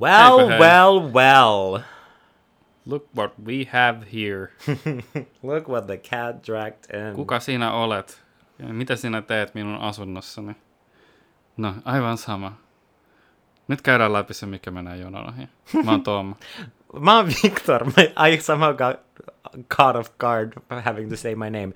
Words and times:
Well, 0.00 0.48
hei. 0.48 0.58
well, 0.58 1.12
well. 1.12 1.82
Look 2.86 3.08
what 3.16 3.32
we 3.46 3.68
have 3.72 4.06
here. 4.12 4.50
Look 5.42 5.68
what 5.68 5.86
the 5.86 5.98
cat 5.98 6.46
dragged 6.46 6.86
in. 6.94 7.14
Kuka 7.14 7.40
sinä 7.40 7.72
olet? 7.72 8.22
Ja 8.58 8.66
mitä 8.74 8.96
sinä 8.96 9.22
teet 9.22 9.54
minun 9.54 9.80
asunnossani? 9.80 10.56
No, 11.56 11.74
aivan 11.84 12.18
sama. 12.18 12.52
Nyt 13.68 13.82
käydään 13.82 14.12
läpi 14.12 14.34
se, 14.34 14.46
mikä 14.46 14.70
menee 14.70 14.96
jonon 14.96 15.28
ohi. 15.28 15.48
Mä 15.84 15.90
oon 15.90 16.02
Tom. 16.02 16.34
Mä 17.00 17.16
oon 17.16 17.26
Victor. 17.42 17.86
I 18.28 18.40
somehow 18.40 18.76
got 18.76 19.00
caught 19.68 19.96
off 19.96 20.18
guard 20.18 20.52
having 20.84 21.10
to 21.10 21.16
say 21.16 21.34
my 21.34 21.50
name. 21.50 21.72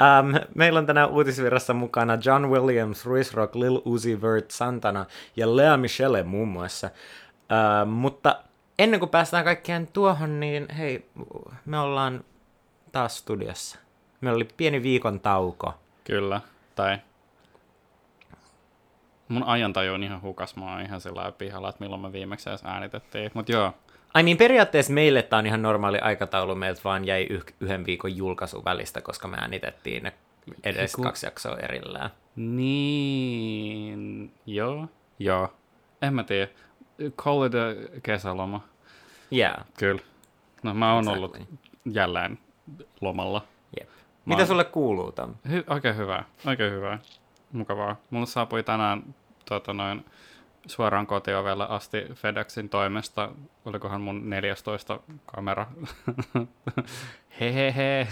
Um, 0.00 0.34
meillä 0.54 0.78
on 0.78 0.86
tänään 0.86 1.10
uutisvirrassa 1.10 1.74
mukana 1.74 2.18
John 2.24 2.46
Williams, 2.46 3.06
Ruiz 3.06 3.34
Rock, 3.34 3.54
Lil 3.54 3.82
Uzi 3.84 4.22
Vert, 4.22 4.50
Santana 4.50 5.06
ja 5.36 5.56
Lea 5.56 5.76
Michele 5.76 6.22
muun 6.22 6.48
muassa. 6.48 6.90
Mutta 7.86 8.38
ennen 8.78 9.00
kuin 9.00 9.10
päästään 9.10 9.44
kaikkeen 9.44 9.86
tuohon, 9.86 10.40
niin 10.40 10.66
hei, 10.70 11.10
me 11.64 11.78
ollaan 11.78 12.24
taas 12.92 13.18
studiossa. 13.18 13.78
Meillä 14.20 14.36
oli 14.36 14.48
pieni 14.56 14.82
viikon 14.82 15.20
tauko. 15.20 15.74
Kyllä. 16.04 16.40
Tai 16.74 16.98
mun 19.28 19.44
ajantaju 19.44 19.94
on 19.94 20.02
ihan 20.02 20.22
hukas. 20.22 20.56
Mä 20.56 20.72
oon 20.72 20.80
ihan 20.80 21.00
sillä 21.00 21.32
pihalla, 21.32 21.68
että 21.68 21.84
milloin 21.84 22.02
me 22.02 22.12
viimeksi 22.12 22.48
edes 22.48 22.64
äänitettiin. 22.64 23.30
Mut 23.34 23.48
joo, 23.48 23.72
I 24.18 24.22
mean, 24.22 24.36
periaatteessa 24.38 24.92
meille 24.92 25.22
tämä 25.22 25.38
on 25.38 25.46
ihan 25.46 25.62
normaali 25.62 25.98
aikataulu, 25.98 26.54
meiltä 26.54 26.80
vaan 26.84 27.04
jäi 27.04 27.26
yh- 27.30 27.44
yhden 27.60 27.86
viikon 27.86 28.16
julkaisu 28.16 28.64
välistä, 28.64 29.00
koska 29.00 29.28
me 29.28 29.36
äänitettiin 29.36 30.02
ne 30.02 30.12
edes 30.64 30.94
Eiku- 30.94 31.02
kaksi 31.02 31.26
jaksoa 31.26 31.56
erillään. 31.56 32.10
niin... 32.36 34.32
Joo, 34.46 34.88
joo. 35.18 35.52
En 36.02 36.14
mä 36.14 36.24
tiedä. 36.24 36.48
Call 37.16 37.44
it 37.44 37.52
a 37.54 38.00
kesäloma. 38.02 38.60
Yeah, 39.32 39.64
Kyllä. 39.78 40.02
No 40.62 40.74
mä 40.74 40.92
oon 40.94 41.04
Exactly. 41.04 41.24
ollut 41.24 41.38
jälleen 41.84 42.38
lomalla. 43.00 43.44
jep. 43.80 43.88
Mä 43.88 43.94
Mitä 44.24 44.38
oon- 44.40 44.46
sulle 44.46 44.64
kuuluu, 44.64 45.12
Tom? 45.12 45.34
Hy- 45.48 45.64
oikein 45.72 45.96
hyvä, 45.96 46.24
oikein 46.46 46.72
hyvä. 46.72 46.98
Mukavaa. 47.52 47.96
Mulle 48.10 48.26
saapui 48.26 48.62
tänään 48.62 49.14
tota 49.48 49.72
noin, 49.72 50.04
suoraan 50.66 51.06
kotiovelle 51.06 51.66
asti 51.68 52.04
FedExin 52.14 52.68
toimesta. 52.68 53.28
Olikohan 53.64 54.00
mun 54.00 54.30
14 54.30 55.00
kamera. 55.26 55.66
Hehehe. 57.40 58.08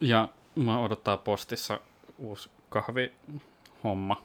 Ja 0.00 0.28
mä 0.56 0.78
odottaa 0.78 1.16
postissa 1.16 1.80
uusi 2.18 2.50
kahvihomma. 2.68 4.22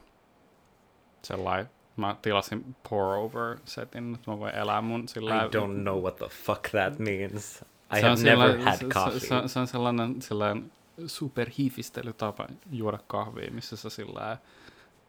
Sellainen. 1.22 1.70
Mä 2.00 2.16
tilasin 2.22 2.76
pour 2.88 3.04
over 3.16 3.56
setin, 3.64 4.14
että 4.14 4.30
mä 4.30 4.38
voin 4.38 4.54
elää 4.54 4.80
mun 4.80 5.08
sillä 5.08 5.44
I 5.44 5.48
don't 5.48 5.80
know 5.82 6.02
what 6.02 6.16
the 6.16 6.26
fuck 6.28 6.62
that 6.70 6.98
means. 6.98 7.64
I 7.96 8.00
have 8.02 8.14
never 8.22 8.50
sellainen- 8.50 8.64
had 8.64 8.88
coffee. 8.88 9.20
Se, 9.20 9.26
se, 9.26 9.42
se 9.46 9.58
on 9.60 9.66
sellainen, 9.66 10.22
sellainen 10.22 10.72
superhiifistelytapa 11.06 12.46
juoda 12.70 12.98
kahvia, 13.06 13.50
missä 13.50 13.76
sä 13.76 13.90
sillä 13.90 14.36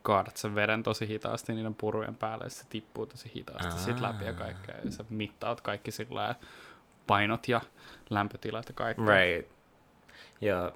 kaadat 0.03 0.37
sen 0.37 0.55
veden 0.55 0.83
tosi 0.83 1.07
hitaasti 1.07 1.53
niiden 1.53 1.75
purujen 1.75 2.15
päälle, 2.15 2.43
ja 2.43 2.49
se 2.49 2.63
tippuu 2.69 3.05
tosi 3.05 3.31
hitaasti 3.35 3.81
sit 3.81 3.99
läpi 3.99 4.25
ja 4.25 4.33
kaikkea, 4.33 4.75
ja 4.85 4.91
sä 4.91 5.05
mittaat 5.09 5.61
kaikki 5.61 5.91
sillä 5.91 6.35
painot 7.07 7.47
ja 7.47 7.61
lämpötilat 8.09 8.67
ja 8.69 8.73
kaikkea. 8.73 9.05
Right. 9.05 9.51
Yeah, 10.43 10.71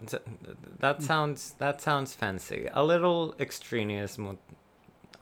that 0.79 1.01
sounds 1.01 1.53
that 1.53 1.79
sounds 1.79 2.17
fancy. 2.17 2.55
A 2.73 2.87
little 2.87 3.35
extraneous, 3.39 4.17
but 4.17 4.39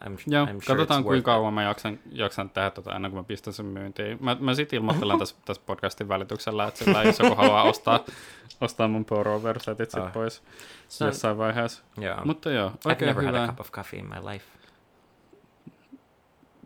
I'm, 0.08 0.18
Joo, 0.28 0.46
I'm 0.46 0.50
sure 0.50 0.60
katsotaan 0.68 1.04
kuinka 1.04 1.26
kauan 1.32 1.54
mä 1.54 1.64
jaksan, 1.64 2.00
jaksan 2.12 2.50
tehdä 2.50 2.70
tota 2.70 2.96
ennen 2.96 3.12
kuin 3.12 3.20
mä 3.20 3.24
pistän 3.24 3.54
sen 3.54 3.66
myyntiin. 3.66 4.18
Mä, 4.22 4.38
mä 4.40 4.54
sit 4.54 4.74
ilmoittelen 4.74 5.20
tässä, 5.20 5.36
tässä 5.46 5.64
podcastin 5.66 6.08
välityksellä, 6.08 6.68
että 6.68 6.84
sillä 6.86 7.04
jos 7.04 7.20
joku 7.20 7.36
haluaa 7.36 7.64
ostaa, 7.64 8.00
ostaa 8.62 8.88
mun 8.88 9.06
pour 9.06 9.28
over 9.28 9.60
setit 9.60 9.92
sit 9.92 10.04
Ah. 10.04 10.14
pois 10.14 10.44
So- 10.90 11.06
jossain 11.06 11.38
vaiheessa. 11.38 11.84
Yeah. 12.02 12.26
Mutta 12.26 12.52
joo, 12.52 12.70
I've 12.70 12.78
oikein 12.86 13.08
never 13.10 13.26
had 13.26 13.36
a 13.36 13.38
hyvä. 13.42 13.48
cup 13.48 13.60
of 13.60 13.72
coffee 13.72 14.00
in 14.00 14.06
my 14.10 14.32
life. 14.32 14.46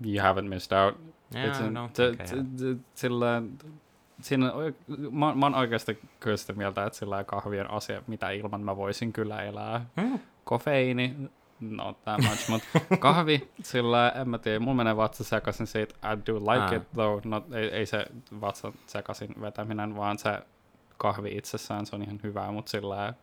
You 0.05 0.19
haven't 0.33 0.47
missed 0.49 0.77
out. 0.77 0.97
Yeah, 1.35 1.47
It's 1.49 1.61
don't 1.61 1.89
t- 1.93 1.99
I 1.99 2.15
t- 2.15 2.77
t- 2.77 2.85
Sillä, 2.93 3.41
siinä, 4.21 4.51
mä, 5.11 5.35
mä 5.35 5.45
oon 5.45 5.55
oikeasti 5.55 5.99
kyllä 6.19 6.37
sitä 6.37 6.53
mieltä, 6.53 6.85
että 6.85 6.99
sillä 6.99 7.23
kahvi 7.23 7.59
on 7.59 7.71
asia, 7.71 8.01
mitä 8.07 8.29
ilman 8.29 8.61
mä 8.61 8.77
voisin 8.77 9.13
kyllä 9.13 9.43
elää. 9.43 9.85
Mm. 9.95 10.19
Kofeiini, 10.43 11.15
not 11.59 12.03
that 12.03 12.21
much, 12.21 12.49
mutta 12.49 12.67
kahvi, 12.99 13.49
sillä 13.63 14.09
en 14.09 14.29
mä 14.29 14.37
tiedä, 14.37 14.59
mulla 14.59 14.75
menee 14.77 14.97
vatsa 14.97 15.23
sekaisin 15.23 15.67
siitä, 15.67 15.95
I 16.13 16.17
do 16.27 16.35
like 16.35 16.63
Ah. 16.65 16.73
it 16.73 16.91
though, 16.93 17.25
not, 17.25 17.53
ei, 17.53 17.69
ei 17.69 17.85
se 17.85 18.05
vatsan 18.41 18.73
sekaisin 18.85 19.35
vetäminen, 19.41 19.95
vaan 19.95 20.17
se 20.17 20.39
kahvi 20.97 21.37
itsessään, 21.37 21.85
se 21.85 21.95
on 21.95 22.01
ihan 22.03 22.19
hyvää, 22.23 22.51
mutta 22.51 22.69
sillä 22.69 23.13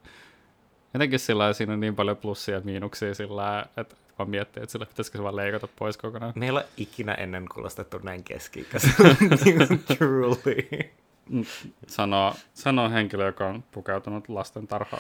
jotenkin 0.95 1.19
sillä 1.19 1.53
siinä 1.53 1.73
on 1.73 1.81
niin 1.81 1.97
paljon 1.97 2.17
plussia 2.17 2.55
ja 2.55 2.61
miinuksia 2.65 3.15
sillä 3.15 3.67
että 3.77 3.97
mä 4.19 4.25
miettii, 4.25 4.63
että 4.63 4.73
sillä 4.73 4.87
pitäisikö 4.87 5.19
se 5.19 5.23
vaan 5.23 5.37
leikata 5.37 5.69
pois 5.79 5.97
kokonaan. 5.97 6.33
Meillä 6.37 6.61
on 6.61 6.67
ikinä 6.77 7.15
ennen 7.15 7.47
kuulostettu 7.55 7.99
näin 8.03 8.25
keski 8.25 8.67
Truly. 9.99 10.69
Sanoo, 11.87 12.35
sanoo 12.55 12.91
henkilö, 12.91 13.27
joka 13.27 13.47
on 13.47 13.65
pukeutunut 13.73 14.29
lasten 14.29 14.67
tarha. 14.67 14.99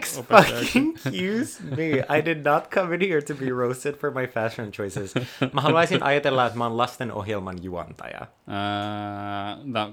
X 0.00 0.18
Opettajaksi. 0.18 0.64
fucking 0.64 0.96
use 1.06 1.62
me. 1.62 2.18
I 2.18 2.24
did 2.24 2.44
not 2.44 2.70
come 2.70 2.94
in 2.94 3.00
here 3.00 3.22
to 3.22 3.34
be 3.34 3.50
roasted 3.50 3.94
for 3.94 4.10
my 4.10 4.26
fashion 4.26 4.70
choices. 4.70 5.14
Mä 5.52 5.60
haluaisin 5.60 6.02
ajatella, 6.02 6.46
että 6.46 6.58
mä 6.58 6.64
oon 6.64 6.76
lasten 6.76 7.12
ohjelman 7.12 7.62
juontaja. 7.62 8.26
Ää, 8.46 9.58
no, 9.64 9.92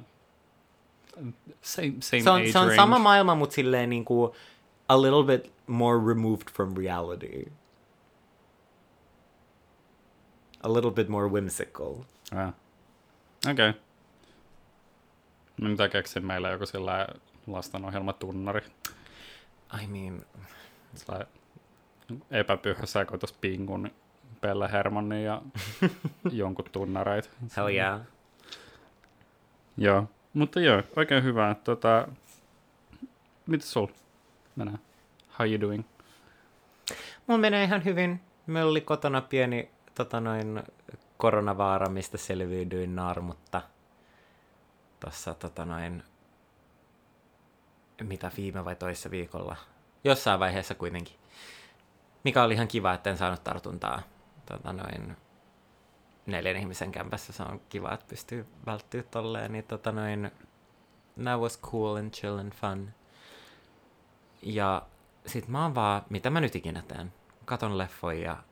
same, 1.62 1.94
same 2.00 2.22
Se 2.24 2.30
on, 2.30 2.42
age 2.42 2.52
se 2.52 2.60
on 2.60 2.66
range. 2.66 2.76
sama 2.76 3.00
maailma, 3.00 3.36
mutta 3.36 3.56
silleen 3.56 3.90
niinku 3.90 4.36
a 4.90 5.02
little 5.02 5.24
bit 5.24 5.52
more 5.68 6.08
removed 6.08 6.52
from 6.54 6.74
reality. 6.78 7.52
A 10.64 10.74
little 10.74 10.92
bit 10.92 11.10
more 11.10 11.28
whimsical. 11.28 11.94
Ah. 12.36 12.54
Okei. 13.50 13.70
Okay. 13.70 13.82
No 15.62 15.70
mitä 15.70 15.90
keksin 15.90 16.26
meillä 16.26 16.50
joku 16.50 16.66
sillä 16.66 17.08
lastenohjelmatunnari. 17.48 18.62
I 19.84 19.88
mean, 19.88 20.22
Sillä 20.96 21.26
epäpyhä 22.32 22.86
sekoitus 22.86 23.34
Pingun, 23.34 23.92
Pelle 24.42 24.72
Hermannin 24.72 25.24
ja 25.24 25.42
jonkun 26.32 26.66
tunnareit. 26.72 27.30
hell 27.58 27.68
yeah. 27.68 28.02
Joo, 29.78 30.10
mutta 30.34 30.60
joo, 30.60 30.84
oikein 30.96 31.24
hyvä. 31.24 31.56
Tota, 31.64 32.08
mitä 33.48 33.66
sul 33.66 33.88
menee? 34.56 34.74
How 35.40 35.48
you 35.50 35.62
doing? 35.62 35.84
Mulla 37.28 37.42
menee 37.42 37.64
ihan 37.64 37.86
hyvin. 37.86 38.20
Meillä 38.48 38.72
oli 38.72 38.82
kotona 38.82 39.22
pieni 39.22 39.70
tota 39.96 40.20
noin, 40.20 40.64
koronavaara, 41.18 41.90
mistä 41.90 42.18
selviydyin 42.18 42.96
naarmutta. 42.96 43.62
Tossa 45.00 45.34
tota 45.34 45.66
noin, 45.66 46.04
mitä 48.02 48.32
viime 48.38 48.66
vai 48.66 48.76
toissa 48.76 49.12
viikolla. 49.12 49.56
Jossain 50.04 50.40
vaiheessa 50.40 50.76
kuitenkin. 50.76 51.16
Mikä 52.24 52.44
oli 52.44 52.54
ihan 52.54 52.68
kiva, 52.68 52.94
että 52.94 53.10
en 53.10 53.18
saanut 53.18 53.44
tartuntaa 53.44 54.02
tota 54.46 54.74
noin, 54.74 55.18
neljän 56.26 56.58
ihmisen 56.58 56.92
kämpässä. 56.92 57.34
Se 57.34 57.44
on 57.44 57.62
kiva, 57.70 57.94
että 57.94 58.06
pystyy 58.10 58.48
välttyä 58.66 59.04
tolleen. 59.04 59.52
Niin 59.52 59.64
tota 59.64 59.92
noin, 59.92 60.32
that 61.24 61.40
was 61.40 61.62
cool 61.62 61.96
and 61.96 62.12
chill 62.12 62.38
and 62.38 62.54
fun. 62.54 62.92
Ja 64.42 64.88
sit 65.26 65.48
mä 65.48 65.64
oon 65.64 65.76
vaan, 65.76 66.02
mitä 66.10 66.30
mä 66.30 66.42
nyt 66.42 66.56
ikinä 66.56 66.84
teen? 66.88 67.14
Katon 67.46 67.78
leffoja 67.78 68.24
ja 68.24 68.44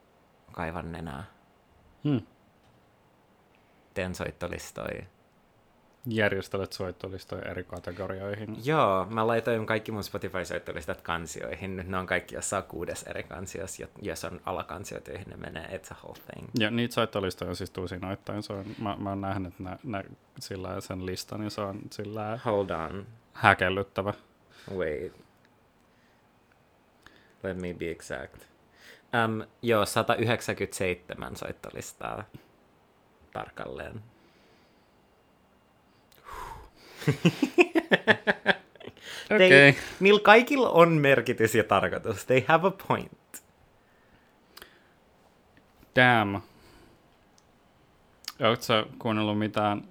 kaivan 0.52 0.92
nenää. 0.92 1.24
Hmm. 2.04 2.22
Teen 3.94 4.16
soittolistoja. 4.16 5.06
Järjestelet 6.10 6.74
soittolistoja 6.74 7.42
eri 7.52 7.64
kategorioihin. 7.64 8.58
Joo, 8.66 9.06
mä 9.10 9.28
laitoin 9.28 9.66
kaikki 9.66 9.92
mun 9.92 10.04
Spotify-soittolistat 10.04 11.02
kansioihin. 11.02 11.76
Nyt 11.76 11.88
ne 11.88 11.98
on 11.98 12.06
kaikki 12.06 12.36
jossain 12.36 12.64
kuudes 12.64 13.04
eri 13.04 13.24
kansiossa, 13.24 13.84
jo- 13.84 13.88
jos 14.02 14.24
on 14.26 14.42
alakansioita, 14.46 15.12
joihin 15.12 15.28
ne 15.30 15.38
menee. 15.38 15.66
It's 15.78 15.94
a 15.94 15.96
whole 16.04 16.20
thing. 16.32 16.50
Ja 16.60 16.72
niitä 16.72 16.94
soittolistoja 16.94 17.50
on 17.50 17.56
siis 17.56 17.72
tusinoittain. 17.72 18.44
Se 18.44 18.54
on, 18.54 18.66
mä, 18.82 18.96
mä 19.00 19.10
oon 19.10 19.22
nähnyt 19.22 19.60
ne, 19.60 19.78
ne, 19.84 20.04
sillä 20.40 20.82
sen 20.82 21.06
listan 21.06 21.44
ja 21.44 21.50
se 21.50 21.62
on 21.62 21.80
sillä 21.92 22.40
Hold 22.46 22.70
on. 22.70 23.08
häkellyttävä. 23.34 24.14
Wait. 24.78 25.14
Let 27.44 27.58
me 27.58 27.74
be 27.74 27.92
exact. 27.92 28.36
Um, 29.26 29.44
joo, 29.62 29.86
197 29.86 31.36
soittolistaa 31.36 32.24
tarkalleen. 33.34 34.02
Okei. 39.36 39.50
They, 39.50 39.74
niillä 40.00 40.20
kaikilla 40.20 40.70
on 40.70 40.90
merkitys 40.90 41.56
ja 41.56 41.64
tarkoitus. 41.64 42.26
They 42.26 42.44
have 42.48 42.68
a 42.68 42.72
point. 42.88 43.44
Damn. 45.96 46.42
Oletko 48.40 48.96
kuunnellut 49.00 49.40
mitään 49.40 49.84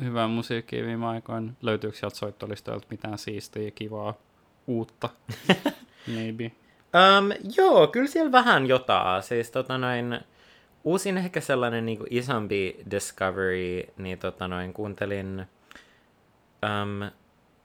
hyvää 0.00 0.28
musiikkia 0.28 0.86
viime 0.86 1.06
aikoina? 1.06 1.52
Löytyykö 1.62 1.96
sieltä 1.96 2.16
soittolistoilta 2.16 2.86
mitään 2.90 3.18
siistiä, 3.18 3.70
kivaa, 3.70 4.14
uutta? 4.66 5.08
Maybe. 6.14 6.52
Um, 6.94 7.32
joo, 7.56 7.86
kyllä 7.86 8.06
siellä 8.06 8.32
vähän 8.32 8.66
jotain. 8.66 9.22
Siis 9.22 9.50
tota 9.50 9.78
noin, 9.78 10.20
uusin 10.84 11.18
ehkä 11.18 11.40
sellainen 11.40 11.86
niin 11.86 11.98
isompi 12.10 12.76
discovery, 12.90 13.82
niin 13.96 14.18
tota 14.18 14.48
noin, 14.48 14.72
kuuntelin 14.72 15.46
um, 16.62 17.10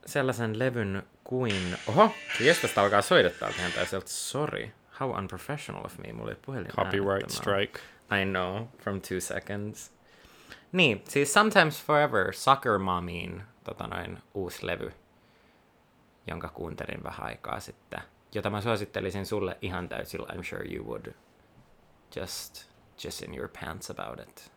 sellaisen 0.05 0.59
levyn 0.59 1.03
kuin... 1.23 1.77
Oho, 1.87 2.11
kestästä 2.37 2.81
alkaa 2.81 3.01
soidettaa 3.01 3.51
tähän 3.51 3.71
tai 3.71 3.85
sieltä, 3.85 4.07
sorry. 4.09 4.69
How 4.99 5.17
unprofessional 5.17 5.85
of 5.85 5.97
me, 5.97 6.13
mulla 6.13 6.31
ei 6.31 6.37
puhelin 6.45 6.67
Copyright 6.67 7.29
strike. 7.29 7.79
I 8.21 8.25
know, 8.25 8.65
from 8.77 9.01
two 9.01 9.19
seconds. 9.19 9.91
Niin, 10.71 11.03
siis 11.07 11.33
Sometimes 11.33 11.83
Forever, 11.83 12.33
Soccer 12.33 12.77
Momiin 12.79 13.43
tota 13.63 13.87
noin, 13.87 14.17
uusi 14.33 14.65
levy, 14.65 14.93
jonka 16.27 16.49
kuuntelin 16.49 17.03
vähän 17.03 17.25
aikaa 17.25 17.59
sitten, 17.59 18.01
jota 18.33 18.49
mä 18.49 18.61
suosittelisin 18.61 19.25
sulle 19.25 19.57
ihan 19.61 19.89
täysillä. 19.89 20.27
I'm 20.33 20.43
sure 20.43 20.75
you 20.75 20.85
would 20.85 21.13
just, 22.15 22.65
just 23.03 23.21
in 23.21 23.35
your 23.35 23.49
pants 23.59 23.91
about 23.91 24.19
it. 24.19 24.51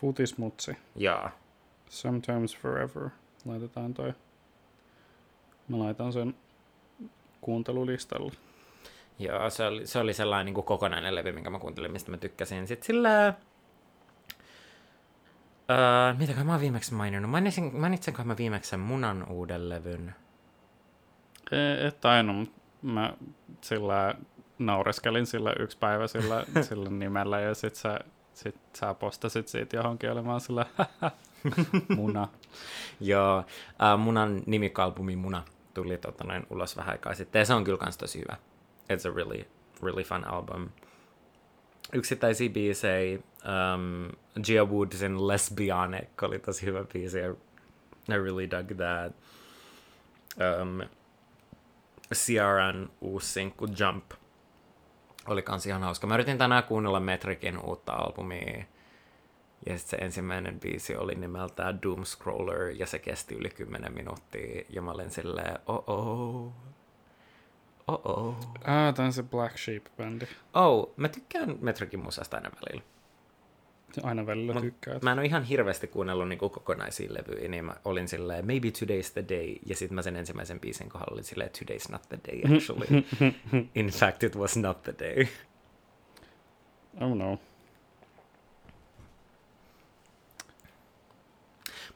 Futismutsi. 0.00 0.76
Joo. 0.96 1.30
Sometimes 1.88 2.56
Forever. 2.56 3.10
Laitetaan 3.44 3.94
toi. 3.94 4.12
Mä 5.68 5.78
laitan 5.78 6.12
sen 6.12 6.34
kuuntelulistalle. 7.40 8.32
Joo, 9.18 9.50
se 9.50 9.66
oli, 9.66 9.86
se 9.86 9.98
oli 9.98 10.14
sellainen 10.14 10.46
niin 10.46 10.54
kuin 10.54 10.64
kokonainen 10.64 11.14
levy, 11.14 11.32
minkä 11.32 11.50
mä 11.50 11.58
kuuntelin, 11.58 11.92
mistä 11.92 12.10
mä 12.10 12.16
tykkäsin. 12.16 12.66
Sitten 12.66 12.86
sillä... 12.86 13.34
Öö, 15.70 16.14
mitäkään 16.18 16.46
mä 16.46 16.52
oon 16.52 16.60
viimeksi 16.60 16.94
maininnut? 16.94 17.30
Mainitsin, 17.30 17.76
mainitsenko 17.76 18.24
mä 18.24 18.36
viimeksi 18.36 18.70
sen 18.70 18.80
Munan 18.80 19.28
uuden 19.28 19.68
levyn? 19.68 20.14
E- 21.52 21.86
Et 21.86 22.00
mutta 22.32 22.60
mä 22.82 23.12
sillä 23.60 24.14
naureskelin 24.58 25.26
sillä 25.26 25.52
yksi 25.58 25.78
päivä 25.78 26.06
sillä, 26.06 26.44
sillä 26.68 26.90
nimellä 26.90 27.40
ja 27.40 27.54
sit 27.54 27.74
sä, 27.74 28.00
sit 28.34 28.56
sä 28.72 28.94
postasit 28.94 29.48
siitä 29.48 29.76
johonkin 29.76 30.12
olemaan 30.12 30.40
sillä 30.40 30.66
muna. 31.96 32.28
Joo, 33.00 33.38
äh, 33.38 33.98
Munan 33.98 34.42
nimikalbumi 34.46 35.16
Muna 35.16 35.42
tuli 35.74 35.98
tota, 35.98 36.24
noin 36.24 36.46
ulos 36.50 36.76
vähän 36.76 36.92
aikaa 36.92 37.14
sitten, 37.14 37.40
ja 37.40 37.44
se 37.46 37.54
on 37.54 37.64
kyllä 37.64 37.78
kans 37.78 37.96
tosi 37.96 38.20
hyvä. 38.20 38.36
It's 38.92 39.10
a 39.10 39.14
really, 39.14 39.44
really 39.82 40.02
fun 40.02 40.24
album. 40.24 40.68
Yksittäisiä 41.92 42.50
biisejä, 42.50 43.18
um, 43.18 44.12
Gia 44.42 44.64
Woodsin 44.64 45.28
Lesbianic 45.28 46.22
oli 46.22 46.38
tosi 46.38 46.66
hyvä 46.66 46.84
biisi, 46.92 47.18
I 47.18 48.16
really 48.16 48.50
dug 48.50 48.76
that. 48.76 49.12
Um, 50.60 50.88
Ciaran 52.14 52.90
uusi 53.00 53.32
sinkku 53.32 53.66
Jump 53.78 54.04
oli 55.26 55.42
kans 55.42 55.66
ihan 55.66 55.82
hauska. 55.82 56.06
Mä 56.06 56.14
yritin 56.14 56.38
tänään 56.38 56.64
kuunnella 56.64 57.00
Metrikin 57.00 57.58
uutta 57.58 57.92
albumia, 57.92 58.64
ja 59.66 59.78
sit 59.78 59.88
se 59.88 59.96
ensimmäinen 59.96 60.60
biisi 60.60 60.96
oli 60.96 61.14
nimeltään 61.14 61.82
Doom 61.82 62.04
Scroller, 62.04 62.70
ja 62.70 62.86
se 62.86 62.98
kesti 62.98 63.34
yli 63.34 63.48
10 63.48 63.92
minuuttia, 63.92 64.64
ja 64.68 64.82
mä 64.82 64.90
olin 64.90 65.10
silleen, 65.10 65.58
oh 65.66 65.84
oh, 65.86 66.52
oh 67.88 68.00
oh. 68.04 68.36
Ah, 68.64 68.94
tää 68.94 69.06
on 69.06 69.12
se 69.12 69.22
Black 69.22 69.56
Sheep-bändi. 69.58 70.26
Oh, 70.54 70.94
mä 70.96 71.08
tykkään 71.08 71.56
Metrikin 71.60 72.00
musasta 72.00 72.36
aina 72.36 72.50
välillä. 72.50 72.84
Aina 74.02 74.26
välillä 74.26 74.52
Mut 74.52 74.62
tykkäät. 74.62 75.02
Mä 75.02 75.12
en 75.12 75.18
ole 75.18 75.26
ihan 75.26 75.44
hirveästi 75.44 75.86
kuunnellut 75.86 76.28
niinku 76.28 76.48
kokonaisia 76.48 77.14
levyjä, 77.14 77.48
niin 77.48 77.64
mä 77.64 77.76
olin 77.84 78.08
silleen, 78.08 78.46
maybe 78.46 78.68
today's 78.68 79.12
the 79.12 79.24
day, 79.28 79.54
ja 79.66 79.76
sitten 79.76 79.94
mä 79.94 80.02
sen 80.02 80.16
ensimmäisen 80.16 80.60
biisin 80.60 80.88
kohdalla 80.88 81.12
olin 81.12 81.24
silleen, 81.24 81.50
today's 81.50 81.92
not 81.92 82.02
the 82.08 82.18
day 82.28 82.56
actually. 82.56 82.86
In 83.74 83.86
fact, 83.86 84.22
it 84.22 84.36
was 84.36 84.56
not 84.56 84.82
the 84.82 84.94
day. 84.98 85.26
Oh 87.00 87.16
no. 87.16 87.38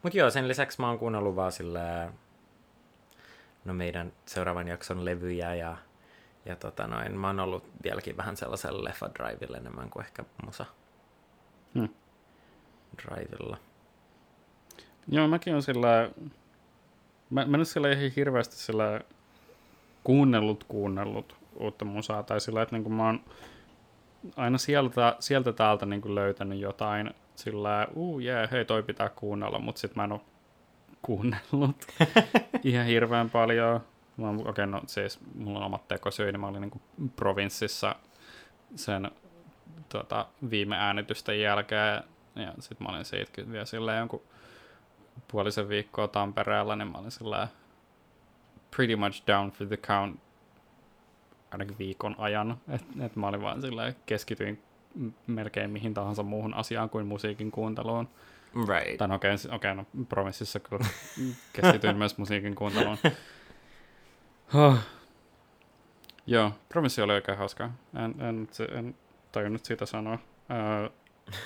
Mut 0.03 0.15
joo, 0.15 0.31
sen 0.31 0.49
lisäksi 0.49 0.81
mä 0.81 0.89
oon 0.89 0.99
kuunnellut 0.99 1.37
vaan 1.37 1.53
silleen, 1.53 2.13
no 3.65 3.75
meidän 3.75 4.13
seuraavan 4.27 4.69
jakson 4.69 5.05
levyjä 5.05 5.55
ja, 5.55 5.77
ja 6.45 6.57
tota 6.57 6.87
noin, 6.87 7.19
mä 7.19 7.27
oon 7.27 7.41
ollut 7.41 7.65
vieläkin 7.83 8.17
vähän 8.17 8.37
sellaisella 8.37 8.85
leffa 8.85 9.11
drivilla 9.15 9.57
enemmän 9.57 9.91
kuin 9.91 10.05
ehkä 10.05 10.25
musa 10.45 10.67
Hmm. 11.75 11.89
drivilla. 13.03 13.57
Joo, 15.09 15.29
mäkin 15.29 15.55
on 15.55 15.63
sillä... 15.63 16.11
Mä, 17.31 17.47
mä 17.47 17.57
nyt 17.57 17.69
sillä 17.69 17.93
ihan 17.93 18.11
hirveästi 18.17 18.57
sillä 18.57 19.01
kuunnellut, 20.05 20.65
kuunnellut 20.65 21.37
uutta 21.57 21.85
musaa, 21.85 22.23
tai 22.23 22.41
sillä, 22.41 22.63
että 22.63 22.77
niinku 22.77 22.91
mä 22.91 23.07
oon 23.07 23.21
aina 24.37 24.59
sieltä, 24.59 25.17
sieltä 25.21 25.53
täältä 25.53 25.87
niinku 25.87 26.15
löytänyt 26.15 26.59
jotain 26.59 27.15
sillä, 27.41 27.87
uu 27.95 28.21
jee, 28.21 28.49
hei 28.53 28.65
toi 28.65 28.83
pitää 28.83 29.09
kuunnella, 29.09 29.59
mutta 29.59 29.81
sit 29.81 29.97
mä 29.97 30.05
en 30.05 30.13
oo 30.13 30.25
kuunnellut 31.03 31.87
ihan 32.65 32.87
hirveän 32.87 33.31
paljon. 33.31 33.81
Mä 34.17 34.27
oon- 34.27 34.41
Okei, 34.41 34.51
okay, 34.51 34.67
no 34.67 34.83
siis 34.87 35.19
mulla 35.35 35.59
on 35.59 35.65
omat 35.65 35.89
tekosyy, 35.89 36.33
niin 36.33 36.41
mä 36.41 36.47
olin 36.47 36.61
niinku 36.61 36.81
provinssissa 37.17 37.97
sen 38.77 39.11
tota, 39.89 40.27
viime 40.51 40.77
äänitysten 40.77 41.41
jälkeen, 41.41 42.03
ja 42.37 42.53
sit 42.59 42.81
mä 42.81 42.89
olin 42.89 43.05
siitä 43.05 43.33
kyllä 43.33 43.53
vielä 43.53 43.65
silleen 43.65 43.99
jonkun 43.99 44.23
puolisen 45.33 45.69
viikkoa 45.69 46.09
Tampereella, 46.09 46.77
niin 46.77 46.89
mä 46.89 46.99
olin 46.99 47.11
silleen 47.11 47.49
pretty 48.77 48.97
much 48.97 49.23
down 49.27 49.51
for 49.51 49.67
the 49.67 49.77
count 49.77 50.21
ainakin 51.51 51.79
viikon 51.79 52.15
ajan. 52.19 52.61
Että 52.69 52.87
et 53.07 53.17
mä 53.17 53.27
olin 53.29 53.43
vaan 53.43 53.61
silleen, 53.61 53.97
keskityin 54.07 54.63
melkein 55.27 55.71
mihin 55.71 55.95
tahansa 55.95 56.23
muuhun 56.23 56.55
asiaan 56.55 56.91
kuin 56.91 57.07
musiikin 57.07 57.51
kuunteluun. 57.51 58.09
Right. 58.69 58.97
Tai 58.99 59.09
no 59.09 59.15
okei, 59.15 59.35
okay, 59.35 59.57
okay, 59.57 59.75
no 59.75 59.87
provinssissa 60.09 60.61
kyllä 60.61 60.87
keskityin 61.53 61.97
myös 61.97 62.19
musiikin 62.19 62.55
kuunteluun. 62.55 62.99
Huh. 64.53 64.77
Joo, 66.27 66.53
provinssi 66.69 67.03
oli 67.03 67.13
oikein 67.13 67.39
hauska. 67.39 67.71
En, 68.05 68.15
en, 68.21 68.49
en 68.79 68.95
tajunnut 69.33 69.65
siitä 69.65 69.87
sanoa. 69.87 70.19
Öö, 70.51 70.89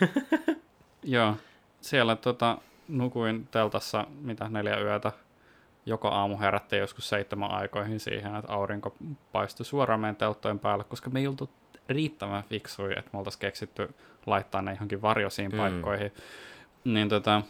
joo, 1.03 1.37
siellä 1.81 2.17
tota, 2.17 2.59
nukuin 2.89 3.47
teltassa 3.47 4.07
mitä 4.21 4.49
neljä 4.49 4.81
yötä. 4.81 5.13
Joka 5.87 6.09
aamu 6.09 6.39
herättiin 6.39 6.81
joskus 6.81 7.09
seitsemän 7.09 7.51
aikoihin 7.51 8.01
siihen, 8.01 8.35
että 8.35 8.53
aurinko 8.53 8.97
paistui 9.33 9.67
suoraan 9.67 10.01
meidän 10.01 10.17
telttojen 10.17 10.59
päälle, 10.59 10.85
koska 10.85 11.11
me 11.11 11.21
ei 11.21 11.27
oltu 11.27 11.51
riittävän 11.89 12.43
fiksui, 12.45 12.93
että 12.99 13.11
me 13.13 13.19
oltaisiin 13.19 13.41
keksitty 13.41 13.95
laittaa 14.27 14.63
ne 14.63 14.73
johonkin 14.73 15.03
varjoisiin 15.03 15.51
Mm. 15.51 15.57
paikkoihin. 15.57 16.13
Niin 16.85 17.09
tota, 17.09 17.43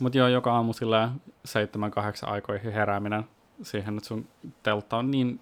mutta 0.00 0.18
joo, 0.18 0.28
joka 0.28 0.52
aamu 0.54 0.72
sillä 0.72 1.10
seitsemän, 1.44 1.90
kahdeksan 1.90 2.28
aikoihin 2.28 2.72
herääminen 2.72 3.24
siihen, 3.62 3.96
että 3.96 4.08
sun 4.08 4.28
teltta 4.62 4.96
on 4.96 5.10
niin 5.10 5.40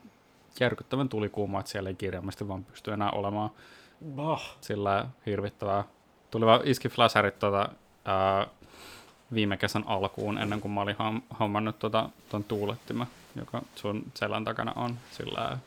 järkyttävän 0.61 1.09
tulikuuma, 1.09 1.61
että 1.61 1.73
siellä 1.73 1.88
ei 1.90 1.95
kirjaimesti 1.95 2.49
vaan 2.49 2.64
pysty 2.64 2.92
enää 2.92 3.11
olemaan 3.11 3.50
Bah. 4.16 4.57
sillä 4.61 5.07
hirvittävää. 5.26 5.85
Tuli 6.30 6.47
vaan 6.47 6.61
iski 6.64 6.88
flasherit 6.88 7.38
tota, 7.38 7.69
ää, 8.04 8.47
viime 9.35 9.57
kesän 9.57 9.85
alkuun, 9.87 10.38
ennen 10.38 10.61
kuin 10.61 10.73
mä 10.73 10.80
olin 10.80 10.97
hommannut 11.40 11.78
tota, 11.78 12.09
ton 12.28 12.45
tuulettimen, 12.45 13.07
joka 13.37 13.62
sun 13.75 14.02
selän 14.14 14.45
takana 14.45 14.73
on 14.76 14.97
sillä 15.11 15.59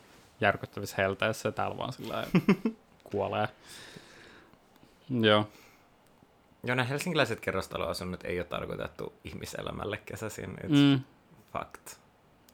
järkyttävissä 0.41 0.95
helteessä, 0.97 1.47
ja 1.49 1.53
täällä 1.53 1.77
vaan 1.77 1.93
sillä 1.93 2.27
kuolee. 3.11 3.47
Joo. 5.09 5.47
Joo, 6.63 6.75
nämä 6.75 6.83
helsinkiläiset 6.83 7.39
kerrostaloasunnot 7.39 8.23
ei 8.25 8.39
ole 8.39 8.47
tarkoitettu 8.47 9.13
ihmiselämälle 9.23 9.97
kesäisin. 10.05 10.49
It's 10.57 10.69
Mm. 10.69 10.99
fact. 11.53 11.97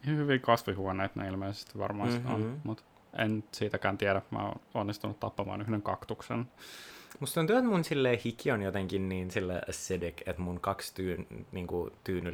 Ihan 0.03 0.17
hyviä 0.17 0.39
kasvihuoneita 0.39 1.19
ne 1.19 1.27
ilmeisesti 1.29 1.79
varmaan 1.79 2.09
mm-hmm. 2.09 2.33
on, 2.33 2.61
mutta 2.63 2.83
en 3.17 3.43
siitäkään 3.51 3.97
tiedä. 3.97 4.21
Mä 4.31 4.39
oon 4.39 4.59
onnistunut 4.73 5.19
tappamaan 5.19 5.61
yhden 5.61 5.81
kaktuksen. 5.81 6.45
Musta 7.19 7.39
tuntuu, 7.41 7.55
että 7.55 7.69
mun 7.69 7.83
sille 7.83 8.19
hiki 8.25 8.51
on 8.51 8.61
jotenkin 8.61 9.09
niin 9.09 9.31
sille 9.31 9.61
acidic, 9.69 10.17
että 10.25 10.41
mun 10.41 10.59
kaksi 10.59 10.95
tyyn, 10.95 11.27
niinku, 11.51 11.91
tyyny, 12.03 12.31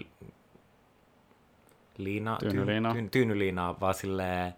liina, 1.97 2.37
Tyynyliinaa. 2.39 2.93
Tyyn, 2.93 3.09
tyynyliinaa 3.09 3.79
vaan 3.79 3.93
silleen 3.93 4.53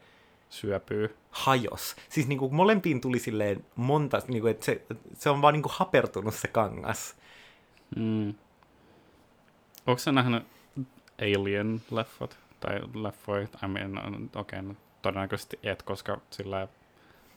Syöpyy. 0.50 1.16
hajos. 1.32 1.96
Siis 2.10 2.28
niinku 2.28 2.50
molempiin 2.50 3.02
tuli 3.02 3.20
silleen 3.20 3.66
monta, 3.76 4.22
niinku, 4.28 4.48
että 4.48 4.66
se, 4.66 4.82
se 5.14 5.30
on 5.30 5.42
vaan 5.42 5.54
niinku 5.54 5.70
hapertunut 5.74 6.34
se 6.34 6.48
kangas. 6.48 7.16
Mm. 7.96 8.34
Onko 9.88 9.98
sä 9.98 10.12
nähnyt 10.12 10.44
Alien-leffat? 11.22 12.38
Tai 12.60 12.80
leffoja? 12.94 13.48
I 13.64 13.68
mean, 13.68 13.98
okei, 14.36 14.60
okay, 14.60 14.62
no, 14.62 14.76
todennäköisesti 15.02 15.60
et, 15.64 15.84
koska 15.84 16.22
sillä 16.30 16.68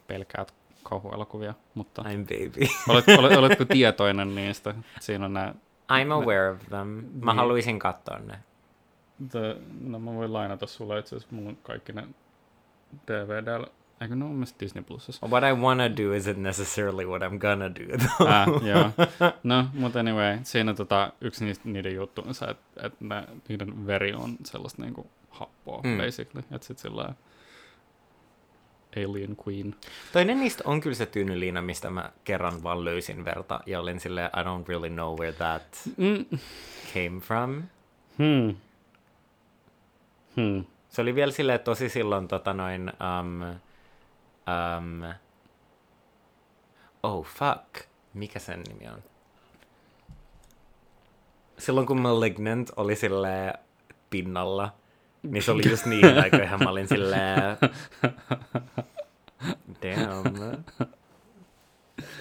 pelkäät 0.07 0.55
kauhuelokuvia, 0.83 1.55
mutta 1.75 2.03
I'm 2.03 2.25
baby. 2.27 2.67
olet, 2.89 3.05
olet, 3.19 3.37
oletko 3.39 3.65
tietoinen 3.65 4.35
niistä? 4.35 4.75
Siinä 5.01 5.25
on 5.25 5.33
nämä, 5.33 5.55
I'm 5.93 6.13
aware 6.13 6.51
of 6.51 6.59
them. 6.69 6.87
Mä 6.89 7.03
Niin. 7.13 7.37
haluaisin 7.37 7.79
katsoa 7.79 8.19
ne. 8.19 8.39
the, 9.31 9.57
no 9.81 9.99
mä 9.99 10.15
voin 10.15 10.33
lainata 10.33 10.67
sulle 10.67 10.99
itse 10.99 11.17
asiassa, 11.17 11.37
mulla 11.37 11.49
on 11.51 11.59
kaikki 11.63 11.93
ne 11.93 12.09
DVDllä. 13.09 13.67
Eikö 14.01 14.15
ne 14.17 14.25
ole 14.25 14.33
myös 14.35 14.55
Disney 14.61 14.85
Plusassa? 14.85 15.27
What 15.27 15.45
I 15.45 15.61
wanna 15.61 15.89
do 15.89 16.03
isn't 16.19 16.37
necessarily 16.39 17.05
what 17.07 17.23
I'm 17.23 17.39
gonna 17.39 17.69
do. 17.75 17.99
though. 17.99 18.31
Ah, 18.33 18.49
joo. 18.67 18.91
No, 19.43 19.67
mutta 19.75 20.01
anyway, 20.01 20.39
siinä 20.43 20.75
tota, 20.75 21.13
yksi 21.21 21.45
niistä, 21.45 21.69
niiden 21.69 21.95
juttu 21.95 22.23
on 22.27 22.35
se, 22.35 22.45
että, 22.45 22.87
että 22.87 23.05
ne, 23.05 23.25
niiden 23.49 23.87
veri 23.87 24.15
on 24.15 24.37
sellaista 24.45 24.83
niinku 24.83 25.11
happoa, 25.31 25.81
mm. 25.85 25.99
basically. 25.99 26.45
Että 26.53 26.67
sit 26.67 26.79
sillä 26.79 27.15
Alien 28.97 29.37
Queen. 29.47 29.75
Toinen 30.13 30.41
niistä 30.41 30.63
on 30.67 30.81
kyllä 30.81 30.97
se 30.97 31.07
tyynyliina, 31.07 31.63
mistä 31.63 31.91
mä 31.91 32.13
kerran 32.25 32.63
vaan 32.63 32.85
löysin 32.85 33.25
verta 33.25 33.61
ja 33.67 33.81
olin 33.81 34.01
silleen, 34.01 34.31
I 34.37 34.41
don't 34.45 34.69
really 34.69 34.91
know 34.91 35.19
where 35.19 35.33
that 35.33 35.63
Mm. 35.97 36.39
came 36.95 37.21
from. 37.21 37.63
Hmm. 38.19 38.57
Hmm. 40.37 40.65
Se 40.91 41.03
oli 41.03 41.15
vielä 41.15 41.33
silleen 41.33 41.61
tosi 41.61 41.89
silloin 41.89 42.29
tota 42.29 42.53
noin, 42.53 42.93
um, 43.21 43.43
um, 43.43 45.15
oh 47.03 47.27
fuck, 47.27 47.87
mikä 48.15 48.39
sen 48.39 48.63
nimi 48.69 48.89
on? 48.89 49.03
Silloin 51.59 51.87
kun 51.87 52.01
Malignant 52.01 52.71
oli 52.77 52.97
silleen 52.97 53.55
pinnalla, 54.11 54.75
niin 55.23 55.43
se 55.43 55.51
oli 55.51 55.71
just 55.71 55.87
niin 55.87 56.19
aikoihin 56.23 56.65
mä 56.65 56.71
olin 56.71 56.89
silleen, 56.89 57.57
damn, 59.83 60.65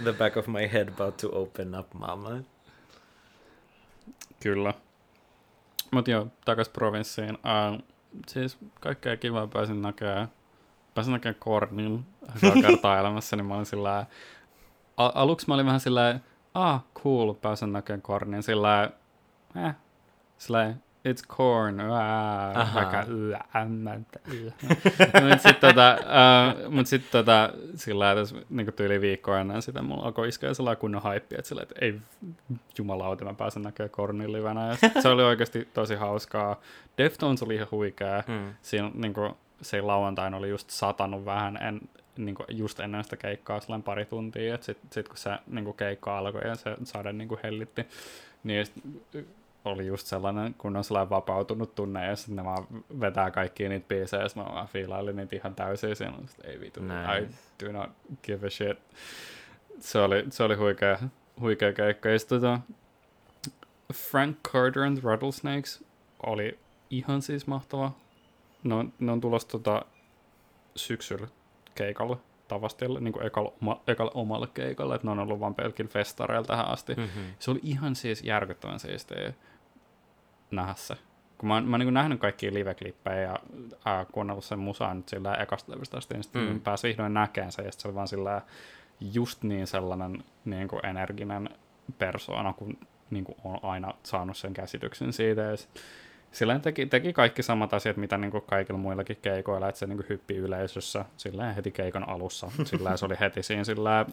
the 0.03 0.13
back 0.13 0.37
of 0.37 0.47
my 0.47 0.71
head 0.73 0.87
about 0.89 1.17
to 1.17 1.29
open 1.31 1.79
up, 1.79 1.93
mama. 1.93 2.29
Kyllä. 4.39 4.73
Mut 5.91 6.07
joo, 6.07 6.27
takas 6.45 6.69
provinssiin. 6.69 7.33
Uh, 7.33 7.83
siis 8.27 8.57
kaikkea 8.79 9.17
kivaa 9.17 9.47
pääsin 9.47 9.81
näkemään. 9.81 10.27
Pääsin 10.95 11.11
näkemään 11.13 11.39
Kornin 11.39 12.05
kertaa 12.67 12.99
elämässä, 12.99 13.35
niin 13.35 13.45
mä 13.45 13.55
olin 13.55 13.65
sillä 13.65 14.05
a- 14.97 15.11
aluksi 15.15 15.47
mä 15.47 15.53
olin 15.53 15.65
vähän 15.65 15.79
sillä 15.79 16.19
ah, 16.53 16.83
cool, 17.03 17.33
pääsen 17.33 17.73
näkemään 17.73 18.01
Kornin. 18.01 18.43
Sillä 18.43 18.91
eh, 19.65 19.75
sillä 20.37 20.73
it's 21.07 21.27
corn, 21.27 21.77
vaikka 22.73 23.05
sit 25.37 25.59
tota, 25.59 25.97
uh, 25.99 26.71
mut 26.71 26.87
sit 26.87 27.11
tota, 27.11 27.53
sillä 27.75 28.15
tässä 28.15 28.35
niinku 28.49 28.71
tyyli 28.71 29.01
viikkoa 29.01 29.39
ennen 29.39 29.61
sitä 29.61 29.81
mulla 29.81 30.03
alkoi 30.03 30.27
iskeä 30.27 30.53
sellainen 30.53 30.81
kunnon 30.81 31.01
haippi, 31.01 31.35
että 31.35 31.47
sillä, 31.47 31.61
että 31.61 31.75
ei 31.81 31.99
jumalauta, 32.77 33.25
mä 33.25 33.33
pääsen 33.33 33.61
näkemään 33.61 33.89
Kornin 33.89 34.33
livenä. 34.33 34.67
Ja 34.67 34.75
sit 34.75 34.93
se 35.01 35.09
oli 35.09 35.23
oikeasti 35.23 35.67
tosi 35.73 35.95
hauskaa. 35.95 36.59
Deftones 36.97 37.43
oli 37.43 37.55
ihan 37.55 37.67
huikea. 37.71 38.23
Mm. 38.27 38.53
Siinä 38.61 38.91
niinku, 38.93 39.37
se 39.61 39.81
lauantaina 39.81 40.37
oli 40.37 40.49
just 40.49 40.69
satanut 40.69 41.25
vähän 41.25 41.57
en, 41.57 41.81
niinku, 42.17 42.43
just 42.49 42.79
ennen 42.79 43.03
sitä 43.03 43.17
keikkaa 43.17 43.59
sellainen 43.59 43.83
pari 43.83 44.05
tuntia. 44.05 44.55
Et 44.55 44.63
sit, 44.63 44.77
sit 44.91 45.07
kun 45.07 45.17
se 45.17 45.31
niinku, 45.47 45.73
keikka 45.73 46.17
alkoi 46.17 46.47
ja 46.47 46.55
se 46.55 46.77
sade 46.83 47.13
niinku, 47.13 47.39
hellitti, 47.43 47.87
niin 48.43 48.65
oli 49.65 49.87
just 49.87 50.07
sellainen, 50.07 50.53
kun 50.53 50.77
on 50.77 50.83
sellainen 50.83 51.09
vapautunut 51.09 51.75
tunne, 51.75 52.05
ja 52.05 52.15
sitten 52.15 52.35
ne 52.35 52.43
vaan 52.43 52.67
vetää 52.99 53.31
kaikkia 53.31 53.69
niitä 53.69 53.87
biisejä, 53.87 54.23
ja 54.23 54.29
mä 54.35 54.45
vaan 54.45 54.67
fiilailin 54.67 55.15
niitä 55.15 55.35
ihan 55.35 55.55
täysin, 55.55 55.95
siinä 55.95 56.13
on 56.17 56.27
sit, 56.27 56.45
ei 56.45 56.59
vitu, 56.59 56.79
Nice. 56.81 57.33
I 57.33 57.65
do 57.65 57.71
not 57.71 57.89
give 58.23 58.47
a 58.47 58.49
shit. 58.49 58.77
Se 59.79 59.99
oli, 59.99 60.25
se 60.29 60.43
oli 60.43 60.55
huikea, 60.55 60.99
huikea 61.39 61.73
keikka. 61.73 62.09
Ja 62.09 62.19
tota, 62.27 62.59
Frank 63.93 64.37
Carter 64.47 64.83
and 64.83 64.97
the 64.97 65.09
Rattlesnakes 65.09 65.83
oli 66.25 66.59
ihan 66.89 67.21
siis 67.21 67.47
mahtava. 67.47 67.91
Ne 68.63 68.75
on, 68.75 68.93
ne 68.99 69.11
on 69.11 69.21
tulossa 69.21 69.47
tota, 69.47 69.85
syksyllä 70.75 71.27
keikalle 71.75 72.17
Tavastille, 72.49 72.99
niin 72.99 73.13
kuin 73.13 73.25
ekalla, 73.25 73.53
oma, 73.61 73.81
ekalla 73.87 74.11
omalle 74.13 74.47
keikalle, 74.53 74.95
että 74.95 75.07
ne 75.07 75.11
on 75.11 75.19
ollut 75.19 75.39
vaan 75.39 75.55
pelkillä 75.55 75.89
festareilla 75.89 76.47
tähän 76.47 76.67
asti. 76.67 76.95
Mm-hmm. 76.95 77.23
Se 77.39 77.51
oli 77.51 77.59
ihan 77.63 77.95
siis 77.95 78.23
järkyttävän 78.23 78.79
siistiä 78.79 79.33
nähdä 80.51 80.73
se. 80.77 80.95
Kun 81.37 81.49
mä, 81.49 81.61
mä 81.61 81.73
oon 81.75 81.79
niin 81.79 81.93
nähnyt 81.93 82.19
kaikkia 82.19 82.53
live-klippejä 82.53 83.21
ja 83.21 83.35
ää, 83.85 84.05
kuunnellut 84.05 84.45
sen 84.45 84.59
musaa 84.59 84.93
nyt 84.93 85.09
sillä 85.09 85.35
ekasta 85.35 85.71
levystä 85.71 85.97
asti, 85.97 86.13
niin 86.13 86.23
sitten 86.23 86.49
Mm. 86.49 86.61
pääsi 86.61 86.87
vihdoin 86.87 87.13
näkemään 87.13 87.51
sen, 87.51 87.65
ja 87.65 87.71
se 87.71 87.87
oli 87.87 87.95
vaan 87.95 88.07
sillä 88.07 88.41
just 89.13 89.43
niin 89.43 89.67
sellainen 89.67 90.23
niin 90.45 90.67
kuin 90.67 90.85
energinen 90.85 91.49
persoona, 91.97 92.53
kun 92.53 92.77
niin 93.09 93.23
kuin 93.23 93.35
on 93.43 93.59
aina 93.63 93.93
saanut 94.03 94.37
sen 94.37 94.53
käsityksen 94.53 95.13
siitä. 95.13 95.41
Ja 95.41 95.57
sit 95.57 95.69
sillä 96.31 96.59
teki, 96.59 96.85
teki 96.85 97.13
kaikki 97.13 97.43
samat 97.43 97.73
asiat, 97.73 97.97
mitä 97.97 98.17
niin 98.17 98.31
kuin 98.31 98.43
kaikilla 98.47 98.79
muillakin 98.79 99.17
keikoilla, 99.21 99.69
että 99.69 99.79
se 99.79 99.87
niin 99.87 99.97
kuin 99.97 100.09
hyppi 100.09 100.35
yleisössä 100.35 101.05
sillä 101.17 101.53
heti 101.53 101.71
keikan 101.71 102.09
alussa. 102.09 102.51
Sillä 102.63 102.97
se 102.97 103.05
oli 103.05 103.15
heti 103.19 103.43
siinä 103.43 103.63
sillä 103.63 104.05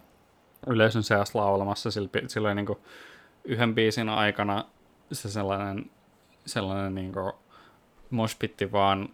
yleisön 0.66 1.02
seassa 1.02 1.38
laulamassa. 1.38 1.90
Sillä, 1.90 2.08
sillä 2.26 2.48
oli 2.48 2.54
niin 2.54 2.66
kuin 2.66 2.78
yhden 3.44 3.74
biisin 3.74 4.08
aikana 4.08 4.64
se 5.12 5.30
sellainen, 5.30 5.90
sellainen 6.46 6.94
niin 6.94 7.12
kuin 7.12 7.32
moshpitti 8.10 8.72
vaan 8.72 9.08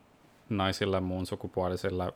naisille 0.49 1.01
muun 1.01 1.27
sukupuolisille 1.27 2.13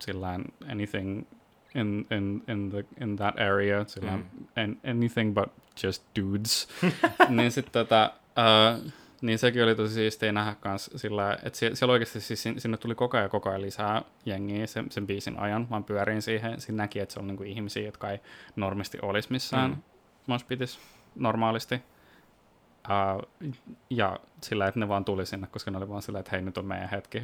sillä 0.00 0.40
anything 0.72 1.26
in, 1.74 2.06
in, 2.10 2.42
in, 2.48 2.70
the, 2.70 2.84
in 3.00 3.16
that 3.16 3.34
area, 3.40 3.84
sillä 3.86 4.10
Mm. 4.16 4.24
an, 4.56 4.76
anything 4.90 5.34
but 5.34 5.48
just 5.82 6.02
dudes. 6.20 6.68
niin 7.28 7.52
sitten 7.52 7.72
tota, 7.72 8.12
uh, 8.38 8.92
niin 9.20 9.38
sekin 9.38 9.64
oli 9.64 9.74
tosi 9.74 9.94
siistiä 9.94 10.32
nähdä 10.32 10.54
kans 10.60 10.90
sillä, 10.96 11.38
että 11.42 11.58
sie- 11.58 11.74
siellä 11.76 11.92
oikeasti 11.92 12.20
siis 12.20 12.42
sin- 12.42 12.60
sinne 12.60 12.76
tuli 12.76 12.94
koko 12.94 13.16
ajan 13.16 13.30
koko 13.30 13.48
ajan 13.48 13.62
lisää 13.62 14.02
jengiä 14.26 14.66
sen, 14.66 14.86
sen 14.90 15.06
biisin 15.06 15.38
ajan. 15.38 15.66
Mä 15.70 15.80
pyörin 15.80 16.22
siihen, 16.22 16.60
siinä 16.60 16.76
näki, 16.82 16.98
että 17.00 17.12
se 17.12 17.20
on 17.20 17.26
niinku 17.26 17.42
ihmisiä, 17.42 17.82
jotka 17.82 18.10
ei 18.10 18.20
normisti 18.56 18.98
olisi 19.02 19.28
missään 19.32 19.70
Mm. 19.70 19.76
normaalisti. 21.16 21.74
Uh, 22.88 23.28
ja 23.90 24.20
sillä, 24.42 24.68
että 24.68 24.80
ne 24.80 24.88
vaan 24.88 25.04
tuli 25.04 25.26
sinne, 25.26 25.46
koska 25.50 25.70
ne 25.70 25.78
oli 25.78 25.88
vaan 25.88 26.02
sillä, 26.02 26.18
että 26.18 26.30
hei, 26.32 26.42
nyt 26.42 26.58
on 26.58 26.64
meidän 26.66 26.88
hetki. 26.90 27.22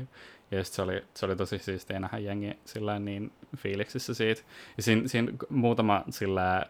Ja 0.50 0.65
se 0.65 0.83
oli, 0.83 1.05
se 1.15 1.26
oli 1.26 1.37
tosi 1.37 1.59
siistiä 1.59 2.00
nähdä 2.00 2.19
jengi 2.19 2.59
sillä 2.65 2.99
niin 2.99 3.33
fiiliksissä 3.57 4.15
siitä. 4.15 4.43
Ja 4.76 4.83
siinä, 4.83 5.09
siinä 5.09 5.33
muutama 5.50 6.05
sillä 6.11 6.67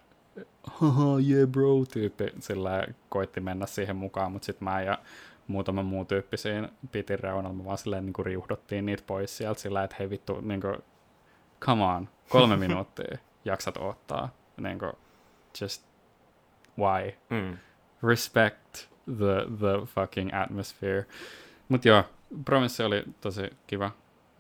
haha, 0.62 1.18
yeah 1.28 1.48
bro, 1.48 1.84
tyyppi 1.92 2.32
sillä 2.40 2.86
koitti 3.08 3.40
mennä 3.40 3.66
siihen 3.66 3.96
mukaan, 3.96 4.32
mutta 4.32 4.46
sitten 4.46 4.64
mä 4.64 4.82
ja 4.82 4.98
muutama 5.46 5.82
muu 5.82 6.04
tyyppi 6.04 6.36
siinä 6.36 6.68
pitin 6.92 7.18
reunalla, 7.18 7.64
vaan 7.64 7.78
silleen 7.78 8.04
niinku 8.04 8.22
riuhdottiin 8.22 8.86
niitä 8.86 9.02
pois 9.06 9.36
sieltä 9.36 9.60
sillä, 9.60 9.84
että 9.84 9.96
hei 9.98 10.10
vittu, 10.10 10.40
niinku, 10.40 10.76
come 11.60 11.84
on, 11.84 12.08
kolme 12.28 12.56
minuuttia 12.66 13.18
jaksat 13.44 13.76
odottaa, 13.76 14.28
niinku, 14.56 14.92
just 15.60 15.86
why? 16.78 17.12
Mm. 17.30 17.58
respect 18.02 18.88
the, 19.06 19.46
the 19.58 19.86
fucking 19.86 20.30
atmosphere. 20.34 21.06
Mut 21.68 21.84
joo, 21.84 22.04
Provinssi 22.44 22.82
oli 22.82 23.04
tosi 23.20 23.50
kiva, 23.66 23.90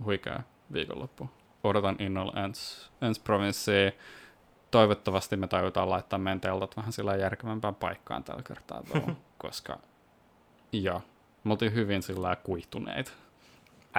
huikea 0.04 0.42
viikonloppu. 0.72 1.30
Odotan 1.64 1.96
innolla 1.98 2.44
ens, 2.44 2.90
ens 3.02 3.18
Provinssia. 3.18 3.92
Toivottavasti 4.76 5.36
me 5.36 5.46
tajutaan 5.46 5.90
laittaa 5.90 6.18
meidän 6.18 6.40
teltat 6.40 6.76
vähän 6.76 6.92
sillä 6.92 7.16
järkevämpään 7.16 7.74
paikkaan 7.74 8.24
tällä 8.24 8.42
kertaa, 8.42 8.82
though, 8.82 9.10
koska 9.38 9.78
joo, 10.72 11.02
me 11.44 11.52
oltiin 11.52 11.74
hyvin 11.74 12.02
sillä 12.02 12.36
kuihtuneita. 12.36 13.12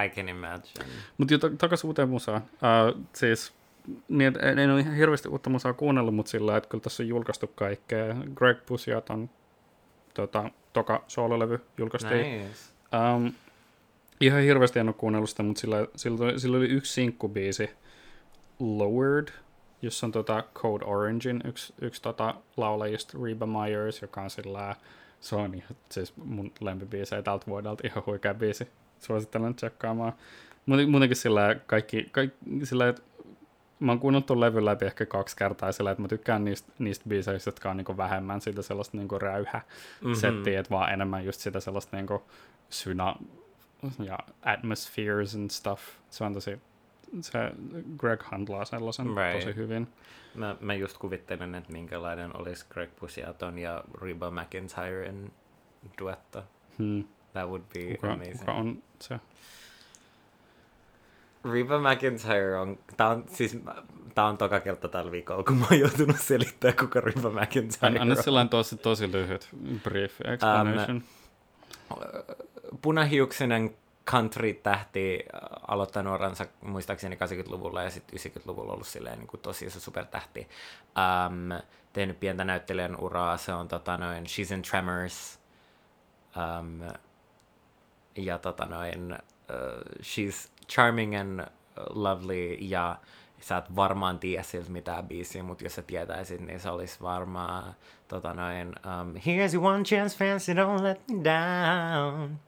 I 0.04 0.08
can 0.08 0.28
imagine. 0.28 0.84
Mutta 1.18 1.34
jo 1.34 1.38
takaisin 1.58 1.86
uuteen 1.86 2.08
musaan. 2.08 2.42
Uh, 2.42 3.04
siis, 3.12 3.52
niin, 4.08 4.32
en, 4.42 4.58
en 4.58 4.70
ole 4.70 4.80
ihan 4.80 4.94
hirveästi 4.94 5.28
uutta 5.28 5.50
musaa 5.50 5.72
kuunnellut, 5.72 6.14
mutta 6.14 6.30
sillä 6.30 6.56
että 6.56 6.68
kyllä 6.68 6.82
tässä 6.82 7.02
on 7.02 7.08
julkaistu 7.08 7.46
kaikkea. 7.46 8.16
Greg 8.34 8.58
Pusiaton 8.66 9.30
tota, 10.14 10.50
toka 10.72 11.04
soololevy 11.08 11.60
julkaistiin. 11.78 12.22
Nice. 12.22 12.60
Um, 13.14 13.32
ihan 14.20 14.42
hirveästi 14.42 14.78
en 14.78 14.88
ole 14.88 14.94
kuunnellut 14.98 15.30
sitä, 15.30 15.42
mutta 15.42 15.60
sillä, 15.60 15.86
sillä, 15.96 16.38
sillä 16.38 16.56
oli 16.56 16.68
yksi 16.68 16.92
sinkkubiisi, 16.92 17.70
Lowered, 18.58 19.28
jossa 19.82 20.06
on 20.06 20.12
tota 20.12 20.44
Code 20.54 20.84
Orangein 20.84 21.40
yksi, 21.44 21.74
yksi 21.80 22.02
tota 22.02 22.34
laulajista, 22.56 23.18
Reba 23.24 23.46
Myers, 23.46 24.02
joka 24.02 24.20
on 24.22 24.30
sillä, 24.30 24.76
se 25.20 25.36
on 25.36 25.54
ihan, 25.54 25.76
siis 25.90 26.16
mun 26.16 26.52
lempibiisejä 26.60 27.22
tältä 27.22 27.46
vuodelta, 27.46 27.86
ihan 27.86 28.02
huikea 28.06 28.34
biisi. 28.34 28.68
Suosittelen 29.00 29.54
tsekkaamaan. 29.54 30.12
Muuten- 30.66 30.90
Muutenkin 30.90 31.16
sillä 31.16 31.54
kaikki, 31.66 32.08
kaikki 32.12 32.36
sillä, 32.66 32.88
että 32.88 33.02
mä 33.80 33.92
oon 33.92 33.98
kuunnellut 34.00 34.26
tuon 34.26 34.40
levyn 34.40 34.64
läpi 34.64 34.84
ehkä 34.84 35.06
kaksi 35.06 35.36
kertaa 35.36 35.72
sillä, 35.72 35.90
että 35.90 36.02
mä 36.02 36.08
tykkään 36.08 36.44
niistä, 36.44 36.72
niistä 36.78 37.04
biiseistä, 37.08 37.48
jotka 37.48 37.70
on 37.70 37.76
niinku 37.76 37.96
vähemmän 37.96 38.40
sitä 38.40 38.62
sellaista 38.62 38.96
niinku 38.96 39.18
räyhä 39.18 39.60
Mhm. 40.04 40.12
settiä, 40.14 40.60
että 40.60 40.70
vaan 40.70 40.92
enemmän 40.92 41.24
just 41.24 41.40
sitä 41.40 41.60
sellaista 41.60 41.96
niinku 41.96 42.22
syna 42.70 43.16
ja 44.04 44.18
atmospheres 44.42 45.34
and 45.34 45.50
stuff. 45.50 45.82
Se 46.10 46.24
on 46.24 46.34
tosi, 46.34 46.58
se 47.20 47.38
Greg 47.98 48.22
handlaa 48.22 48.64
sellaisen 48.64 49.06
Right. 49.06 49.40
tosi 49.44 49.56
hyvin. 49.56 49.88
Mä, 50.34 50.56
mä 50.60 50.74
just 50.74 50.98
kuvittelen, 50.98 51.54
että 51.54 51.72
minkälainen 51.72 52.36
olisi 52.36 52.66
Greg 52.70 52.90
Pusiaton 53.00 53.58
ja 53.58 53.84
Reba 54.02 54.30
McIntyren 54.30 55.32
duetto. 56.00 56.44
Hmm. 56.78 57.04
That 57.32 57.46
would 57.48 57.62
be 57.74 57.94
Kuka, 57.94 58.12
amazing. 58.12 58.38
kuka 58.38 58.52
on 58.52 58.82
se? 59.00 59.20
Reba 61.52 61.78
McIntyre 61.78 62.56
on, 62.60 62.78
tää 62.96 63.08
on, 63.08 63.24
siis, 63.28 63.58
tää 64.14 64.24
on 64.24 64.38
toka 64.38 64.60
kerta 64.60 64.88
tällä 64.88 65.10
viikolla, 65.12 65.42
kun 65.42 65.56
mä 65.56 65.66
oon 65.70 65.80
joutunut 65.80 66.16
selittämään, 66.20 66.76
kuka 66.76 67.00
Reba 67.00 67.30
McIntyre 67.30 67.86
Anna, 67.86 68.00
anna 68.02 68.14
on. 68.16 68.22
sellainen 68.22 68.48
tosi, 68.48 68.76
tosi 68.76 69.12
lyhyt 69.12 69.48
brief 69.82 70.20
explanation. 70.20 71.02
Punahiuksinen 72.82 73.76
country-tähti 74.10 75.18
äh, 75.34 75.57
aloittanut 75.68 76.14
uransa 76.14 76.46
muistaakseni 76.60 77.16
80-luvulla 77.16 77.82
ja 77.82 77.90
sitten 77.90 78.18
90-luvulla 78.18 78.72
ollut 78.72 78.86
silleen 78.86 79.18
niin 79.18 79.28
kuin 79.28 79.40
tosi 79.40 79.66
iso 79.66 79.80
supertähti. 79.80 80.48
Um, 80.96 81.62
tehnyt 81.92 82.20
pientä 82.20 82.44
näyttelijän 82.44 82.96
uraa, 83.00 83.36
se 83.36 83.52
on 83.52 83.68
tota 83.68 83.96
noin, 83.96 84.24
She's 84.24 84.54
in 84.54 84.62
Tremors. 84.62 85.40
Um, 86.36 86.80
ja 88.16 88.38
tota 88.38 88.64
noin, 88.64 89.18
uh, 89.50 90.02
she's 90.02 90.50
charming 90.68 91.20
and 91.20 91.40
lovely 91.90 92.54
ja 92.60 92.96
sä 93.40 93.56
et 93.56 93.76
varmaan 93.76 94.18
tiedä 94.18 94.42
siltä 94.42 94.70
mitään 94.70 95.08
biisiä, 95.08 95.42
mutta 95.42 95.64
jos 95.64 95.74
sä 95.74 95.82
tietäisit, 95.82 96.40
niin 96.40 96.60
se 96.60 96.70
olisi 96.70 97.00
varmaan 97.02 97.74
tota 98.08 98.34
noin, 98.34 98.68
um, 98.68 99.14
Here's 99.14 99.54
your 99.54 99.66
one 99.66 99.84
chance, 99.84 100.18
fancy, 100.18 100.52
don't 100.52 100.82
let 100.82 101.00
me 101.08 101.24
down. 101.24 102.38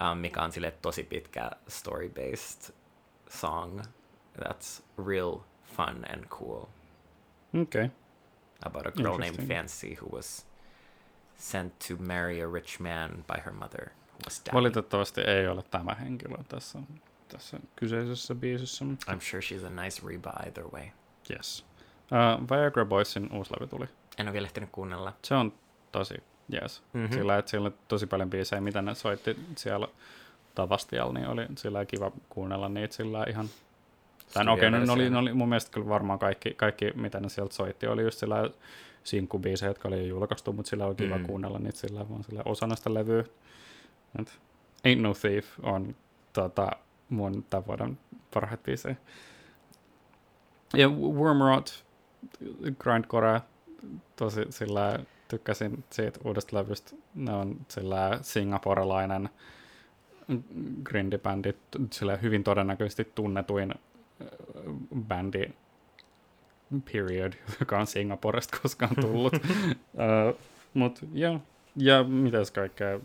Um, 0.00 0.18
mikä 0.18 0.42
on 0.42 0.52
sille 0.52 0.70
tosi 0.70 1.02
pitkä 1.02 1.50
story-based 1.68 2.74
song. 3.30 3.80
That's 4.38 4.82
real 5.06 5.38
fun 5.76 6.04
and 6.12 6.24
cool. 6.28 6.66
Okay. 7.62 7.90
About 8.62 8.86
a 8.86 8.90
girl 8.90 9.18
named. 9.18 9.48
Fancy 9.48 9.94
who 9.94 10.16
was 10.16 10.46
sent 11.36 11.78
to 11.78 11.96
marry 11.98 12.40
a 12.40 12.48
rich 12.48 12.80
man 12.80 13.24
by 13.26 13.40
her 13.44 13.52
mother. 13.52 13.90
Valitettavasti 14.52 15.20
ei 15.20 15.48
ole 15.48 15.62
tämä 15.62 15.94
henkilö 15.94 16.36
tässä, 16.48 16.78
tässä 17.28 17.60
kyseisessä 17.76 18.34
biisissä. 18.34 18.84
mutta 18.84 19.12
I'm 19.12 19.20
sure 19.20 19.40
she's 19.40 19.66
a 19.66 19.84
nice 19.84 20.02
Reba 20.06 20.32
either 20.46 20.64
way. 20.64 20.88
Yes. 21.30 21.66
Uh, 22.02 22.48
Viagra 22.50 22.84
Boysin 22.84 23.32
uusi 23.32 23.52
levy 23.52 23.66
tuli. 23.66 23.86
En 24.18 24.26
ole 24.26 24.32
vielä 24.32 24.46
ehtinyt 24.46 24.70
kuunnella. 24.72 25.12
Se 25.24 25.34
on 25.34 25.52
tosi 25.92 26.14
Mhm. 26.48 26.58
Mm-hmm. 26.92 27.14
Sillä, 27.14 27.38
että 27.38 27.50
siellä 27.50 27.66
on 27.66 27.74
tosi 27.88 28.06
paljon 28.06 28.30
biisejä, 28.30 28.60
mitä 28.60 28.82
ne 28.82 28.94
soitti 28.94 29.36
siellä 29.56 29.88
Tavastialla, 30.54 31.12
niin 31.12 31.26
oli 31.28 31.46
sillä 31.56 31.84
kiva 31.84 32.12
kuunnella 32.28 32.68
niitä 32.68 32.94
sillä 32.94 33.24
ihan... 33.28 33.48
Tai 34.34 34.44
no, 34.44 34.52
okei, 34.52 34.68
okay, 34.68 34.80
ne, 34.80 34.92
oli, 34.92 35.10
ne 35.10 35.18
oli 35.18 35.32
mun 35.32 35.48
mielestä 35.48 35.70
kyllä 35.70 35.88
varmaan 35.88 36.18
kaikki, 36.18 36.54
kaikki, 36.54 36.92
mitä 36.94 37.20
ne 37.20 37.28
sieltä 37.28 37.54
soitti, 37.54 37.86
oli 37.86 38.02
just 38.02 38.18
sillä 38.18 38.50
sinkkubiisejä, 39.04 39.70
jotka 39.70 39.88
oli 39.88 39.96
jo 39.98 40.04
julkaistu, 40.04 40.52
mutta 40.52 40.70
sillä 40.70 40.86
oli 40.86 40.94
kiva 40.94 41.14
Mm. 41.14 41.20
mm. 41.20 41.26
kuunnella 41.26 41.58
niitä 41.58 41.78
sillä 41.78 42.08
vaan 42.08 42.24
sillä 42.24 42.42
osana 42.44 42.76
sitä 42.76 42.94
levyä. 42.94 43.24
Et 44.20 44.38
Ain't 44.88 45.00
No 45.00 45.14
Thief 45.14 45.46
on 45.62 45.96
tota, 46.32 46.70
mun 47.08 47.44
tämän 47.50 47.66
vuoden 47.66 47.98
parhaat 48.34 48.62
biisejä. 48.62 48.96
Ja 50.74 50.88
Wormrot, 50.88 51.84
Grindcore, 52.78 53.40
tosi 54.16 54.46
sillä 54.50 54.98
tykkäsin 55.28 55.84
siitä 55.90 56.20
uudesta 56.24 56.56
levystä. 56.56 56.96
Ne 57.14 57.32
on 57.32 57.56
sillä 57.68 58.18
singaporelainen 58.22 59.28
grindibändi, 60.84 61.52
sillä 61.92 62.16
hyvin 62.16 62.44
todennäköisesti 62.44 63.12
tunnetuin 63.14 63.74
äh, 64.22 64.28
bändi 65.08 65.48
period, 66.92 67.32
joka 67.60 67.78
on 67.78 67.86
Singaporesta 67.86 68.58
koskaan 68.62 68.96
tullut. 69.00 69.34
uh, 70.34 70.38
Mutta 70.74 71.00
joo, 71.12 71.40
ja 71.76 72.04
mitäs 72.04 72.50
kaikkea. 72.50 73.00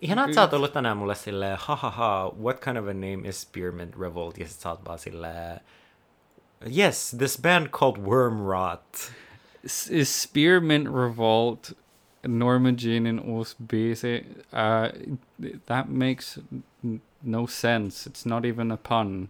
Ihanaa, 0.00 0.24
että 0.24 0.34
sä 0.34 0.40
oot 0.40 0.52
ollut 0.52 0.72
tänään 0.72 0.96
mulle 0.96 1.14
silleen, 1.14 1.58
ha 1.60 1.76
ha, 1.76 2.32
what 2.42 2.60
kind 2.60 2.76
of 2.76 2.84
a 2.84 2.94
name 2.94 3.28
is 3.28 3.42
Spearmint 3.42 3.96
Revolt? 4.00 4.38
Ja 4.38 4.48
sit 4.48 4.60
sä 4.60 4.70
oot 4.70 4.84
vaan 4.84 4.98
silleen, 4.98 5.60
yes, 6.76 7.14
this 7.18 7.40
band 7.42 7.68
called 7.68 7.96
Wormrot. 7.96 9.12
S- 9.66 10.08
Spearmint 10.08 10.88
Revolt, 10.88 11.72
Norma 12.26 12.72
Jeanin 12.72 13.20
uusi 13.20 13.54
biisi, 13.66 14.26
uh, 14.52 14.88
that 15.66 15.88
makes 15.88 16.38
n- 16.84 17.00
no 17.22 17.46
sense. 17.46 18.06
It's 18.10 18.26
not 18.26 18.44
even 18.44 18.70
a 18.72 18.76
pun 18.76 19.28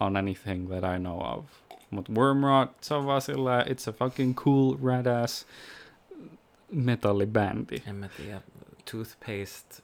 on 0.00 0.16
anything 0.16 0.68
that 0.68 0.84
I 0.84 0.98
know 0.98 1.20
of. 1.20 1.44
Mut 1.90 2.08
Wormrot, 2.08 2.68
se 2.80 2.94
on 2.94 3.06
vaan 3.06 3.20
sillä, 3.20 3.64
it's 3.68 3.86
a 3.88 3.92
fucking 3.92 4.34
cool, 4.34 4.76
radass 4.82 5.46
metallibändi. 6.72 7.82
En 7.86 7.96
mä 7.96 8.08
tiedä, 8.08 8.40
toothpaste, 8.90 9.82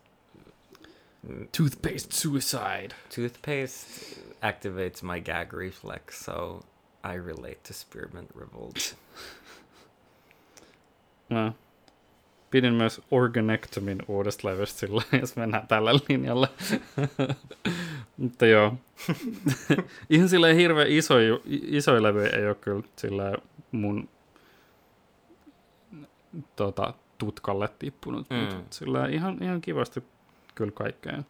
Toothpaste 1.56 2.14
Suicide. 2.16 2.88
toothpaste 3.14 4.16
activates 4.42 5.02
my 5.02 5.20
gag 5.20 5.52
reflex, 5.52 6.24
so 6.24 6.62
I 7.04 7.14
relate 7.18 7.61
to 7.62 7.72
Spearmint 7.74 8.30
Revolt. 8.35 8.94
No. 11.31 11.53
Pidin 12.51 12.75
myös 12.75 13.03
Organectomin 13.11 13.99
uudesta 14.09 14.49
levystä 14.49 14.79
sillä, 14.79 15.03
jos 15.21 15.37
mennään 15.37 15.69
tällä 15.69 15.90
linjalla. 16.09 16.49
Mutta 18.16 18.47
joo. 18.47 18.75
Ihan 20.11 20.29
silleen 20.29 20.57
hirveän 20.57 20.88
iso, 20.88 21.14
iso 21.47 22.03
levy 22.03 22.27
ei 22.27 22.47
ole 22.47 22.55
kyllä 22.55 22.83
sillä 22.97 23.33
mun 23.73 24.09
tota, 26.57 26.95
tutkalle 27.19 27.69
tippunut. 27.79 28.31
Mm. 28.31 28.37
Mutta 28.37 28.77
sillä 28.77 29.07
ihan, 29.07 29.43
ihan 29.43 29.61
kivasti 29.61 30.05
kyllä 30.55 30.73
kaikkea 30.73 31.23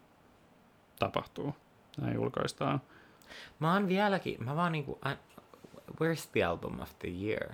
tapahtuu. 0.99 1.55
Näin 2.01 2.15
julkaistaan. 2.15 2.81
Mä 3.59 3.73
oon 3.73 3.89
vieläkin, 3.89 4.45
mä 4.45 4.57
vaan 4.57 4.73
niinku, 4.73 4.99
I, 5.11 5.15
where's 5.93 6.29
the 6.33 6.45
album 6.45 6.81
of 6.81 6.91
the 6.99 7.09
year? 7.09 7.53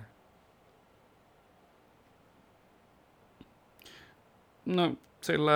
No 4.67 4.95
sillä 5.21 5.51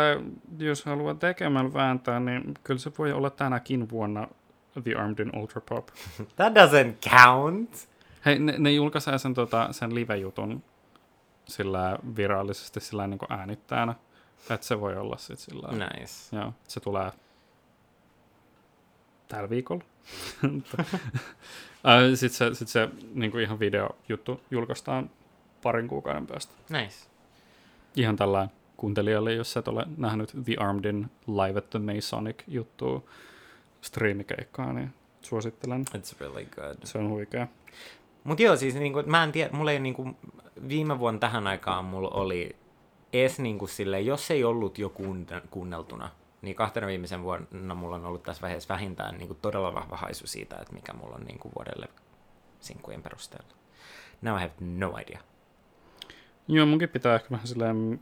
jos 0.58 0.86
haluaa 0.86 1.16
tekemällä 1.16 1.74
vääntää, 1.74 2.20
niin 2.20 2.54
kyllä 2.64 2.80
se 2.80 2.92
voi 2.98 3.12
olla 3.12 3.30
tänäkin 3.30 3.90
vuonna 3.90 4.28
The 4.84 4.96
Armed 4.96 5.20
in 5.20 5.32
Ultra 5.36 5.62
Pop. 5.70 5.88
That 6.36 6.54
doesn't 6.54 7.10
count! 7.10 7.90
Hei, 8.26 8.40
ne, 8.40 8.56
ne 8.58 8.72
julkaisee 8.72 9.18
sen, 9.18 9.34
tota, 9.34 9.68
sen 9.72 9.96
live-jutun 9.96 10.64
sillä 11.48 12.00
virallisesti 12.16 12.80
sillä 12.80 13.08
niin 13.08 13.20
äänittäjänä. 13.30 13.96
Että 14.50 14.68
se 14.68 14.80
voi 14.80 14.98
olla 14.98 15.18
sit 15.18 15.40
sillä. 15.40 15.68
Nice. 15.72 16.36
Joo, 16.36 16.54
se 16.68 16.80
tulee 16.80 17.12
tällä 19.28 19.50
viikolla. 19.50 19.84
Sitten 22.16 22.38
se, 22.38 22.54
sit 22.54 22.68
se 22.68 22.90
niin 23.14 23.40
ihan 23.40 23.60
videojuttu 23.60 24.42
julkaistaan 24.52 25.10
parin 25.64 25.88
kuukauden 25.88 26.28
päästä. 26.28 26.54
Nice. 26.70 27.08
Ihan 27.96 28.16
tällä 28.16 28.48
kuuntelijalle, 28.82 29.34
jos 29.34 29.58
et 29.58 29.68
ole 29.68 29.86
nähnyt 29.98 30.32
The 30.46 30.56
Armedin 30.60 31.12
Live 31.28 31.58
at 31.58 31.70
the 31.70 31.80
Masonic 31.80 32.44
juttua 32.48 33.04
striimikeikkaa, 33.82 34.74
niin 34.74 34.94
suosittelen. 35.22 35.86
It's 35.98 36.20
really 36.20 36.46
good. 36.46 36.76
Se 36.84 36.98
on 36.98 37.10
huikea. 37.10 37.48
Mut 38.24 38.40
joo, 38.40 38.56
siis 38.56 38.76
niinku, 38.76 39.04
mä 39.06 39.24
en 39.24 39.32
tiedä, 39.32 39.50
mulla 39.54 39.72
ei 39.72 39.80
niinku, 39.80 40.10
viime 40.68 41.00
vuonna 41.00 41.20
tähän 41.20 41.48
aikaan 41.48 41.86
mulla 41.86 42.10
oli 42.10 42.56
edes 43.14 43.40
niinku 43.40 43.68
silleen, 43.68 44.06
jos 44.06 44.32
ei 44.32 44.44
ollut 44.44 44.78
jo 44.78 44.94
kuunneltuna, 45.50 46.10
niin 46.42 46.56
kahtena 46.56 46.88
viimeisen 46.88 47.24
vuonna 47.24 47.76
mulla 47.76 47.96
on 47.96 48.06
ollut 48.06 48.24
tässä 48.24 48.42
vaiheessa 48.42 48.74
vähintään 48.74 49.18
niinku 49.18 49.34
todella 49.34 49.74
vahva 49.74 49.98
haisu 49.98 50.28
siitä, 50.28 50.56
että 50.56 50.74
mikä 50.74 50.94
mulla 50.94 51.16
on 51.16 51.24
niinku 51.24 51.52
vuodelle 51.56 51.88
sinkkujen 52.60 53.04
perusteella. 53.04 53.54
Now 54.22 54.38
I 54.38 54.42
have 54.42 54.54
no 54.60 54.98
idea. 54.98 55.20
Joo, 56.48 56.66
munkin 56.66 56.90
pitää 56.90 57.16
ehkä 57.16 57.32
vähän 57.32 57.48
silleen 57.48 58.00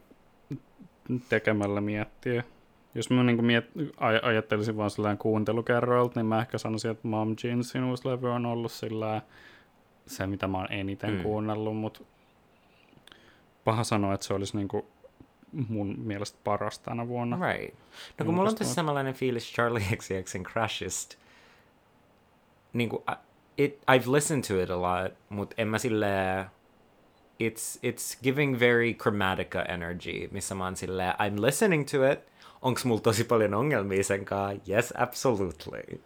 tekemällä 1.29 1.81
miettiä. 1.81 2.43
Jos 2.95 3.09
mä 3.09 3.23
niin 3.23 3.45
miet, 3.45 3.65
aj- 3.77 4.25
ajattelisin 4.27 4.77
vaan 4.77 4.89
silleen 4.89 5.17
kuuntelukerroilta, 5.17 6.19
niin 6.19 6.25
mä 6.27 6.39
ehkä 6.41 6.57
sanoisin, 6.57 6.91
että 6.91 7.07
Mom 7.07 7.35
Jeansin 7.43 7.83
uusi 7.83 8.07
levy 8.07 8.31
on 8.31 8.45
ollut 8.45 8.71
sillä 8.71 9.21
se, 10.05 10.27
mitä 10.27 10.47
mä 10.47 10.57
oon 10.57 10.71
eniten 10.71 11.13
Mm. 11.15 11.23
kuunnellut, 11.23 11.77
mutta 11.77 11.99
paha 13.63 13.83
sanoa, 13.83 14.13
että 14.13 14.25
se 14.25 14.33
olisi 14.33 14.57
niin 14.57 14.67
kuin 14.67 14.83
mun 15.67 15.95
mielestä 15.99 16.39
paras 16.43 16.79
tänä 16.79 17.07
vuonna. 17.07 17.39
Right. 17.53 17.75
No 18.19 18.25
kun 18.25 18.33
mulla 18.35 18.49
on 18.49 18.55
tässä 18.55 18.73
samanlainen 18.73 19.13
fiilis 19.13 19.53
Charlie 19.53 19.83
XCXin 19.95 20.43
Crashista. 20.43 21.17
Niinku, 22.73 23.03
I- 23.11 23.63
it, 23.63 23.79
I've 23.91 24.11
listened 24.11 24.43
to 24.47 24.61
it 24.63 24.69
a 24.69 24.81
lot, 24.81 25.13
mutta 25.29 25.55
en 25.57 25.67
mä 25.67 25.77
silleen... 25.77 26.45
It's, 27.39 27.79
it's 27.83 28.17
giving 28.23 28.59
very 28.59 28.93
Chromatica 28.93 29.61
energy, 29.61 30.27
missä 30.31 30.55
mä 30.55 30.63
oon 30.63 30.75
silleen, 30.75 31.13
I'm 31.13 31.41
listening 31.41 31.85
to 31.85 32.11
it. 32.11 32.19
Onks 32.61 32.85
mulla 32.85 33.01
tosi 33.01 33.23
paljon 33.23 33.53
ongelmia 33.53 34.03
sen 34.03 34.25
kanssa? 34.25 34.71
Yes, 34.71 34.93
absolutely. 34.97 36.01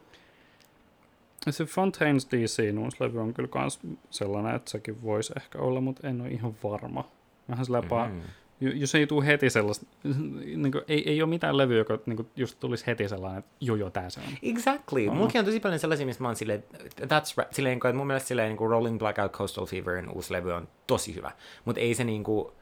Se 1.49 1.65
Fontaines 1.65 2.27
DC 2.27 2.77
uusi 2.79 3.17
on 3.17 3.33
kyllä 3.33 3.49
kans 3.49 3.79
sellainen, 4.09 4.55
että 4.55 4.71
sekin 4.71 5.03
voisi 5.03 5.33
ehkä 5.37 5.59
olla, 5.59 5.81
mutta 5.81 6.07
en 6.07 6.21
ole 6.21 6.29
ihan 6.29 6.55
varma. 6.63 7.09
Vähän 7.49 7.65
sellainen 7.65 7.91
mm-hmm. 7.91 8.29
Jos 8.75 8.95
ei 8.95 9.07
tule 9.07 9.25
heti 9.25 9.49
sellaista, 9.49 9.85
niin 10.45 10.71
kuin, 10.71 10.83
ei, 10.87 11.09
ei 11.09 11.21
ole 11.21 11.29
mitään 11.29 11.57
levyä, 11.57 11.77
joka 11.77 11.99
niin 12.05 12.15
kuin, 12.15 12.27
just 12.35 12.59
tulisi 12.59 12.87
heti 12.87 13.09
sellainen, 13.09 13.39
että 13.39 13.51
joo 13.59 13.75
joo, 13.75 13.89
tää 13.89 14.09
se 14.09 14.19
on. 14.19 14.25
Exactly. 14.41 15.05
Uh-huh. 15.05 15.15
Mullakin 15.15 15.39
on 15.39 15.45
tosi 15.45 15.59
paljon 15.59 15.79
sellaisia, 15.79 16.05
missä 16.05 16.21
mä 16.23 16.27
oon 16.27 16.35
silleen, 16.35 16.63
that's 17.01 17.33
right, 17.37 17.53
silleen, 17.53 17.77
että 17.77 17.93
mun 17.93 18.07
mielestä 18.07 18.27
silleen, 18.27 18.49
niin 18.49 18.57
kuin 18.57 18.69
Rolling 18.69 18.99
Blackout 18.99 19.31
Coastal 19.31 19.65
Feverin 19.65 20.09
uusi 20.09 20.33
levy 20.33 20.51
on 20.51 20.67
tosi 20.87 21.15
hyvä, 21.15 21.31
mutta 21.65 21.81
ei 21.81 21.95
se 21.95 22.03
niin 22.03 22.23
kuin, 22.23 22.53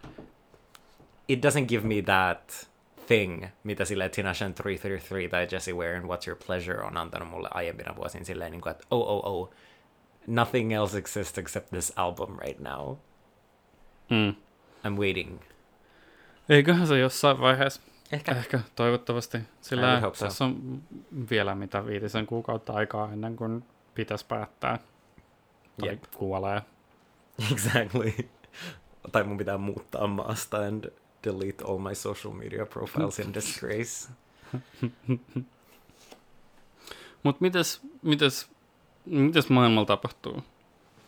it 1.28 1.46
doesn't 1.46 1.66
give 1.66 1.88
me 1.88 2.02
that 2.02 2.70
thing, 3.08 3.46
mitä 3.64 3.86
sille 3.86 4.10
Tinashen 4.10 4.54
333 4.54 5.28
tai 5.28 5.48
Jesse 5.52 5.74
Ware 5.74 5.98
and 5.98 6.06
What's 6.06 6.28
Your 6.28 6.40
Pleasure 6.46 6.84
on 6.84 6.98
antanut 6.98 7.30
mulle 7.30 7.50
aiempina 7.54 7.96
vuosina 7.96 8.26
silleen, 8.26 8.52
niin 8.52 8.62
kuin, 8.62 8.72
että 8.72 8.84
oh, 8.92 9.08
oh, 9.08 9.22
oh, 9.26 9.54
nothing 10.28 10.74
else 10.74 10.98
exists 10.98 11.38
except 11.38 11.70
this 11.70 11.94
album 11.96 12.38
right 12.40 12.60
now. 12.60 12.98
Mm. 14.10 14.36
I'm 14.84 14.98
waiting. 14.98 15.40
Eiköhän 16.52 16.88
se 16.88 17.00
jossain 17.00 17.40
vaiheessa. 17.40 17.82
Ehkä. 18.12 18.32
Ehkä, 18.32 18.60
toivottavasti. 18.76 19.38
Sillä 19.62 20.02
tässä 20.02 20.30
so. 20.30 20.46
on 20.46 20.82
vielä 21.30 21.56
mitä 21.56 21.86
viitisen 21.86 22.26
kuukautta 22.26 22.74
aikaa 22.74 23.14
ennen 23.14 23.36
kuin 23.36 23.64
pitäisi 23.96 24.26
päättää. 24.26 24.80
Tai 25.80 25.90
yep. 25.90 26.04
kuolee. 26.18 26.62
Exactly. 27.52 28.14
tai 29.12 29.24
mun 29.24 29.38
pitää 29.38 29.58
muuttaa 29.58 30.08
maasta 30.08 30.58
and 30.58 30.86
delete 31.24 31.64
all 31.64 31.78
my 31.78 31.96
social 31.96 32.34
media 32.34 32.66
profiles 32.66 33.20
in 33.20 33.34
disgrace. 33.34 34.10
Mut 37.24 37.42
mites, 37.42 37.82
mites, 38.02 38.50
mites 39.06 39.50
maailmalla 39.50 39.86
tapahtuu? 39.86 40.44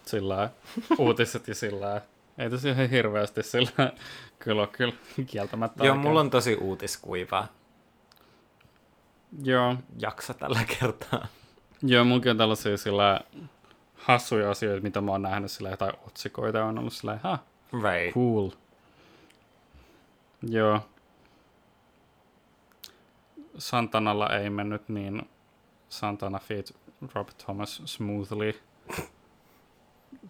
Sillä 0.05 0.49
uutiset 0.97 1.47
ja 1.47 1.55
sillä 1.55 2.01
ei 2.37 2.49
tosi 2.49 2.69
ihan 2.69 2.89
hirveästi 2.89 3.43
sillä 3.43 3.93
kyllä 4.39 4.67
kyllä 4.67 4.93
kieltämättä. 5.27 5.85
Joo, 5.85 5.95
mulla 5.95 6.19
on 6.19 6.29
tosi 6.29 6.55
uutiskuiva 6.55 7.47
Joo. 9.43 9.75
jakso 9.99 10.33
tällä 10.33 10.59
kertaa. 10.79 11.27
Joo, 11.81 12.05
mulla 12.05 12.31
on 12.31 12.37
tällaisia 12.37 12.77
sillä 12.77 13.21
hassuja 13.95 14.51
asioita, 14.51 14.83
mitä 14.83 15.01
mä 15.01 15.11
oon 15.11 15.21
nähnyt 15.21 15.51
sillä 15.51 15.69
jotain 15.69 15.93
otsikoita 16.07 16.65
on 16.65 16.79
ollut 16.79 16.93
sillä 16.93 17.19
ha, 17.23 17.39
right. 17.83 18.13
cool. 18.13 18.49
Joo. 20.41 20.79
Santanalla 23.57 24.29
ei 24.29 24.49
mennyt 24.49 24.89
niin 24.89 25.29
Santana 25.89 26.39
feat 26.39 26.73
Rob 27.13 27.27
Thomas 27.37 27.81
smoothly. 27.85 28.59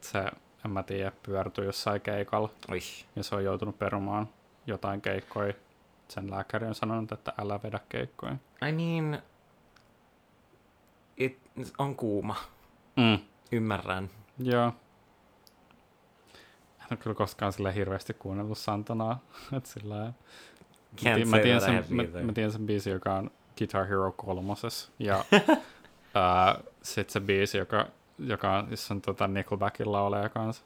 Se, 0.01 0.23
en 0.65 0.71
mä 0.71 0.83
tiedä, 0.83 1.11
pyörtyi 1.23 1.65
jossain 1.65 2.01
keikalla. 2.01 2.49
Oi. 2.71 2.79
Ja 3.15 3.23
se 3.23 3.35
on 3.35 3.43
joutunut 3.43 3.79
perumaan 3.79 4.29
jotain 4.67 5.01
keikkoja. 5.01 5.53
Sen 6.07 6.31
lääkäri 6.31 6.67
on 6.67 6.75
sanonut, 6.75 7.11
että 7.11 7.33
älä 7.41 7.59
vedä 7.63 7.79
keikkoja. 7.89 8.35
I 8.67 8.71
mean, 8.71 9.21
it 11.17 11.39
on 11.77 11.95
kuuma. 11.95 12.35
Mm. 12.95 13.19
Ymmärrän. 13.51 14.09
Joo 14.39 14.73
ole 16.93 16.99
kyllä 17.03 17.15
koskaan 17.15 17.53
sille 17.53 17.75
hirveästi 17.75 18.13
kuunnellut 18.13 18.57
Santanaa. 18.57 19.19
että 19.57 19.69
sillä 19.69 20.13
Can't 20.95 21.25
mä, 21.25 21.39
tiedän 21.39 21.61
sen, 21.61 21.85
mä, 21.89 22.03
mä, 22.23 22.33
tiedän 22.33 22.51
sen 22.51 22.65
biisi, 22.65 22.89
joka 22.89 23.15
on 23.15 23.31
Guitar 23.57 23.85
Hero 23.85 24.11
kolmoses. 24.11 24.91
Ja 24.99 25.17
uh, 25.37 26.63
sitten 26.81 27.13
se 27.13 27.19
biisi, 27.19 27.57
joka, 27.57 27.87
joka 28.27 28.57
on, 28.57 28.67
jossa 28.71 28.93
on 28.93 29.01
tota 29.01 29.27
Nickelbackin 29.27 29.91
lauleja 29.91 30.29
kanssa. 30.29 30.63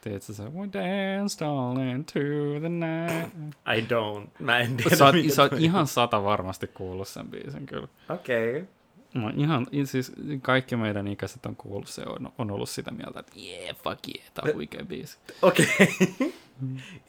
Tiedätkö 0.00 0.32
se? 0.32 0.42
We 0.42 0.68
danced 0.72 1.46
all 1.46 1.76
into 1.78 2.20
the 2.60 2.68
night. 2.68 3.36
I 3.66 3.80
don't. 3.80 4.28
Mä 4.38 4.58
en 4.58 4.76
tiedä. 4.76 4.96
Sä 4.96 5.04
oot, 5.04 5.14
sä 5.34 5.42
oot 5.42 5.52
ihan 5.52 5.86
sata 5.86 6.24
varmasti 6.24 6.66
kuullut 6.66 7.08
sen 7.08 7.28
biisin 7.28 7.66
kyllä. 7.66 7.88
Okei. 8.08 8.56
Okay. 8.56 8.66
Ihan, 9.36 9.66
siis 9.84 10.12
kaikki 10.42 10.76
meidän 10.76 11.08
ikäiset 11.08 11.46
on 11.46 11.56
kuullut 11.56 11.88
se, 11.88 12.02
on, 12.06 12.32
on 12.38 12.50
ollut 12.50 12.68
sitä 12.68 12.90
mieltä, 12.90 13.20
että 13.20 13.32
yeah, 13.36 13.76
fuck 13.76 14.00
yeah, 14.08 14.30
tää 14.34 14.44
on 14.48 14.54
huikea 14.54 14.84
biisi. 14.84 15.18
Okei, 15.42 15.66
okay. 15.80 16.32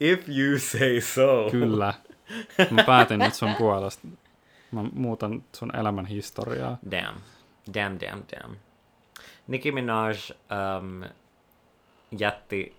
if 0.00 0.28
you 0.28 0.58
say 0.58 1.00
so. 1.00 1.48
Kyllä. 1.50 1.94
Mä 2.70 2.84
päätin 2.84 3.18
nyt 3.18 3.34
sun 3.34 3.54
puolesta. 3.54 4.08
Mä 4.70 4.82
muutan 4.92 5.44
sun 5.52 5.76
elämän 5.76 6.06
historiaa. 6.06 6.78
Damn. 6.90 7.20
Damn, 7.66 7.98
damn, 7.98 8.22
damn. 8.32 8.56
Nicki 9.46 9.72
Minaj 9.72 10.30
um, 10.30 11.04
jätti 12.18 12.76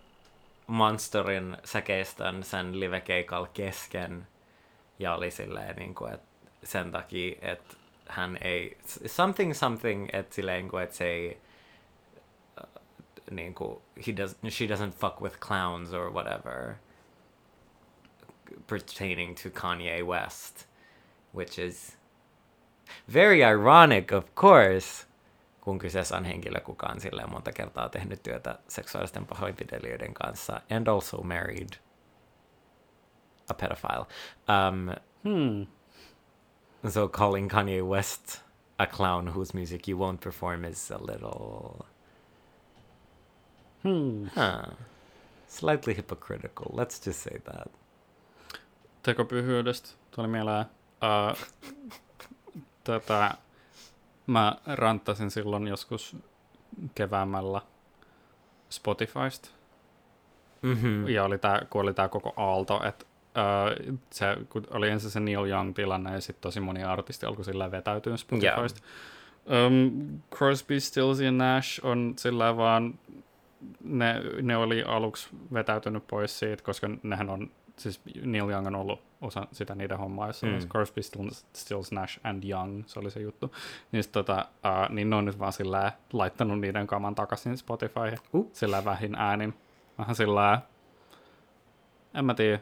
Monsterin 0.68 1.58
säkeistön 1.64 2.44
sen 2.44 2.80
livekeikalla 2.80 3.48
kesken 3.48 4.28
ja 5.00 5.16
oli 5.16 5.32
silleen, 5.32 5.76
niin 5.76 5.96
kuin, 5.96 6.14
että 6.14 6.28
sen 6.64 6.92
takia, 6.92 7.36
että 7.42 7.76
hän 8.08 8.38
ei, 8.42 8.78
something 9.06 9.54
something, 9.54 10.08
että 10.14 10.36
silleen 10.36 10.68
kuin, 10.68 10.84
että 10.84 10.96
se 10.96 11.06
ei, 11.06 11.42
uh, 12.64 12.82
niin 13.32 13.56
kuin, 13.56 13.82
he 14.08 14.18
does, 14.18 14.38
she 14.50 14.66
doesn't 14.66 14.92
fuck 14.92 15.22
with 15.22 15.40
clowns 15.40 15.94
or 15.94 16.14
whatever 16.14 16.76
pertaining 18.68 19.36
to 19.36 19.50
Kanye 19.50 20.04
West, 20.04 20.66
which 21.34 21.60
is 21.60 21.96
very 23.14 23.44
ironic, 23.44 24.12
of 24.12 24.26
course, 24.36 25.08
kun 25.62 25.80
kyseessä 25.80 26.18
on 26.18 26.26
henkilö, 26.26 26.60
kuka 26.60 26.88
on 26.88 27.02
silleen 27.02 27.30
monta 27.30 27.52
kertaa 27.52 27.90
tehnyt 27.90 28.24
työtä 28.24 28.60
seksuaalisten 28.68 29.26
pahoinpitelijöiden 29.26 30.14
kanssa, 30.14 30.62
and 30.72 30.88
also 30.88 31.22
married 31.24 31.70
a 33.50 33.54
pedophile. 33.54 34.06
Um, 34.48 34.96
hmm. 35.24 35.66
So 36.90 37.08
calling 37.08 37.52
Kanye 37.52 37.82
West 37.82 38.42
a 38.78 38.86
clown 38.86 39.28
whose 39.28 39.54
music 39.54 39.88
you 39.88 39.98
won't 39.98 40.22
perform 40.22 40.66
is 40.66 40.92
a 40.92 40.98
little. 40.98 41.86
Hmm. 43.84 44.26
Huh. 44.36 44.74
Slightly 45.48 45.94
hypocritical. 45.94 46.72
Let's 46.74 47.00
just 47.06 47.20
say 47.24 47.40
that. 47.46 47.72
Tekopyhyydestä 49.04 49.90
tuli 50.12 50.28
mieleen. 50.28 50.66
Uh, 51.02 51.38
tätä, 52.86 53.32
mä 54.28 54.56
ranttasin 54.66 55.32
silloin 55.32 55.68
joskus 55.68 56.16
keväämällä 56.96 57.62
Spotifysta. 58.70 59.50
Mm-hmm. 60.62 61.08
Ja 61.08 61.24
oli 61.24 61.38
tää, 61.38 61.62
kun 61.70 61.82
oli 61.82 61.94
tää 61.94 62.08
koko 62.08 62.34
aalto, 62.38 62.82
että 62.88 63.06
Uh, 63.36 63.98
se, 64.10 64.26
kun 64.50 64.68
oli 64.70 64.90
ensin 64.90 65.10
se 65.10 65.20
Neil 65.20 65.46
Young-tilanne 65.46 66.14
ja 66.14 66.22
sitten 66.22 66.42
tosi 66.42 66.60
moni 66.60 66.84
artisti 66.84 67.26
alkoi 67.26 67.46
sillä 67.46 67.72
vetäytyä 67.72 68.18
Spotifysta. 68.18 68.82
Yeah. 69.50 69.68
Um, 69.68 70.20
Crosby, 70.36 70.80
Stills 70.80 71.20
ja 71.20 71.32
Nash 71.32 71.80
on 71.86 72.14
sillä 72.18 72.58
vaan, 72.58 73.00
ne, 73.84 74.22
ne 74.42 74.58
oli 74.58 74.84
aluksi 74.84 75.30
vetäytynyt 75.54 76.08
pois 76.08 76.40
siitä, 76.40 76.64
koska 76.64 76.90
nehän 77.04 77.30
on, 77.30 77.52
siis 77.78 78.02
Neil 78.22 78.50
Young 78.50 78.68
on 78.68 78.76
ollut 78.76 79.02
osa 79.22 79.48
sitä 79.52 79.76
niiden 79.76 79.98
hommaa, 79.98 80.28
jossa 80.28 80.48
mm. 80.48 80.70
Crosby, 80.70 81.02
Stills, 81.54 81.92
Nash 81.92 82.20
and 82.24 82.44
Young, 82.44 82.84
se 82.86 83.00
oli 83.00 83.12
se 83.12 83.20
juttu. 83.20 83.52
Niin, 83.92 84.04
sit, 84.04 84.12
tota, 84.12 84.46
uh, 84.66 84.96
niin 84.96 85.10
ne 85.10 85.16
on 85.16 85.26
nyt 85.26 85.40
vaan 85.40 85.54
sillä 85.54 85.92
laittanut 86.14 86.60
niiden 86.60 86.88
kaman 86.88 87.16
takaisin 87.16 87.58
Spotify, 87.58 88.16
uh. 88.34 88.50
sillä 88.54 88.86
vähin 88.86 89.16
äänin. 89.16 89.54
Vähän 89.98 90.16
sillä 90.16 90.62
en 92.14 92.26
mä 92.26 92.34
tiedä, 92.34 92.60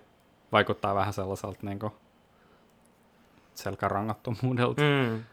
vaikuttaa 0.51 0.95
vähän 0.95 1.13
sellaiselta 1.13 1.59
niin 1.61 1.79
selkärangattomuudelta. 3.53 4.81
Mm. 4.81 5.23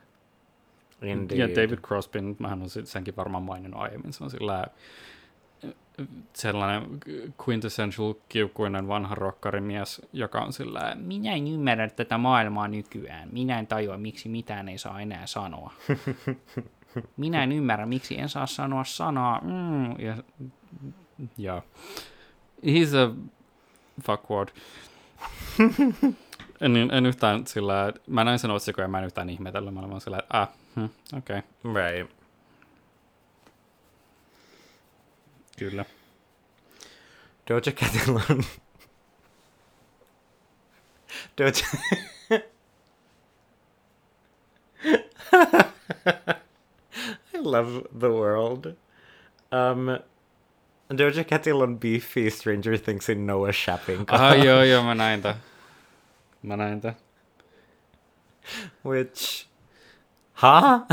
Ja 1.35 1.48
David 1.48 1.78
Crosby, 1.78 2.18
mähän 2.38 2.62
on 2.62 2.68
senkin 2.85 3.16
varmaan 3.16 3.42
maininnut 3.42 3.80
aiemmin, 3.80 4.12
se 4.12 4.24
on 4.24 4.30
sillä 4.30 4.66
sellainen 6.32 6.82
quintessential 7.48 8.14
kiukkuinen 8.28 8.88
vanha 8.88 9.14
rokkarimies, 9.14 10.02
joka 10.12 10.40
on 10.40 10.52
sillä 10.52 10.96
minä 11.00 11.32
en 11.32 11.46
ymmärrä 11.48 11.88
tätä 11.88 12.18
maailmaa 12.18 12.68
nykyään. 12.68 13.28
Minä 13.32 13.58
en 13.58 13.66
tajua, 13.66 13.96
miksi 13.96 14.28
mitään 14.28 14.68
ei 14.68 14.78
saa 14.78 15.00
enää 15.00 15.26
sanoa. 15.26 15.72
Minä 17.16 17.42
en 17.42 17.52
ymmärrä, 17.52 17.86
miksi 17.86 18.20
en 18.20 18.28
saa 18.28 18.46
sanoa 18.46 18.84
sanaa. 18.84 19.40
Mm. 19.40 20.00
Ja, 20.00 20.16
ja. 21.38 21.62
He's 22.66 22.96
a 22.96 23.14
fuckword 24.02 24.48
en, 26.60 26.76
en 26.76 27.06
yhtään 27.06 27.46
sillä, 27.46 27.92
mä 28.06 28.24
näin 28.24 28.38
sen 28.38 28.50
otsikon 28.50 28.82
ja 28.82 28.88
mä 28.88 28.98
en 28.98 29.04
yhtään 29.04 29.30
ihmetellyt, 29.30 29.74
mä 29.74 29.80
olin 29.80 30.00
sillä, 30.00 30.18
että 30.18 30.40
ah, 30.40 30.48
hmm, 30.76 30.88
okei. 31.18 31.38
Okay. 31.38 31.74
Right. 31.74 32.19
Kyllä. 35.61 35.85
Doja 37.49 37.73
Catilla 37.73 38.23
on... 38.31 38.44
Doja... 41.38 41.53
I 47.35 47.38
love 47.38 47.83
the 47.99 48.09
world. 48.09 48.66
Um, 49.53 49.87
Doja 50.96 51.25
Catilla 51.25 51.64
on 51.64 51.79
Beefy 51.79 52.31
Stranger 52.31 52.79
Things 52.79 53.09
in 53.09 53.27
Noah 53.27 53.53
Shapping 53.53 54.05
Ah, 54.09 54.44
joo, 54.44 54.62
joo, 54.62 54.85
mä 54.85 54.94
näin 54.94 55.23
tän. 55.23 55.35
Mä 56.42 56.57
näin 56.57 56.81
tän. 56.81 56.96
Which... 58.85 59.46
Ha? 60.33 60.87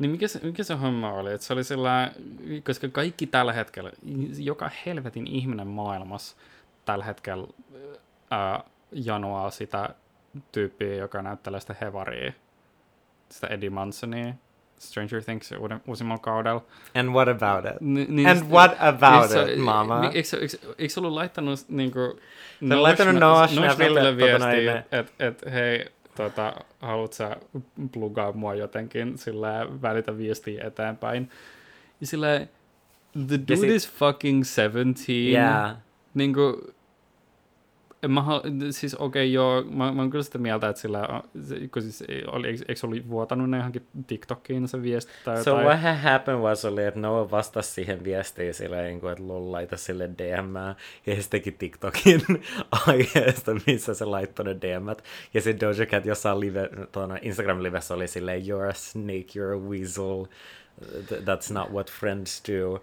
Niin 0.00 0.10
mikä 0.10 0.28
se, 0.28 0.40
mikä 0.42 0.62
se 0.62 0.74
homma 0.74 1.12
oli? 1.12 1.32
Että 1.32 1.46
se 1.46 1.52
oli 1.52 1.64
sillä, 1.64 2.12
koska 2.66 2.88
kaikki 2.88 3.26
tällä 3.26 3.52
hetkellä, 3.52 3.90
joka 4.38 4.70
helvetin 4.86 5.26
ihminen 5.26 5.66
maailmassa 5.66 6.36
tällä 6.84 7.04
hetkellä 7.04 7.46
ää, 8.30 8.64
janoaa 8.92 9.50
sitä 9.50 9.88
tyyppiä, 10.52 10.94
joka 10.94 11.22
näyttelee 11.22 11.60
sitä 11.60 11.74
Hevaria, 11.80 12.32
sitä 13.28 13.46
Eddie 13.46 13.70
Mansonia, 13.70 14.34
Stranger 14.78 15.22
Things 15.24 15.52
uuden, 15.52 15.80
uusimmalla 15.86 16.22
kaudella. 16.22 16.62
And 16.94 17.08
what 17.08 17.28
about 17.28 17.64
it? 17.74 17.80
Ni, 17.80 18.06
niin 18.08 18.28
And 18.28 18.38
sit- 18.38 18.48
what 18.50 18.76
about 18.80 19.30
niin 19.30 19.46
se- 19.46 19.52
it, 19.52 19.58
mama? 19.58 20.04
Eikö, 20.14 20.28
se- 20.28 20.36
eikö, 20.36 20.56
eikö 20.78 20.94
se 20.94 21.00
ollut 21.00 21.12
laittanut 21.12 21.60
niinku... 21.68 22.18
Se 22.68 22.74
on 22.74 22.82
laittanut 22.82 23.14
Noah 23.14 23.50
Schnappille, 23.50 24.16
viestiä, 24.16 24.84
että 24.92 25.12
et, 25.18 25.42
hei, 25.52 25.86
tota, 26.16 26.52
haluat 26.80 27.12
sä 27.12 27.36
plugaa 27.92 28.32
mua 28.32 28.54
jotenkin, 28.54 29.18
sillä 29.18 29.66
välitä 29.82 30.18
viestiä 30.18 30.64
eteenpäin. 30.66 31.30
Ja 32.00 32.06
sillä 32.06 32.46
the 33.26 33.38
dude 33.48 33.56
sit- 33.56 33.70
is 33.70 33.90
fucking 33.90 34.44
17. 34.44 35.12
Yeah. 35.12 35.76
Niinku, 36.14 36.42
en 36.42 36.79
mä, 38.08 38.22
siis 38.70 38.94
okei 38.94 39.06
okay, 39.06 39.32
joo, 39.32 39.62
mä, 39.62 39.92
mä 39.92 40.02
oon 40.02 40.10
kyllä 40.10 40.22
sitä 40.24 40.38
mieltä, 40.38 40.68
että 40.68 40.82
sillä, 40.82 41.22
se- 41.42 41.68
kun 41.68 41.82
siis 41.82 42.04
oli, 42.26 42.48
eikö, 42.48 42.86
oli 42.86 43.08
vuotanut 43.08 43.50
ne 43.50 43.56
johonkin 43.56 43.86
TikTokiin 44.06 44.68
se 44.68 44.82
viesti 44.82 45.12
tai 45.24 45.44
So 45.44 45.50
jotain? 45.50 45.66
what 45.80 46.02
happened 46.02 46.40
was 46.40 46.64
oli, 46.64 46.84
että 46.84 47.00
Noah 47.00 47.30
vastasi 47.30 47.70
siihen 47.72 48.04
viestiin 48.04 48.54
silleen, 48.54 48.84
niin 48.84 49.12
että 49.12 49.26
lol, 49.26 49.52
laita 49.52 49.76
sille 49.76 50.10
DM. 50.18 50.56
Ja 51.06 51.22
se 51.22 51.30
teki 51.30 51.52
TikTokin 51.52 52.22
aiheesta, 52.86 53.52
missä 53.66 53.94
se 53.94 54.04
laittoi 54.04 54.44
ne 54.44 54.54
DM. 54.54 54.88
Ja 55.34 55.40
se 55.40 55.56
Doja 55.60 55.86
Cat 55.86 56.06
jossain 56.06 56.40
live, 56.40 56.70
tuona 56.92 57.16
Instagram-livessä 57.16 57.94
oli 57.94 58.08
silleen, 58.08 58.42
you're 58.42 58.70
a 58.70 58.74
snake, 58.74 59.26
you're 59.36 59.56
a 59.56 59.68
weasel. 59.68 60.24
Th- 61.08 61.20
That's 61.24 61.52
not 61.52 61.70
what 61.70 61.90
friends 61.90 62.42
do. 62.48 62.82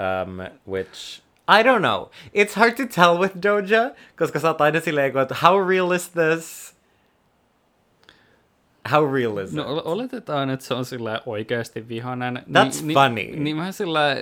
Um, 0.00 0.38
which 0.68 1.22
I 1.58 1.62
don't 1.62 1.80
know. 1.80 2.10
It's 2.34 2.54
hard 2.54 2.74
to 2.76 2.82
tell 2.86 3.18
with 3.18 3.34
Doja, 3.42 3.90
koska 4.18 4.40
sä 4.40 4.48
oot 4.48 4.60
aina 4.60 4.80
silleen, 4.80 5.18
että 5.22 5.36
how 5.42 5.68
real 5.68 5.92
is 5.92 6.08
this? 6.10 6.74
How 8.92 9.12
real 9.14 9.38
is 9.38 9.52
No 9.52 9.62
it? 9.62 9.68
ol- 9.68 9.82
oletetaan, 9.84 10.50
että 10.50 10.66
se 10.66 10.74
on 10.74 10.84
sillä 10.84 11.20
oikeasti 11.26 11.88
vihainen. 11.88 12.36
That's 12.36 12.82
niin, 12.84 12.94
funny. 12.94 13.14
Niin, 13.14 13.44
niin 13.44 13.56
vähän 13.56 13.72
sillä 13.72 14.16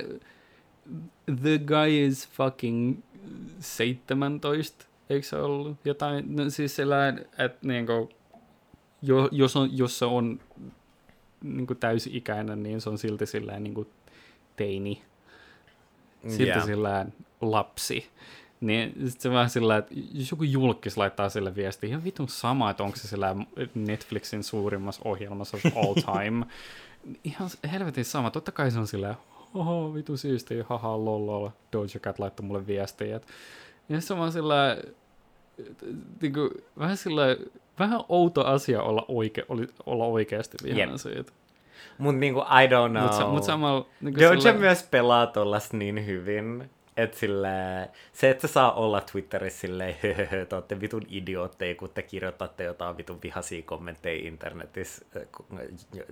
the 1.42 1.58
guy 1.58 2.06
is 2.06 2.28
fucking 2.28 2.98
17, 3.60 4.86
eikö 5.10 5.26
se 5.26 5.36
ollut 5.36 5.76
jotain? 5.84 6.36
No, 6.36 6.50
siis 6.50 6.76
sillä, 6.76 7.08
että 7.38 7.58
niinku, 7.62 8.10
jo, 9.02 9.28
jos, 9.32 9.56
on, 9.56 9.68
jos 9.78 9.98
se 9.98 10.04
on 10.04 10.40
niinku 11.42 11.74
täysi-ikäinen, 11.74 12.62
niin 12.62 12.80
se 12.80 12.90
on 12.90 12.98
silti 12.98 13.26
sillä 13.26 13.60
niinku 13.60 13.86
teini. 14.56 15.02
Silti 16.30 16.44
Yeah. 16.50 16.64
sillä 16.66 17.06
lapsi. 17.40 18.06
Niin 18.60 18.94
sit 19.08 19.20
se 19.20 19.30
vähän 19.30 19.50
sillä, 19.50 19.76
että 19.76 19.94
jos 20.12 20.30
joku 20.30 20.42
julkis 20.44 20.96
laittaa 20.96 21.28
sille 21.28 21.54
viesti, 21.54 21.86
ihan 21.88 22.04
vitun 22.04 22.28
sama, 22.28 22.70
että 22.70 22.82
onko 22.82 22.96
se 22.96 23.08
sillä 23.08 23.36
Netflixin 23.74 24.44
suurimmassa 24.44 25.02
ohjelmassa 25.04 25.56
of 25.56 25.76
all 25.76 25.94
time. 26.18 26.46
ihan 27.24 27.50
helvetin 27.72 28.04
sama. 28.04 28.30
Totta 28.30 28.52
kai 28.52 28.70
se 28.70 28.78
on 28.78 28.86
sillä, 28.86 29.14
oho, 29.54 29.94
vitu 29.94 30.16
siisti, 30.16 30.60
haha, 30.68 31.04
lol, 31.04 31.26
lol. 31.26 31.48
Doja 31.72 32.00
Cat 32.00 32.18
laittoi 32.18 32.46
mulle 32.46 32.66
viestiä. 32.66 33.16
Et, 33.16 33.26
ja 33.88 34.00
se 34.00 34.12
on 34.12 34.18
vaan 34.18 34.32
sillä, 34.32 34.76
niin 36.22 36.32
kuin, 36.32 36.50
vähän 36.78 36.96
sillä, 36.96 37.22
vähän 37.78 38.00
outo 38.08 38.44
asia 38.46 38.82
olla, 38.82 39.04
oike, 39.08 39.44
olla 39.86 40.04
oikeasti 40.04 40.56
vihainen 40.64 40.88
Jep. 40.90 40.96
siitä. 41.00 41.32
Mut 41.98 42.16
niinku, 42.16 42.40
I 42.40 42.66
don't 42.66 42.90
know. 42.90 43.02
Mutta 43.02 43.26
mut 43.26 43.42
samalla... 43.42 43.86
Niin 44.00 44.14
Doja 44.18 44.52
myös 44.52 44.82
pelaa 44.82 45.26
tollas 45.26 45.72
niin 45.72 46.06
hyvin, 46.06 46.70
että 46.96 47.18
sille, 47.18 47.48
se, 48.12 48.30
että 48.30 48.46
se 48.46 48.52
saa 48.52 48.72
olla 48.72 49.00
Twitterissä 49.00 49.60
silleen, 49.60 49.96
höhöhö, 50.02 50.46
te 50.46 50.56
ootte 50.56 50.80
vitun 50.80 51.02
idiootteja, 51.08 51.74
kun 51.74 51.90
te 51.90 52.02
kirjoitatte 52.02 52.64
jotain 52.64 52.96
vitun 52.96 53.18
vihaisia 53.22 53.62
kommentteja 53.62 54.26
internetissä, 54.28 55.06
äh, 55.16 55.22
ku- 55.36 55.46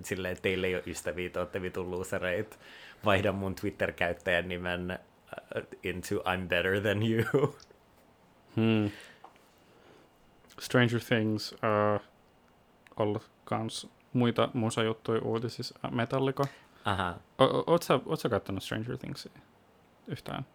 silleen, 0.03 0.37
teille 0.41 0.67
ei 0.67 0.75
ole 0.75 0.83
ystäviä, 0.87 1.29
te 1.29 1.39
ootte 1.39 1.61
vitun 1.61 1.91
losereit. 1.91 2.59
Vaihda 3.05 3.31
mun 3.31 3.55
Twitter-käyttäjän 3.55 4.47
nimen 4.47 4.91
äh, 4.91 4.97
into 5.83 6.15
I'm 6.15 6.47
better 6.47 6.81
than 6.81 7.03
you. 7.03 7.55
Hmm. 8.55 8.91
Stranger 10.59 10.99
Things 11.07 11.53
uh, 11.53 12.01
ollut 12.97 13.29
kans 13.45 13.89
muita 14.17 14.49
musajuttuja 14.53 15.21
uutisissa. 15.21 15.79
Äh, 15.85 15.91
Metallica. 15.91 16.43
Aha. 16.85 17.15
O- 17.37 17.43
o- 17.43 17.63
Oot 17.67 17.83
sä, 17.83 17.99
oot 18.05 18.19
sä 18.19 18.29
kattonut 18.29 18.63
Stranger 18.63 18.97
Thingsia 18.97 19.31
yhtään? 20.07 20.45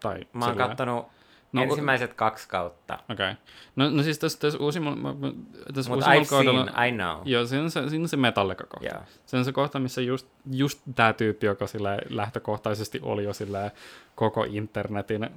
Tai 0.00 0.20
Mä 0.32 0.46
oon 0.46 0.56
kattonut 0.56 1.06
No, 1.52 1.62
ensimmäiset 1.62 2.14
kaksi 2.14 2.48
kautta, 2.48 2.94
Okei. 2.94 3.14
Okay. 3.14 3.34
No, 3.76 3.90
no 3.90 4.02
siis 4.02 4.18
tässä, 4.18 4.38
tässä 4.38 4.58
uusimmalla, 4.58 4.96
mä- 4.96 5.32
tässä 5.74 5.92
uusimmalla 5.92 6.22
I've 6.22 6.28
kaudella... 6.30 6.64
seen, 6.64 6.88
I 6.88 6.92
know. 6.92 7.22
Joo, 7.24 7.46
siinä 7.46 7.64
on 7.64 7.70
se, 7.70 7.88
siinä 7.88 8.02
on 8.02 8.08
se 8.08 8.16
Metallica-kohta. 8.16 8.86
Yeah. 8.86 9.06
Se 9.26 9.36
on 9.36 9.44
se 9.44 9.52
kohta, 9.52 9.78
missä 9.78 10.00
just, 10.00 10.26
just 10.50 10.80
tämä 10.94 11.12
tyyppi, 11.12 11.46
joka 11.46 11.66
sillä 11.66 11.98
lähtökohtaisesti 12.08 13.00
oli 13.02 13.24
jo 13.24 13.32
sillä 13.32 13.70
koko 14.14 14.44
internetin 14.44 15.30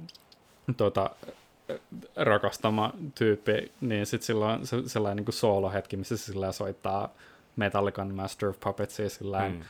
tota, 0.76 1.10
rakastama 2.16 2.92
tyyppi, 3.14 3.72
niin 3.80 4.06
sitten 4.06 4.26
sillä 4.26 4.46
on 4.46 4.66
se, 4.66 4.76
sellainen 4.86 5.24
niin 5.24 5.32
soolohetki, 5.32 5.96
missä 5.96 6.16
se 6.16 6.24
sillä 6.24 6.52
soittaa 6.52 7.14
Metallican 7.56 8.14
Master 8.14 8.48
of 8.48 8.60
Puppetsia 8.60 9.10
sillä 9.10 9.48
Mm. 9.48 9.60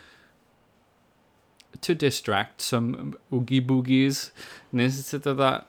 to 1.87 1.93
distract 2.01 2.61
some 2.61 2.99
oogie 3.33 3.61
boogies, 3.61 4.33
niin 4.73 4.93
sitten 4.93 5.11
se 5.11 5.19
tota, 5.19 5.63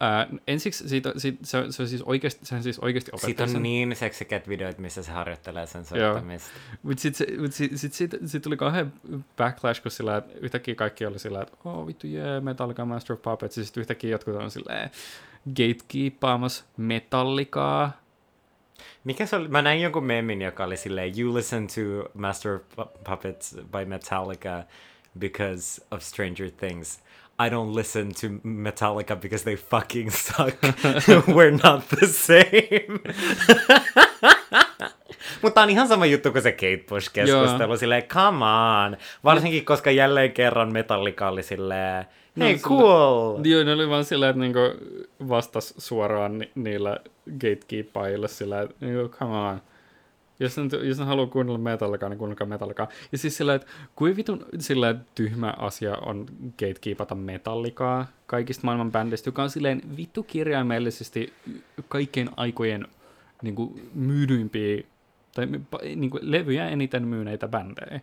ää, 0.00 0.26
ensiksi 0.46 0.88
siitä, 0.88 1.12
siitä, 1.16 1.38
se, 1.42 1.64
se, 1.70 1.82
on 1.82 1.88
siis 1.88 2.02
oikeasti, 2.02 2.46
se 2.46 2.54
on 2.54 2.62
siis 2.62 2.78
oikeasti 2.78 3.10
Siitä 3.14 3.26
opettaja 3.26 3.44
on 3.44 3.50
sen- 3.50 3.62
niin 3.62 3.96
seksikät 3.96 4.48
videot, 4.48 4.78
missä 4.78 5.02
se 5.02 5.12
harjoittelee 5.12 5.66
sen 5.66 5.84
soittamista. 5.84 6.50
Mutta 6.82 7.00
sitten 7.00 7.40
mut 7.40 7.52
sit, 7.52 7.78
sit, 7.78 7.92
sit, 7.92 8.10
sit 8.26 8.42
tuli 8.42 8.56
kauhean 8.56 8.92
backlash, 9.36 9.82
kun 9.82 9.90
sillä, 9.90 10.22
yhtäkkiä 10.40 10.74
kaikki 10.74 11.06
oli 11.06 11.18
sillä, 11.18 11.42
että 11.42 11.56
oh 11.64 11.86
vittu 11.86 12.06
jee, 12.06 12.24
yeah, 12.26 12.42
Metallica 12.42 12.84
Master 12.84 13.14
of 13.14 13.22
Puppets, 13.22 13.58
ja 13.58 13.64
sitten 13.64 13.80
yhtäkkiä 13.80 14.10
jotkut 14.10 14.34
on 14.34 14.50
silleen 14.50 14.90
gatekeepaamassa 15.56 16.64
Metallicaa. 16.76 18.00
Mikä 19.04 19.26
se 19.26 19.36
oli? 19.36 19.48
Mä 19.48 19.62
näin 19.62 19.82
jonkun 19.82 20.04
memin, 20.04 20.42
joka 20.42 20.64
oli 20.64 20.76
silleen, 20.76 21.20
you 21.20 21.34
listen 21.34 21.66
to 21.66 22.10
Master 22.14 22.54
of 22.54 22.62
Pu- 22.62 22.98
Puppets 23.10 23.54
by 23.54 23.84
Metallica 23.86 24.62
because 25.18 25.82
of 25.90 26.02
Stranger 26.02 26.50
Things. 26.50 27.00
I 27.46 27.50
don't 27.50 27.74
listen 27.74 28.08
to 28.20 28.26
Metallica 28.42 29.16
because 29.16 29.44
they 29.44 29.56
fucking 29.56 30.10
suck. 30.26 30.54
We're 31.36 31.58
not 31.64 31.88
the 31.88 32.06
same. 32.06 33.00
Mutta 35.42 35.62
on 35.62 35.70
ihan 35.70 35.88
sama 35.88 36.06
juttu 36.06 36.32
kuin 36.32 36.42
se 36.42 36.52
Kate 36.52 36.84
Bush-keskustelu. 36.88 37.76
Silleen, 37.76 38.02
come 38.02 38.44
on. 38.44 38.96
Varsinkin, 39.24 39.64
koska 39.64 39.90
jälleen 39.90 40.32
kerran 40.32 40.72
Metallica 40.72 41.28
oli 41.28 41.42
silleen, 41.42 42.04
No, 42.36 42.44
hei, 42.46 42.58
sillä- 42.58 42.68
cool. 42.68 43.40
Joo, 43.44 43.64
ne 43.64 43.72
oli 43.72 43.88
vaan 43.88 44.04
sillä, 44.04 44.28
että 44.28 44.40
niinku 44.40 44.58
vastas 45.28 45.74
suoraan 45.78 46.38
ni- 46.38 46.50
niillä 46.54 46.96
gatekeepaajille 47.40 48.28
sillä, 48.28 48.60
että 48.60 48.74
niinku, 48.86 49.08
come 49.18 49.36
on. 49.36 49.60
Jos 50.40 50.56
ne, 50.56 50.64
jos 50.82 50.98
ne 50.98 51.04
haluaa 51.04 51.26
kuunnella 51.26 51.58
Metallicaa, 51.58 52.08
niin 52.08 52.18
kuunnelkaa 52.18 52.46
Metallicaa. 52.46 52.88
Ja 53.12 53.18
siis 53.18 53.36
sillä, 53.36 53.54
että 53.54 53.66
kuin 53.96 54.16
vitun 54.16 54.46
sillä 54.58 54.94
tyhmä 55.14 55.54
asia 55.58 55.96
on 55.96 56.26
gatekeepata 56.58 57.14
Metallicaa 57.14 58.06
kaikista 58.26 58.60
maailman 58.64 58.92
bändeistä, 58.92 59.28
joka 59.28 59.42
on 59.42 59.50
silleen 59.50 59.82
vittu 59.96 60.22
kirjaimellisesti 60.22 61.32
kaikkien 61.88 62.30
aikojen 62.36 62.86
niin 63.42 63.54
kuin, 63.54 63.90
myydyimpiä 63.94 64.82
tai 65.34 65.46
niin 65.96 66.10
kuin, 66.10 66.30
levyjä 66.30 66.68
eniten 66.68 67.08
myyneitä 67.08 67.48
bändejä 67.48 68.00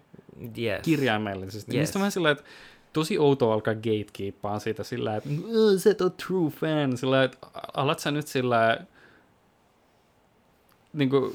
Yes. 0.57 0.81
kirjaimellisesti. 0.83 1.71
Yes. 1.71 1.75
Yes. 1.79 1.87
Mistä 1.87 1.99
vähän 1.99 2.11
sillä, 2.11 2.31
että 2.31 2.43
tosi 2.93 3.17
outoa 3.19 3.53
alkaa 3.53 3.75
gatekeepaa 3.75 4.59
siitä 4.59 4.83
sillä, 4.83 5.15
että 5.15 5.29
"Ö, 5.55 5.79
sä 5.79 5.91
et 5.91 6.01
ole 6.01 6.11
true 6.27 6.49
fan, 6.49 6.97
sillä, 6.97 7.23
että 7.23 7.37
alat 7.73 7.99
sä 7.99 8.11
nyt 8.11 8.27
sillä, 8.27 8.77
niin 10.93 11.09
kuin, 11.09 11.31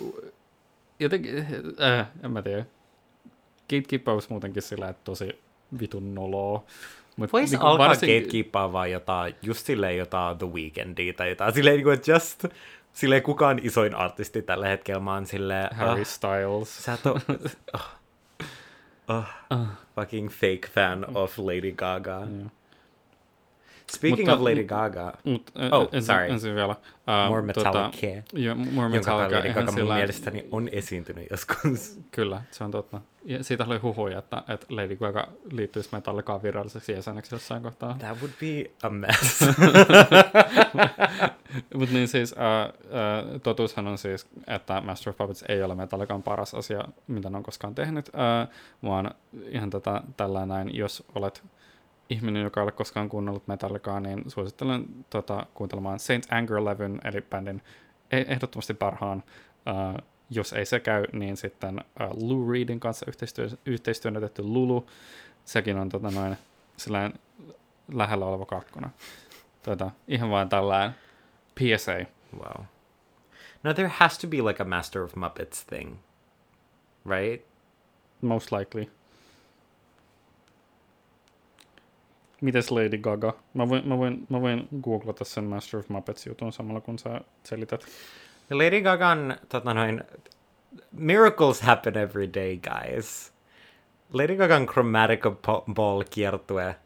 jotenkin, 1.02 1.46
äh, 1.82 2.06
en 2.24 2.30
mä 2.30 2.42
tiedä. 2.42 2.64
Gatekeepaus 3.70 4.30
muutenkin 4.30 4.62
sillä, 4.62 4.88
että 4.88 5.00
tosi 5.04 5.38
vitun 5.80 6.14
noloa. 6.14 6.64
Mut 7.16 7.32
Voisi 7.32 7.50
niinku 7.52 7.66
alkaa 7.66 7.88
varsinkin- 7.88 8.22
gatekeepaa 8.22 8.72
vaan 8.72 8.90
jotain, 8.90 9.34
just 9.42 9.66
silleen 9.66 9.96
jotain 9.98 10.38
The 10.38 10.46
Weekndia 10.46 11.12
tai 11.12 11.28
jotain, 11.28 11.54
silleen 11.54 11.76
niin 11.76 11.84
kuin, 11.84 11.98
just, 12.14 12.44
silleen 12.92 13.22
kukaan 13.22 13.58
isoin 13.62 13.94
artisti 13.94 14.42
tällä 14.42 14.68
hetkellä, 14.68 15.00
mä 15.00 15.14
oon 15.14 15.26
silleen, 15.26 15.68
Harry 15.76 16.00
ah, 16.00 16.06
Styles. 16.06 16.84
sä 16.84 16.92
et 16.92 17.06
oo, 17.06 17.18
oh. 17.74 17.80
Oh, 19.08 19.24
Ah. 19.50 19.66
fucking 19.94 20.30
fake 20.30 20.68
fan 20.74 21.06
of 21.14 21.38
Lady 21.38 21.72
Gaga. 21.72 22.10
Joo. 22.20 22.50
Speaking 23.96 24.28
Mutta- 24.28 24.34
of 24.34 24.40
Lady 24.40 24.64
Gaga, 24.64 25.12
Mut, 25.24 25.50
Oh, 25.72 25.82
ensin, 25.92 26.02
sorry. 26.02 26.30
ensin 26.30 26.54
vielä. 26.54 26.72
Uh, 26.72 27.28
More 27.28 27.42
Metallica, 27.42 28.06
Joo, 28.32 28.54
More 28.54 28.88
Metallica. 28.88 29.36
Lady 29.38 29.52
Gaga 29.52 29.72
sillä- 29.72 29.94
mielestäni 29.94 30.46
on 30.50 30.68
esiintynyt 30.72 31.26
joskus. 31.30 31.98
Kyllä, 32.10 32.42
se 32.50 32.64
on 32.64 32.70
totta. 32.70 33.00
Ja 33.24 33.44
siitä 33.44 33.64
oli 33.64 33.78
huhuja, 33.78 34.18
että, 34.18 34.42
että 34.48 34.66
Lady 34.70 34.96
Gaga 34.96 35.28
liittyisi 35.50 35.88
Metallicaan 35.92 36.42
viralliseksi 36.42 36.92
jäseneksi 36.92 37.34
jossain 37.34 37.62
kohtaa. 37.62 37.96
That 37.98 38.16
would 38.20 38.32
be 38.40 38.70
a 38.82 38.90
mess. 38.90 39.40
Mutta 41.74 41.94
niin 41.94 42.08
siis, 42.08 42.32
äh, 42.38 42.62
äh, 42.64 42.70
totuushan 43.42 43.86
on 43.88 43.98
siis, 43.98 44.26
että 44.46 44.80
Master 44.80 45.10
of 45.10 45.16
Puppets 45.16 45.44
ei 45.48 45.62
ole 45.62 45.74
Metallican 45.74 46.22
paras 46.22 46.54
asia, 46.54 46.84
mitä 47.06 47.30
ne 47.30 47.36
on 47.36 47.42
koskaan 47.42 47.74
tehnyt, 47.74 48.08
äh, 48.14 48.48
vaan 48.84 49.10
ihan 49.48 49.70
tätä 49.70 50.02
tällä 50.16 50.46
näin, 50.46 50.76
jos 50.76 51.04
olet 51.14 51.42
ihminen, 52.10 52.42
joka 52.42 52.60
ei 52.60 52.62
ole 52.62 52.72
koskaan 52.72 53.08
kuunnellut 53.08 53.48
Metallicaa, 53.48 54.00
niin 54.00 54.30
suosittelen 54.30 54.84
tota, 55.10 55.46
kuuntelemaan 55.54 55.98
Saint 55.98 56.26
Anger-levyn, 56.30 57.00
eli 57.04 57.20
bändin 57.20 57.62
e- 58.10 58.24
ehdottomasti 58.28 58.74
parhaan. 58.74 59.22
Äh, 59.68 60.04
jos 60.30 60.52
ei 60.52 60.66
se 60.66 60.80
käy, 60.80 61.04
niin 61.12 61.36
sitten 61.36 61.78
äh, 61.78 62.10
Lou 62.20 62.50
Reedin 62.50 62.80
kanssa 62.80 63.06
yhteistyö, 63.08 63.48
yhteistyön 63.66 64.16
otettu 64.16 64.42
Lulu. 64.52 64.86
Sekin 65.44 65.76
on 65.76 65.88
tota, 65.88 66.10
noin, 66.10 66.36
sellainen 66.76 67.18
lähellä 67.92 68.26
oleva 68.26 68.46
kakkona. 68.46 68.90
Tota, 69.62 69.90
ihan 70.08 70.30
vain 70.30 70.48
tällainen 70.48 70.94
PSA. 71.54 71.92
wow. 72.36 72.64
No, 73.62 73.74
there 73.74 73.88
has 73.88 74.18
to 74.18 74.26
be 74.26 74.42
like 74.42 74.62
a 74.62 74.66
Master 74.66 75.02
of 75.02 75.16
Muppets 75.16 75.64
thing, 75.64 75.96
right? 77.04 77.46
Most 78.20 78.52
likely. 78.52 78.90
Mites 82.42 82.70
Lady 82.70 82.98
Gaga? 82.98 83.34
Mä 83.54 83.68
voin, 83.68 83.88
mä 83.88 83.98
voin, 83.98 84.26
mä 84.28 84.40
voin 84.40 84.68
googlata 84.82 85.24
sen 85.24 85.44
Master 85.44 85.80
of 85.80 85.88
Muppets-jutun 85.88 86.52
samalla 86.52 86.80
kun 86.80 86.98
sä 86.98 87.20
selität. 87.44 87.84
Lady 88.50 88.80
Gagan, 88.80 89.36
tota 89.48 89.74
noin, 89.74 90.04
miracles 90.92 91.60
happen 91.60 91.96
every 91.96 92.26
day, 92.34 92.56
guys. 92.56 93.32
Lady 94.12 94.36
Gagan 94.36 94.66
Chromatica 94.66 95.32
Ball 95.74 96.02
kiertue 96.10 96.76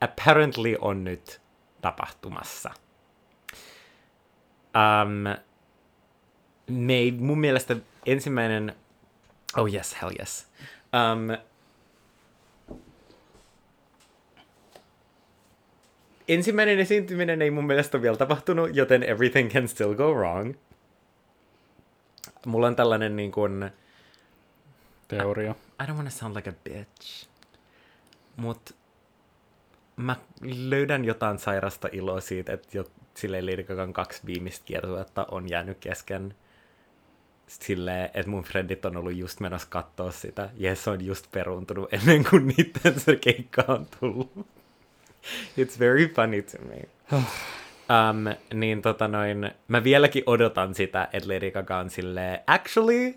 apparently 0.00 0.76
on 0.80 1.04
nyt 1.04 1.40
tapahtumassa. 1.80 2.70
Um, 4.74 5.24
me 6.70 6.94
ei, 6.94 7.12
mun 7.12 7.40
mielestä 7.40 7.76
ensimmäinen, 8.06 8.76
oh 9.56 9.74
yes, 9.74 9.96
hell 10.02 10.12
yes. 10.18 10.46
Um, 10.92 11.38
ensimmäinen 16.28 16.78
esiintyminen 16.78 17.42
ei 17.42 17.50
mun 17.50 17.66
mielestä 17.66 17.96
ole 17.96 18.02
vielä 18.02 18.16
tapahtunut, 18.16 18.76
joten 18.76 19.02
everything 19.02 19.50
can 19.52 19.68
still 19.68 19.94
go 19.94 20.12
wrong. 20.14 20.54
Mulla 22.46 22.66
on 22.66 22.76
tällainen 22.76 23.16
niin 23.16 23.32
kuin, 23.32 23.70
Teoria. 25.08 25.54
I 25.82 25.86
don't 25.86 25.94
want 25.94 26.08
to 26.08 26.14
sound 26.14 26.36
like 26.36 26.50
a 26.50 26.52
bitch, 26.64 27.28
mut 28.36 28.76
mä 29.96 30.16
löydän 30.42 31.04
jotain 31.04 31.38
sairasta 31.38 31.88
iloa 31.92 32.20
siitä, 32.20 32.52
että 32.52 32.78
jo, 32.78 32.84
silleen 33.14 33.46
Lady 33.46 33.62
Gagan 33.62 33.92
kaksi 33.92 34.22
viimeistä 34.26 34.64
kiertuetta 34.64 35.26
on 35.30 35.48
jäänyt 35.48 35.78
kesken 35.78 36.34
silleen, 37.46 38.10
että 38.14 38.30
mun 38.30 38.42
friendit 38.44 38.84
on 38.84 38.96
ollut 38.96 39.16
just 39.16 39.40
menossa 39.40 39.68
katsoa 39.70 40.10
sitä, 40.10 40.50
ja 40.56 40.76
se 40.76 40.90
on 40.90 41.04
just 41.04 41.30
peruuntunut 41.30 41.92
ennen 41.92 42.24
kuin 42.30 42.46
niiden 42.46 43.00
se 43.00 43.16
keikka 43.16 43.64
on 43.68 43.86
tullut. 44.00 44.57
It's 45.58 45.78
very 45.78 46.08
funny 46.08 46.42
to 46.42 46.58
me. 46.62 46.88
um, 47.88 48.24
niin 48.54 48.82
tota 48.82 49.08
noin, 49.08 49.50
mä 49.68 49.84
vieläkin 49.84 50.22
odotan 50.26 50.74
sitä, 50.74 51.08
että 51.12 51.28
Lady 51.28 51.50
Gaga 51.50 51.78
on 51.78 51.90
silleen, 51.90 52.40
actually, 52.46 53.14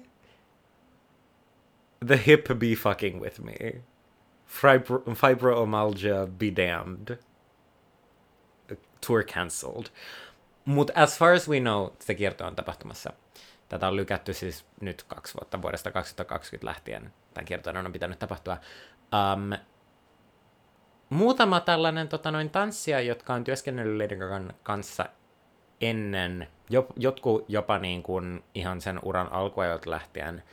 the 2.08 2.20
hip 2.28 2.48
be 2.60 2.76
fucking 2.76 3.22
with 3.22 3.40
me. 3.40 3.82
Fibro- 4.48 5.16
fibromyalgia 5.16 6.28
be 6.28 6.52
damned. 6.56 7.18
Tour 9.08 9.24
cancelled. 9.24 9.86
Mutta 10.66 10.94
as 10.96 11.18
far 11.18 11.34
as 11.34 11.50
we 11.50 11.60
know, 11.60 11.90
se 12.00 12.16
kierto 12.16 12.46
on 12.46 12.56
tapahtumassa. 12.56 13.14
Tätä 13.70 13.88
on 13.88 13.96
lykätty 13.96 14.34
siis 14.34 14.66
nyt 14.82 15.04
kaksi 15.04 15.34
vuotta, 15.34 15.62
vuodesta 15.62 15.92
2020 15.92 16.68
lähtien. 16.68 17.14
Tämän 17.34 17.46
kiertoon 17.46 17.78
on 17.78 17.94
pitänyt 17.94 18.20
tapahtua. 18.20 18.58
Um, 19.34 19.60
muutama 21.12 21.60
tällainen 21.60 22.08
tota, 22.08 22.32
noin 22.32 22.50
tanssija, 22.50 23.02
jotka 23.02 23.34
on 23.34 23.44
työskennellyt 23.44 23.98
Lady 23.98 24.16
Gagan 24.16 24.54
kanssa 24.64 25.06
ennen, 25.82 26.48
jo, 26.70 26.88
jotkut 26.96 27.46
jopa 27.48 27.80
niin 27.80 28.04
kuin 28.04 28.44
ihan 28.56 28.82
sen 28.82 29.00
uran 29.04 29.32
alkuajoilta 29.32 29.90
lähtien, 29.90 30.44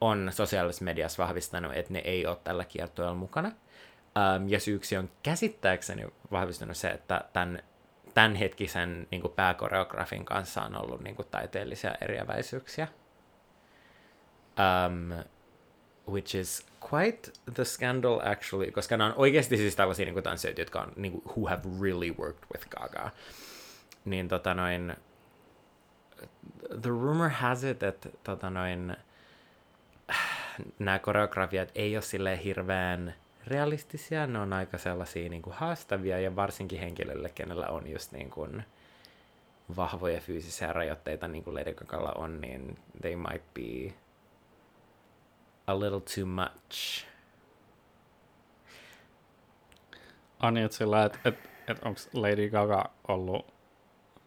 on 0.00 0.30
sosiaalisessa 0.32 0.84
mediassa 0.84 1.22
vahvistanut, 1.22 1.72
että 1.74 1.92
ne 1.92 1.98
ei 1.98 2.26
ole 2.26 2.36
tällä 2.44 2.64
kiertueella 2.64 3.14
mukana. 3.14 3.48
Um, 3.48 4.48
ja 4.48 4.60
syyksi 4.60 4.96
on 4.96 5.10
käsittääkseni 5.22 6.06
vahvistunut 6.30 6.76
se, 6.76 6.88
että 6.88 7.24
tämän 7.32 7.62
tämänhetkisen 8.14 9.06
niin 9.10 9.22
kuin 9.22 9.32
pääkoreografin 9.32 10.24
kanssa 10.24 10.62
on 10.62 10.82
ollut 10.82 11.00
niin 11.00 11.16
kuin, 11.16 11.28
taiteellisia 11.30 11.94
eriäväisyyksiä. 12.00 12.88
Um, 14.58 15.24
which 16.10 16.36
is 16.36 16.66
quite 16.90 17.32
the 17.54 17.64
scandal 17.64 18.20
actually, 18.24 18.70
koska 18.70 18.96
nämä 18.96 19.10
on 19.10 19.16
oikeasti 19.16 19.56
siis 19.56 19.76
tällaisia 19.76 20.06
niin 20.06 20.22
tanssijoita, 20.22 20.60
jotka 20.60 20.80
on, 20.80 20.92
niin 20.96 21.12
kuin, 21.12 21.24
who 21.24 21.48
have 21.48 21.62
really 21.80 22.14
worked 22.18 22.44
with 22.52 22.68
Gaga. 22.68 23.10
Niin 24.04 24.28
tota 24.28 24.54
noin, 24.54 24.96
the 26.82 26.90
rumor 26.90 27.28
has 27.28 27.64
it, 27.64 27.82
että 27.82 28.08
tota 28.24 28.50
noin, 28.50 28.96
nämä 30.78 30.98
koreografiat 30.98 31.68
ei 31.74 31.96
ole 31.96 32.02
silleen 32.02 32.38
hirveän 32.38 33.14
realistisia, 33.46 34.26
ne 34.26 34.38
on 34.38 34.52
aika 34.52 34.78
sellaisia 34.78 35.28
niin 35.28 35.42
kuin 35.42 35.54
haastavia 35.54 36.20
ja 36.20 36.36
varsinkin 36.36 36.80
henkilölle, 36.80 37.28
kenellä 37.28 37.68
on 37.68 37.86
just 37.86 38.12
niin 38.12 38.30
kuin 38.30 38.64
vahvoja 39.76 40.20
fyysisiä 40.20 40.72
rajoitteita, 40.72 41.28
niin 41.28 41.44
kuin 41.44 41.54
Lady 41.54 41.74
Gagalla 41.74 42.12
on, 42.12 42.40
niin 42.40 42.78
they 43.02 43.16
might 43.16 43.54
be 43.54 43.94
a 45.70 45.80
little 45.80 46.00
too 46.00 46.26
much. 46.26 47.06
Ani, 50.40 50.62
että 50.62 50.76
sillä, 50.76 51.04
että 51.04 51.18
et, 51.24 51.50
et 51.68 51.78
onko 51.84 52.00
Lady 52.12 52.50
Gaga 52.50 52.90
ollut 53.08 53.54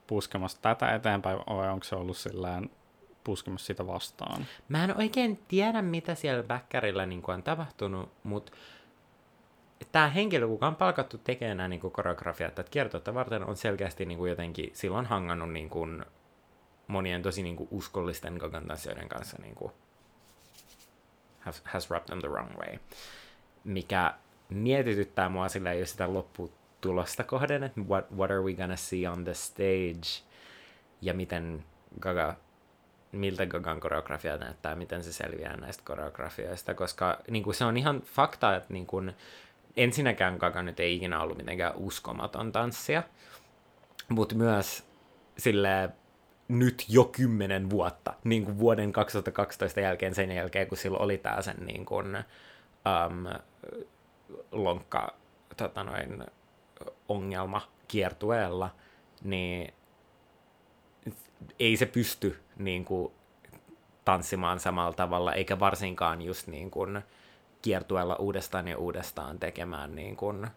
puskemassa 0.08 0.62
tätä 0.62 0.95
eteenpäin 0.95 1.38
vai 1.38 1.69
onko 1.69 1.84
se 1.84 1.95
ollut 1.95 2.17
sillään 2.17 2.69
puskemassa 3.23 3.65
sitä 3.65 3.88
vastaan? 3.88 4.45
Mä 4.69 4.84
en 4.84 4.97
oikein 4.97 5.39
tiedä, 5.47 5.82
mitä 5.82 6.15
siellä 6.15 6.43
backerilla 6.43 7.06
niin 7.06 7.23
on 7.27 7.43
tapahtunut, 7.43 8.12
mutta 8.23 8.51
tämä 9.91 10.10
henkilö, 10.10 10.47
kuka 10.47 10.67
on 10.67 10.75
palkattu 10.75 11.17
tekemään 11.17 11.58
nämä 11.58 11.67
niin 11.67 11.79
koreografiat 11.79 12.56
tätä 12.56 12.69
kiertoutta 12.69 13.13
varten, 13.13 13.45
on 13.45 13.58
selkeästi 13.58 14.06
niin 14.06 14.17
kuin 14.17 14.29
jotenkin 14.29 14.69
silloin 14.73 15.06
hangannut 15.06 15.51
niin 15.51 15.69
kuin 15.69 16.06
monien 16.88 17.21
tosi 17.21 17.43
niin 17.43 17.56
kuin 17.56 17.67
uskollisten 17.71 18.34
Gagan 18.34 18.68
tanssijoiden 18.68 19.09
kanssa 19.09 19.38
niin 19.41 19.55
kuin 19.55 19.72
has, 21.46 21.62
has 21.66 21.89
rubbed 21.89 22.06
them 22.06 22.20
the 22.20 22.30
wrong 22.30 22.58
way. 22.58 22.78
Mikä 23.64 24.14
mietityttää 24.50 25.30
mua 25.30 25.50
silleen, 25.50 25.80
jos 25.80 25.91
sitä 25.91 26.14
lopputulosta 26.14 27.24
kohden, 27.24 27.64
että 27.64 27.82
what, 27.82 28.06
what 28.18 28.32
are 28.32 28.41
we 28.41 28.54
gonna 28.54 28.76
see 28.76 29.10
on 29.10 29.24
the 29.24 29.34
stage, 29.34 30.24
ja 31.02 31.14
miten 31.14 31.64
Gaga 32.00 32.36
miltä 33.14 33.46
Gagan 33.46 33.80
koreografia 33.80 34.38
näyttää, 34.38 34.76
miten 34.76 35.04
se 35.04 35.14
selviää 35.14 35.58
näistä 35.58 35.84
koreografioista, 35.86 36.74
koska 36.74 37.20
niin 37.30 37.44
kuin 37.44 37.56
se 37.56 37.66
on 37.66 37.78
ihan 37.78 38.02
fakta, 38.02 38.56
että 38.56 38.74
niin 38.74 38.86
kuin, 38.86 39.14
ensinnäkään 39.78 40.38
Gaga 40.38 40.64
nyt 40.64 40.80
ei 40.80 40.96
ikinä 40.96 41.22
ollut 41.22 41.38
mitenkään 41.38 41.76
uskomaton 41.76 42.52
tanssia, 42.52 43.04
mutta 44.10 44.36
myös 44.36 44.84
sille 45.38 45.89
nyt 46.48 46.86
jo 46.89 47.04
kymmenen 47.04 47.70
vuotta, 47.70 48.14
niin 48.24 48.46
kuin 48.46 48.60
vuoden 48.60 48.94
2012 48.94 49.80
jälkeen, 49.80 50.16
sen 50.16 50.32
jälkeen, 50.32 50.68
kun 50.68 50.78
sillä 50.78 50.98
oli 50.98 51.18
tämä 51.18 51.41
sen 51.41 51.58
niin 51.66 51.86
kuin, 51.86 52.16
um, 52.16 53.26
lonkka 54.52 55.14
tota 55.58 55.84
noin, 55.84 56.24
ongelma 57.10 57.62
kiertueella, 57.88 58.76
niin 59.24 59.74
ei 61.60 61.78
se 61.78 61.86
pysty 61.86 62.39
niin 62.58 62.86
kuin, 62.86 63.14
tanssimaan 64.06 64.60
samalla 64.60 64.94
tavalla, 64.94 65.34
eikä 65.34 65.60
varsinkaan 65.60 66.22
just 66.22 66.48
niin 66.48 66.72
kuin, 66.72 67.02
kiertueella 67.62 68.16
uudestaan 68.16 68.68
ja 68.68 68.78
uudestaan 68.78 69.39
tekemään 69.39 69.96
niin 69.96 70.16
kuin, 70.16 70.48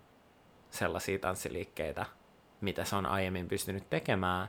sellaisia 0.70 1.18
tanssiliikkeitä, 1.18 2.07
mitä 2.61 2.84
se 2.84 2.97
on 2.97 3.07
aiemmin 3.07 3.49
pystynyt 3.49 3.91
tekemään. 3.91 4.49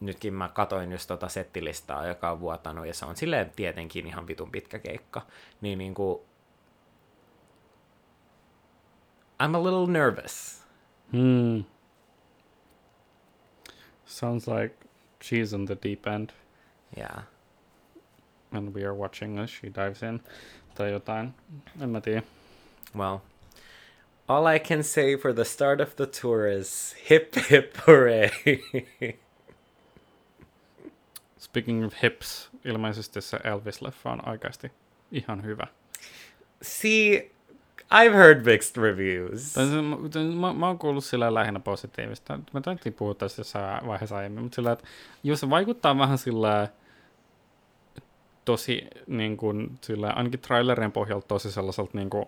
Nytkin 0.00 0.34
mä 0.34 0.48
katoin 0.48 0.92
just 0.92 1.08
tota 1.08 1.28
settilistaa, 1.28 2.06
joka 2.06 2.30
on 2.30 2.40
vuotanut, 2.40 2.86
ja 2.86 2.94
se 2.94 3.06
on 3.06 3.16
silleen 3.16 3.50
tietenkin 3.56 4.06
ihan 4.06 4.26
vitun 4.26 4.50
pitkä 4.50 4.78
keikka. 4.78 5.22
Niin, 5.60 5.78
niin 5.78 5.94
kuin, 5.94 6.20
I'm 9.42 9.56
a 9.56 9.64
little 9.64 9.86
nervous. 9.92 10.64
Hmm. 11.12 11.64
Sounds 14.06 14.48
like 14.48 14.74
she's 15.24 15.54
in 15.54 15.66
the 15.66 15.76
deep 15.82 16.06
end 16.06 16.30
Yeah. 16.96 17.24
and 18.52 18.74
we 18.74 18.84
are 18.84 18.94
watching 18.94 19.38
as 19.38 19.50
she 19.50 19.68
dives 19.68 20.02
in. 20.02 20.20
Tai 20.74 20.90
jotain. 20.92 21.34
En 21.80 21.90
mä 21.90 22.00
tiedä. 22.00 22.22
Well, 22.96 23.18
all 24.28 24.46
I 24.46 24.58
can 24.58 24.84
say 24.84 25.16
for 25.16 25.32
the 25.34 25.44
start 25.44 25.80
of 25.80 25.96
the 25.96 26.06
tour 26.06 26.46
is 26.46 26.96
hip 27.10 27.36
hip 27.50 27.76
hooray. 27.86 28.28
Speaking 31.44 31.86
of 31.86 31.94
hips, 32.02 32.50
ilmeisesti 32.64 33.20
se 33.20 33.36
Elvis-leffa 33.36 34.10
on 34.10 34.28
oikeasti 34.28 34.72
ihan 35.12 35.44
hyvä. 35.44 35.66
See, 36.62 37.30
I've 37.82 38.14
heard 38.14 38.44
mixed 38.44 38.82
reviews. 38.82 39.56
Mä, 39.56 40.08
tai 40.10 40.24
mä, 40.24 40.52
mä 40.52 40.66
oon 40.66 40.78
kuullut 40.78 41.04
sillä 41.04 41.34
lähinnä 41.34 41.60
positiivista. 41.60 42.38
Mä 42.52 42.60
taidettiin 42.60 42.94
puhua 42.94 43.14
tästä 43.14 43.40
jossain 43.40 43.86
vaiheessa 43.86 44.16
aiemmin, 44.16 44.42
mutta 44.42 44.56
sillä, 44.56 44.72
että 44.72 44.84
jos 45.22 45.40
se 45.40 45.50
vaikuttaa 45.50 45.98
vähän 45.98 46.18
sillä 46.18 46.68
tosi, 48.44 48.86
niin 49.06 49.36
kuin, 49.36 49.78
sillä, 49.80 50.10
ainakin 50.10 50.40
trailerien 50.40 50.92
pohjalta 50.92 51.26
tosi 51.26 51.52
sellaiselta 51.52 51.98
niin 51.98 52.10
kuin, 52.10 52.24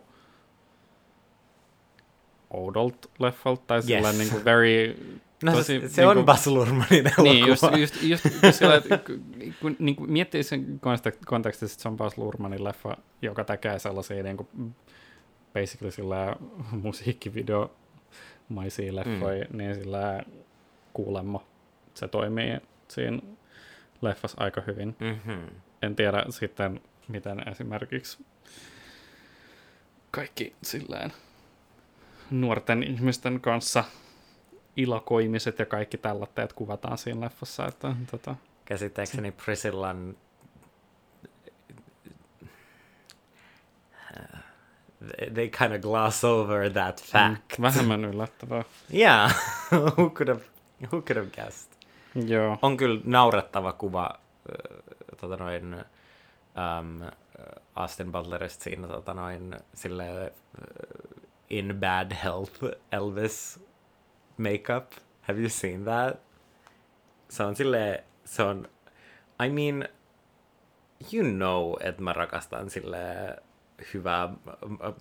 oudolta 2.50 3.08
leffalta, 3.18 3.62
tai 3.66 3.82
sillä 3.82 4.08
Yes. 4.08 4.18
niin 4.18 4.30
kuin 4.30 4.44
very... 4.44 4.96
No 5.42 5.52
tosi, 5.52 5.80
se, 5.80 5.88
se 5.88 6.02
niinku- 6.02 6.18
on 6.18 6.24
Baz 6.24 6.46
Luhrmannin 6.46 7.06
elokuva. 7.06 7.22
Niin, 7.22 7.46
just, 7.46 7.62
just, 7.72 8.02
just 8.02 8.24
sillä, 8.50 8.74
että 8.74 8.98
kun, 9.60 9.76
niin 9.78 9.96
kuin 9.96 10.12
miettii 10.12 10.42
sen 10.42 10.80
kontek- 10.80 11.24
kontekstissa, 11.26 11.74
että 11.74 11.82
se 11.82 11.88
on 11.88 11.96
Baz 11.96 12.18
Luhrmannin 12.18 12.64
leffa, 12.64 12.96
joka 13.22 13.44
tekee 13.44 13.78
sellaisia 13.78 14.22
niin 14.22 14.36
kuin, 14.36 14.48
basically 15.54 15.90
sillä 15.90 16.36
musiikkivideomaisia 16.70 18.96
leffoja, 18.96 19.46
mm. 19.50 19.58
niin 19.58 19.74
sillä 19.74 20.22
kuulemma 20.92 21.44
se 21.94 22.08
toimii 22.08 22.58
siinä 22.88 23.18
leffassa 24.02 24.36
aika 24.40 24.62
hyvin. 24.66 24.96
Mm-hmm. 25.00 25.46
En 25.82 25.96
tiedä 25.96 26.24
sitten, 26.30 26.80
miten 27.08 27.48
esimerkiksi 27.48 28.18
kaikki 30.10 30.54
silleen 30.62 31.12
nuorten 32.30 32.82
ihmisten 32.82 33.40
kanssa 33.40 33.84
ilakoimiset 34.76 35.58
ja 35.58 35.66
kaikki 35.66 35.98
tällaitteet 35.98 36.52
kuvataan 36.52 36.98
siinä 36.98 37.20
leffassa. 37.20 37.66
Että, 37.66 37.94
tota, 38.10 38.34
Käsittääkseni 38.64 39.32
Priscillan... 39.32 40.16
uh, 44.10 44.38
they- 45.34 45.50
kind 45.58 45.72
of 45.74 45.80
gloss 45.80 46.24
over 46.24 46.70
that 46.70 47.02
fact. 47.02 47.58
Mm, 47.58 47.62
vähemmän 47.62 48.04
yllättävää. 48.04 48.64
Yeah, 48.94 49.34
who 49.96 50.10
could 50.10 50.28
have, 50.28 50.40
who 50.92 51.02
could 51.02 51.16
have 51.16 51.30
guessed? 51.30 51.72
Joo. 52.14 52.58
On 52.62 52.76
kyllä 52.76 53.00
naurettava 53.04 53.72
kuva 53.72 54.10
äh, 54.10 54.76
tota 55.20 55.36
noin, 55.36 55.74
ähm, 55.74 57.02
Austin 57.74 58.12
Butlerista 58.12 58.64
siinä 58.64 58.88
tota 58.88 59.14
noin, 59.14 59.56
sille, 59.74 60.24
äh, 60.24 60.32
in 61.50 61.76
bad 61.80 62.12
health 62.24 62.64
Elvis 62.92 63.60
makeup. 64.36 64.92
Have 65.22 65.40
you 65.40 65.48
seen 65.48 65.84
that? 65.84 66.20
Se 67.28 67.42
on 67.42 67.56
sille, 67.56 68.04
se 68.24 68.42
on, 68.42 68.68
I 69.46 69.48
mean, 69.48 69.88
you 71.12 71.24
know, 71.24 71.74
että 71.80 72.02
mä 72.02 72.12
rakastan 72.12 72.70
sille 72.70 73.36
hyvää 73.94 74.28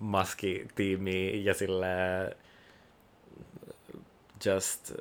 maskitiimiä 0.00 1.30
ja 1.34 1.54
sille 1.54 1.86
just 4.44 4.92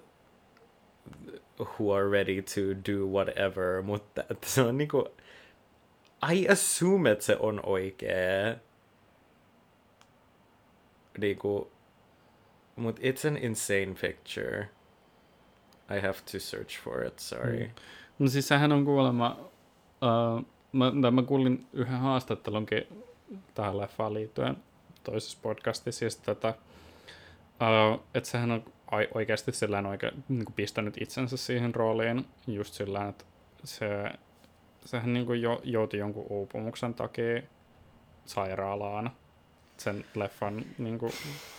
who 1.59 1.93
are 1.93 2.09
ready 2.11 2.41
to 2.41 2.61
do 2.91 3.05
whatever, 3.05 3.81
mutta 3.81 4.23
se 4.45 4.61
on 4.61 4.77
niinku, 4.77 5.07
I 6.33 6.47
assume, 6.47 7.11
että 7.11 7.25
se 7.25 7.37
on 7.39 7.59
oikee. 7.65 8.59
Niinku, 11.17 11.71
mut 12.75 12.99
it's 12.99 13.27
an 13.27 13.37
insane 13.37 13.95
picture. 14.01 14.69
I 15.89 16.01
have 16.01 16.17
to 16.31 16.39
search 16.39 16.79
for 16.79 17.05
it, 17.05 17.19
sorry. 17.19 17.63
Mm. 17.63 17.71
No 18.19 18.27
siis 18.27 18.47
sehän 18.47 18.71
on 18.71 18.85
kuulemma, 18.85 19.37
uh, 20.01 20.45
mä, 20.71 21.11
mä 21.11 21.23
kuulin 21.23 21.67
yhden 21.73 21.99
haastattelunkin 21.99 23.03
tähän 23.53 23.77
leffaan 23.77 24.13
liittyen 24.13 24.57
toisessa 25.03 25.37
podcastissa, 25.41 26.05
ja 26.05 26.09
sit 26.09 26.23
tota, 26.23 26.53
uh, 27.61 28.03
että 28.13 28.29
sehän 28.29 28.51
on 28.51 28.63
oikeasti 29.13 29.51
sillä 29.51 29.89
oikein 29.89 30.23
niin 30.29 30.45
pistänyt 30.55 31.01
itsensä 31.01 31.37
siihen 31.37 31.75
rooliin 31.75 32.25
just 32.47 32.73
sillä 32.73 33.07
että 33.07 33.25
se, 33.63 33.87
sehän 34.85 35.13
niin 35.13 35.25
kuin 35.25 35.41
jo, 35.41 35.61
joutui 35.63 35.99
jonkun 35.99 36.25
uupumuksen 36.29 36.93
takia 36.93 37.41
sairaalaan 38.25 39.11
sen 39.77 40.05
leffan 40.15 40.65
niin 40.77 40.99
kuin, 40.99 41.11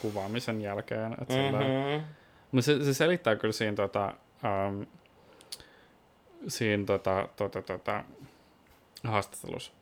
kuvaamisen 0.03 0.61
jälkeen. 0.63 1.13
Että 1.13 1.35
sillä, 1.35 1.61
Mm-hmm. 1.61 2.05
mutta 2.53 2.65
se, 2.67 2.85
se 2.85 2.95
selittää 2.95 3.37
kyllä 3.37 3.53
siinä, 3.53 3.77
tota, 3.77 4.15
um, 4.69 4.87
siinä 6.49 6.85
tota, 6.85 7.29
tota, 7.37 7.63
tota, 7.63 8.05
haastattelussa, 9.05 9.73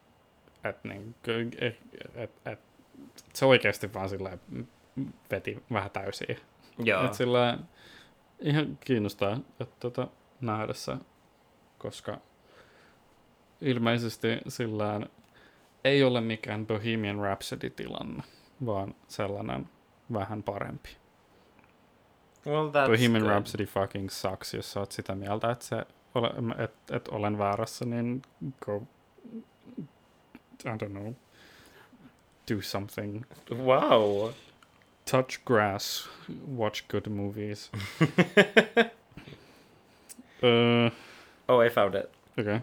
että 0.64 0.88
niin, 0.88 1.14
et, 1.58 1.78
et, 2.14 2.30
et, 2.46 2.60
se 3.32 3.44
oikeasti 3.44 3.94
vaan 3.94 4.08
sillä 4.08 4.38
veti 5.30 5.62
vähän 5.72 5.90
täysiä. 5.90 6.36
Joo. 6.78 7.04
Et 7.04 7.14
sillä 7.14 7.58
ihan 8.40 8.78
kiinnostaa 8.84 9.40
että 9.60 9.74
tota, 9.80 10.08
nähdä 10.40 10.72
se, 10.72 10.92
koska 11.78 12.18
ilmeisesti 13.60 14.28
sillä 14.48 15.00
ei 15.84 16.02
ole 16.02 16.20
mikään 16.20 16.66
Bohemian 16.66 17.16
Rhapsody-tilanne, 17.18 18.22
vaan 18.66 18.94
sellainen 19.08 19.68
vähän 20.12 20.42
parempi. 20.42 20.96
Well, 22.46 22.68
that's 22.68 22.86
Bohemian 22.90 23.22
good. 23.22 23.30
Rhapsody 23.30 23.66
fucking 23.66 24.10
sucks, 24.10 24.54
jos 24.54 24.72
sä 24.72 24.80
oot 24.80 24.92
sitä 24.92 25.14
mieltä, 25.14 25.50
että 25.50 25.64
se 25.64 25.86
ole, 26.14 26.30
et, 26.64 26.74
et 26.92 27.08
olen 27.08 27.38
väärässä, 27.38 27.84
niin 27.84 28.22
go, 28.64 28.82
I 30.64 30.68
don't 30.68 30.88
know, 30.90 31.12
do 32.50 32.62
something. 32.62 33.24
Wow. 33.50 34.30
Touch 35.10 35.40
grass, 35.44 36.10
watch 36.56 36.84
good 36.88 37.08
movies. 37.08 37.70
uh, 40.42 40.92
Oh, 41.48 41.60
I 41.66 41.68
found 41.70 41.94
it. 41.94 42.10
okay. 42.40 42.60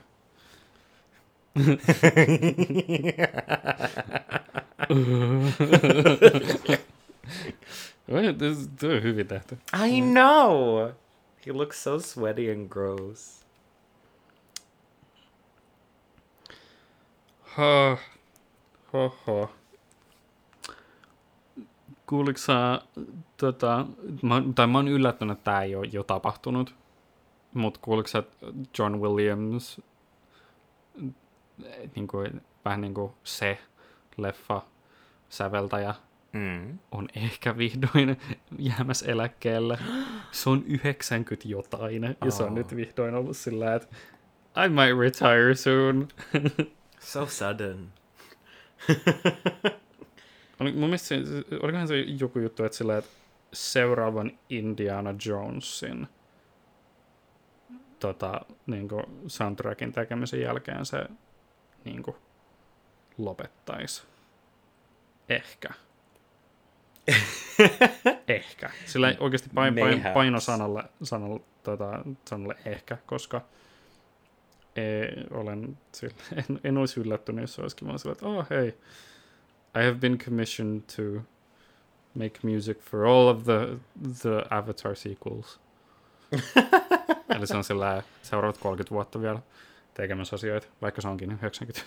This- 8.37 8.69
Tuo 8.79 8.89
on 8.95 9.03
hyvin 9.03 9.27
tehty. 9.27 9.57
I 9.87 10.01
know. 10.01 10.89
He 11.47 11.51
looks 11.53 11.83
so 11.83 11.99
sweaty 11.99 12.51
and 12.51 12.69
gross. 12.69 13.45
Ha. 17.43 17.97
Hoho. 18.93 19.49
Kuuliko 22.09 22.37
sä, 22.37 22.81
tota, 23.37 23.85
mä, 24.21 24.43
tai 24.55 24.67
mä 24.67 24.77
oon 24.77 24.87
yllättynyt, 24.87 25.37
että 25.37 25.51
tää 25.51 25.63
ei 25.63 25.75
ole 25.75 25.87
jo 25.91 26.03
tapahtunut, 26.03 26.75
mutta 27.53 27.79
kuuliko 27.83 28.07
sä, 28.07 28.23
John 28.79 28.95
Williams, 29.01 29.81
niin 31.95 32.07
kuin, 32.07 32.41
vähän 32.65 32.81
niin 32.81 32.93
kuin 32.93 33.11
se 33.23 33.57
leffa 34.17 34.61
säveltäjä, 35.29 35.93
Mm. 36.33 36.79
on 36.91 37.07
ehkä 37.15 37.57
vihdoin 37.57 38.17
jäämässä 38.59 39.11
eläkkeelle. 39.11 39.77
Se 40.31 40.49
on 40.49 40.63
90 40.67 41.47
jotain, 41.47 42.03
ja 42.25 42.31
se 42.31 42.43
on 42.43 42.55
nyt 42.55 42.75
vihdoin 42.75 43.15
ollut 43.15 43.37
sillä, 43.37 43.75
että 43.75 43.87
I 44.65 44.69
might 44.69 44.99
retire 44.99 45.55
soon. 45.55 46.07
So 46.99 47.25
sudden. 47.25 47.93
Oli, 50.59 50.71
mun 50.71 50.81
mielestä 50.81 51.07
se- 51.07 51.23
olikohan 51.63 51.87
se 51.87 51.99
joku 51.99 52.39
juttu, 52.39 52.63
että, 52.63 52.77
sillä, 52.77 52.97
että 52.97 53.11
seuraavan 53.53 54.31
Indiana 54.49 55.15
Jonesin 55.25 56.07
tota, 57.99 58.41
niin 58.65 58.87
kuin 58.89 59.03
soundtrackin 59.27 59.91
tekemisen 59.91 60.41
jälkeen 60.41 60.85
se 60.85 61.05
niin 61.85 62.03
kuin, 62.03 62.15
lopettaisi. 63.17 64.03
Ehkä. 65.29 65.69
ehkä. 68.27 68.69
Sillä 68.85 69.15
oikeasti 69.19 69.49
pain, 69.55 69.75
pain, 69.75 70.03
paino 70.13 70.39
sanalle, 70.39 70.83
sanalle, 71.03 71.41
tota, 71.63 72.03
sanalle 72.25 72.55
ehkä, 72.65 72.97
koska 73.05 73.41
ei, 74.75 75.07
olen, 75.31 75.77
sillä, 75.91 76.15
en, 76.49 76.59
en 76.63 76.77
olisi 76.77 76.99
yllättynyt, 76.99 77.41
jos 77.41 77.59
olisikin 77.59 77.87
vaan 77.87 77.99
sillä, 77.99 78.11
että 78.11 78.25
oh 78.25 78.45
hei, 78.49 78.67
I 79.75 79.85
have 79.85 79.93
been 79.93 80.17
commissioned 80.17 80.81
to 80.95 81.21
make 82.13 82.39
music 82.43 82.79
for 82.79 83.05
all 83.05 83.27
of 83.27 83.43
the, 83.43 83.77
the 84.21 84.43
Avatar 84.49 84.95
sequels. 84.95 85.59
Eli 87.35 87.47
se 87.47 87.57
on 87.57 87.63
sillä 87.63 88.03
seuraavat 88.21 88.57
30 88.57 88.95
vuotta 88.95 89.21
vielä 89.21 89.39
tekemässä 89.93 90.35
asioita, 90.35 90.67
vaikka 90.81 91.01
se 91.01 91.07
onkin 91.07 91.31
90. 91.31 91.81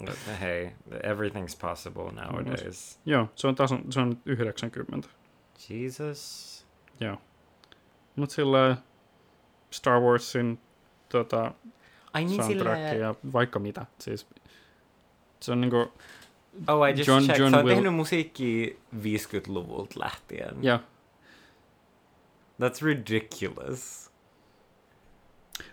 Hei, 0.40 0.72
everything's 0.90 1.58
possible 1.60 2.12
nowadays. 2.12 3.00
Joo, 3.06 3.28
se 3.34 3.46
on 3.46 3.54
taas 3.54 3.70
se 3.90 4.00
on 4.00 4.18
90. 4.26 5.08
Jesus. 5.68 6.66
Joo. 7.00 7.16
Mutta 8.16 8.34
sillä 8.34 8.76
Star 9.70 10.00
Warsin 10.00 10.58
tota, 11.08 11.52
Ai 12.12 12.24
niin 12.24 12.36
soundtrack 12.42 12.76
sillä... 12.90 12.94
ja 13.06 13.14
vaikka 13.32 13.58
mitä. 13.58 13.86
Siis, 13.98 14.26
se 15.40 15.52
on 15.52 15.60
niinku, 15.60 15.92
Oh, 16.68 16.88
I 16.88 16.90
just 16.90 17.08
John- 17.08 17.22
checked. 17.24 17.40
John 17.40 17.50
se 17.50 17.56
on 17.56 17.64
Will- 17.64 17.68
tehnyt 17.74 17.94
musiikkia 17.94 18.74
50-luvulta 19.02 20.00
lähtien. 20.00 20.56
ja 20.62 20.80
That's 22.62 22.82
ridiculous. 22.84 24.05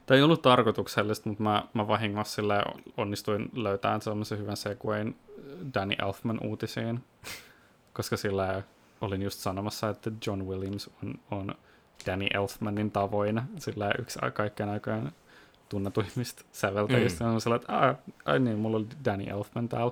Tämä 0.06 0.18
ei 0.18 0.24
ollut 0.24 0.42
tarkoituksellista, 0.42 1.30
mutta 1.30 1.44
mä, 1.44 1.64
mä 1.74 1.88
vahingossa 1.88 2.36
sillä 2.36 2.64
onnistuin 2.98 3.50
löytämään 3.54 4.02
sellaisen 4.02 4.40
hyvän 4.40 4.58
segwayn 4.58 5.16
Danny 5.74 5.96
Elfman 6.02 6.40
uutisiin, 6.44 7.04
koska 7.94 8.18
sillä 8.18 8.64
olin 9.02 9.22
just 9.22 9.40
sanomassa, 9.40 9.90
että 9.90 10.12
John 10.28 10.42
Williams 10.42 10.90
on, 11.04 11.16
on 11.32 11.56
Danny 12.06 12.28
Elfmanin 12.34 12.92
tavoin 12.92 13.42
sillä 13.58 13.92
yksi 14.00 14.20
kaikkien 14.34 14.70
aikojen 14.70 15.12
tunnetuimmista 15.70 16.46
säveltäjistä. 16.52 17.26
Mm. 17.26 17.40
Sellainen, 17.40 17.62
että 17.62 17.80
ai, 17.80 17.96
ai 18.26 18.40
niin, 18.40 18.60
mulla 18.60 18.78
oli 18.78 18.88
Danny 19.06 19.24
Elfman 19.24 19.70
täällä 19.70 19.92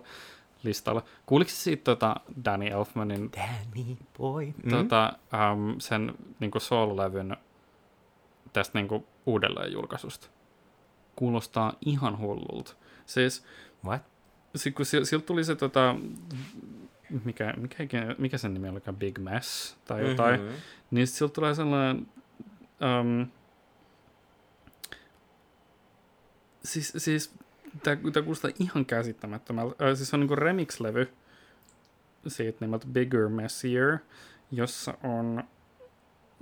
listalla. 0.64 1.04
Kuuliko 1.26 1.52
siitä 1.54 1.84
tota 1.84 2.16
Danny 2.46 2.68
Elfmanin 2.68 3.32
Danny 3.32 3.98
boy. 4.18 4.54
Mm? 4.64 4.70
tota, 4.70 5.14
um, 5.54 5.76
sen 5.80 6.14
niin 6.40 6.52
soololevyn 6.58 7.38
tästä 8.54 8.80
niin 8.80 9.06
uudelleen 9.26 9.72
julkaisusta. 9.74 10.28
Kuulostaa 11.16 11.74
ihan 11.86 12.18
hullulta. 12.18 12.74
Siis, 13.06 13.44
What? 13.86 14.02
si- 14.56 14.72
kun 14.72 14.86
sil- 14.92 15.06
siltä 15.06 15.26
tuli 15.26 15.44
se, 15.44 15.56
tota, 15.56 15.96
mikä, 17.26 17.54
mikä, 17.58 18.16
mikä 18.18 18.38
sen 18.38 18.54
nimi 18.54 18.70
olikaan, 18.70 18.96
Big 18.98 19.20
Mess 19.20 19.78
tai 19.86 20.10
jotain, 20.10 20.42
Mhm. 20.42 20.54
niin 20.92 21.08
sit 21.08 21.16
siltä 21.16 21.34
tulee 21.34 21.56
sellainen, 21.56 22.08
um, 23.02 23.28
siis, 26.64 26.94
siis 26.98 27.34
tämä 27.84 27.96
kuulostaa 28.24 28.52
ihan 28.60 28.86
käsittämättömältä. 28.86 29.86
Äh, 29.90 29.96
siis 29.98 30.10
se 30.10 30.16
on 30.16 30.20
niinku 30.20 30.36
remix-levy 30.36 31.14
siitä 32.28 32.58
nimeltä 32.62 32.88
Bigger 32.88 33.30
Messier, 33.30 33.98
jossa 34.52 34.94
on 35.04 35.44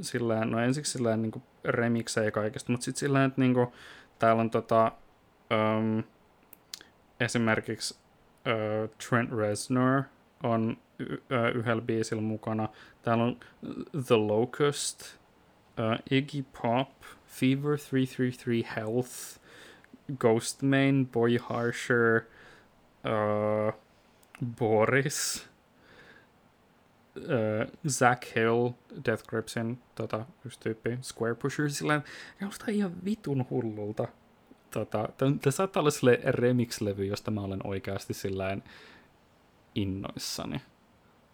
sillä 0.02 0.46
no 0.46 0.60
ensiksi 0.60 0.92
sillä 0.92 1.18
niinku 1.18 1.44
remiksejä 1.64 2.32
kaikesta, 2.32 2.72
mutta 2.72 2.86
sitten 2.86 3.00
sillä 3.00 3.26
että 3.26 3.42
niinku, 3.42 3.74
täällä 4.20 4.42
on 4.42 4.50
tota, 4.50 4.92
um, 5.78 6.04
esimerkiksi 7.20 7.98
uh, 8.46 8.90
Trent 9.10 9.32
Reznor 9.32 10.04
on 10.44 10.78
y- 11.00 11.14
uh, 11.14 11.56
yhdellä 11.56 11.82
biisillä 11.82 12.22
mukana. 12.22 12.70
Täällä 13.02 13.24
on 13.24 13.40
The 14.08 14.16
Locust, 14.16 15.02
uh, 15.02 16.18
Iggy 16.18 16.46
Pop, 16.62 16.90
Fever 17.28 17.78
333 17.78 18.64
Health, 18.76 19.40
Ghostman, 20.18 21.08
Boy 21.12 21.38
Harsher, 21.38 22.22
uh, 23.06 23.74
Boris, 24.60 25.49
uh, 27.18 27.90
Zach 27.90 28.36
Hill, 28.36 28.70
Death 29.06 29.24
Gripsin 29.28 29.80
tota, 29.96 30.26
yksi 30.46 30.60
tyyppi, 30.60 30.98
Square 31.02 31.36
Pusher, 31.36 31.70
sillä 31.70 32.02
jostain 32.42 32.76
ihan 32.76 32.92
vitun 33.06 33.46
hullulta. 33.50 34.08
Tota, 34.72 35.10
Tämä 35.18 35.52
saattaa 35.52 35.82
olla 35.82 35.92
sille 35.92 36.20
remix-levy, 36.26 37.06
josta 37.06 37.32
mä 37.32 37.42
olen 37.42 37.68
oikeasti 37.68 38.14
silleen 38.14 38.64
innoissani. 39.76 40.62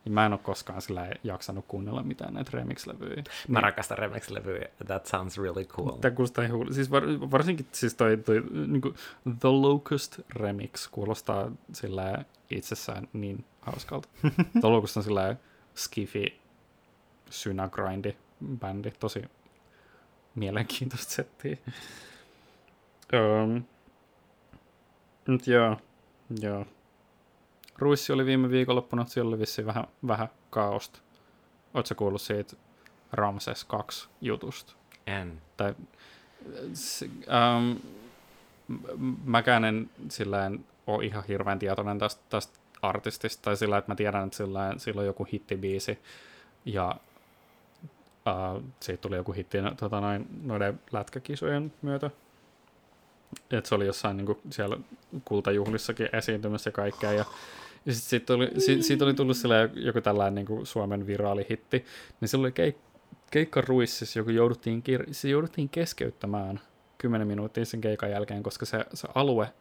Ja 0.05 0.11
mä 0.11 0.26
en 0.26 0.34
ole 0.34 0.39
koskaan 0.43 0.82
sillä 0.82 1.09
jaksanut 1.23 1.65
kuunnella 1.67 2.03
mitään 2.03 2.34
näitä 2.34 2.51
remix-levyjä. 2.53 3.23
Mä 3.47 3.61
rakastan 3.61 3.97
remix-levyjä. 3.97 4.67
That 4.86 5.05
sounds 5.05 5.38
really 5.38 5.65
cool. 5.65 5.91
Tämä 5.91 6.15
kuulostaa 6.15 6.43
ihan 6.43 6.73
Siis 6.73 6.91
var, 6.91 7.03
varsinkin 7.32 7.67
siis 7.71 7.95
toi, 7.95 8.17
toi 8.17 8.43
niin 8.67 8.82
kuin 8.82 8.95
The 9.39 9.49
Locust 9.49 10.19
Remix 10.36 10.89
kuulostaa 10.91 11.51
sillä 11.73 12.26
itsessään 12.49 13.07
niin 13.13 13.45
hauskalta. 13.61 14.09
The 14.61 14.67
Locust 14.67 14.97
on 14.97 15.03
sillä 15.03 15.36
skifi 15.76 16.41
synagrindi 17.30 18.17
bändi, 18.59 18.91
tosi 18.91 19.21
mielenkiintoista 20.36 21.13
settiä. 21.13 21.57
Um, 23.13 23.63
nyt 25.28 25.47
joo, 25.47 25.78
joo. 26.41 26.65
Ruissi 27.78 28.13
oli 28.13 28.26
viime 28.26 28.49
viikonloppuna, 28.49 29.05
siellä 29.05 29.30
oli 29.30 29.39
vissiin 29.39 29.65
vähän, 29.65 29.88
vähän 30.07 30.30
kaaosta. 30.49 30.99
Oletko 31.73 31.95
kuullut 31.95 32.21
siitä 32.21 32.55
Ramses 33.11 33.63
2 33.63 34.09
jutusta? 34.21 34.73
En. 35.07 35.41
tai 35.57 35.76
se, 36.73 37.05
ähm, 37.05 37.78
m- 38.97 39.15
mäkään 39.26 39.65
en 39.65 39.89
silleen 40.09 40.65
ole 40.88 41.05
ihan 41.05 41.23
hirveän 41.28 41.59
tietoinen 41.59 41.99
tästä, 41.99 42.23
tästä 42.30 42.59
artistista, 42.89 43.41
tai 43.41 43.57
sillä, 43.57 43.77
että 43.77 43.91
mä 43.91 43.95
tiedän, 43.95 44.25
että 44.25 44.38
sillä, 44.38 44.73
sillä 44.77 44.99
on 44.99 45.07
joku 45.07 45.27
hittibiisi, 45.33 45.99
ja 46.65 46.95
äh, 48.27 48.63
siitä 48.79 49.01
tuli 49.01 49.15
joku 49.15 49.31
hitti 49.31 49.57
tota, 49.77 50.01
noin, 50.01 50.27
noiden 50.43 50.79
lätkäkisojen 50.91 51.73
myötä. 51.81 52.11
Että 53.51 53.69
se 53.69 53.75
oli 53.75 53.86
jossain 53.86 54.17
niin 54.17 54.25
kuin, 54.25 54.39
siellä 54.49 54.77
kultajuhlissakin 55.25 56.09
esiintymässä 56.13 56.67
ja 56.67 56.71
kaikkea, 56.71 57.11
ja 57.11 57.25
ja 57.86 57.93
sit 57.93 58.03
siitä, 58.03 58.33
oli, 58.33 58.51
si, 58.57 58.83
siitä 58.83 59.05
oli 59.05 59.13
tullut 59.13 59.38
sillä 59.38 59.69
joku 59.73 60.01
tällainen 60.01 60.36
niin 60.36 60.45
kuin 60.45 60.65
Suomen 60.65 61.07
viraalihitti, 61.07 61.86
niin 62.21 62.29
se 62.29 62.38
oli 62.38 62.51
keik, 62.51 62.77
keikka 63.31 63.61
Ruississa, 63.61 64.19
joku 64.19 64.29
jouduttiin, 64.29 64.83
kir- 64.89 65.07
se 65.11 65.29
jouduttiin 65.29 65.69
keskeyttämään 65.69 66.59
10 66.97 67.27
minuuttia 67.27 67.65
sen 67.65 67.81
keikan 67.81 68.11
jälkeen, 68.11 68.43
koska 68.43 68.65
se, 68.65 68.86
se 68.93 69.07
alue 69.15 69.53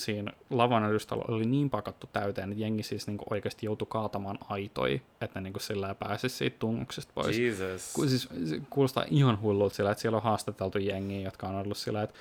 siinä 0.00 0.32
lavan 0.50 0.90
edustalla 0.90 1.24
oli 1.28 1.44
niin 1.44 1.70
pakattu 1.70 2.08
täyteen, 2.12 2.52
että 2.52 2.62
jengi 2.62 2.82
siis 2.82 3.06
niinku 3.06 3.24
oikeasti 3.30 3.66
joutui 3.66 3.86
kaatamaan 3.90 4.38
aitoi, 4.48 5.02
että 5.20 5.40
ne 5.40 5.44
niinku 5.44 5.58
sillä 5.58 5.94
pääsisi 5.94 6.36
siitä 6.36 6.56
tungoksesta 6.58 7.12
pois. 7.14 7.38
Jesus. 7.38 7.92
Ku, 7.92 8.08
siis, 8.08 8.28
se 8.44 8.60
kuulostaa 8.70 9.04
ihan 9.10 9.40
hullulta 9.40 9.74
sillä, 9.74 9.90
että 9.90 10.02
siellä 10.02 10.16
on 10.16 10.22
haastateltu 10.22 10.78
jengiä, 10.78 11.20
jotka 11.20 11.48
on 11.48 11.54
ollut 11.54 11.76
sillä, 11.76 12.02
että 12.02 12.14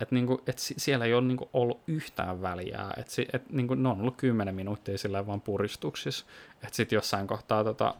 että 0.00 0.14
niinku, 0.14 0.40
et 0.46 0.58
si- 0.58 0.74
siellä 0.78 1.04
ei 1.04 1.14
ole 1.14 1.24
niinku 1.26 1.48
ollut 1.52 1.80
yhtään 1.86 2.42
väliä, 2.42 2.84
että 2.96 3.12
si- 3.12 3.28
et 3.32 3.50
niinku, 3.50 3.74
ne 3.74 3.88
on 3.88 4.00
ollut 4.00 4.16
10 4.16 4.54
minuuttia 4.54 4.98
sillä 4.98 5.26
vaan 5.26 5.40
puristuksissa, 5.40 6.26
että 6.62 6.76
sitten 6.76 6.96
jossain 6.96 7.26
kohtaa 7.26 7.64
tota, 7.64 7.94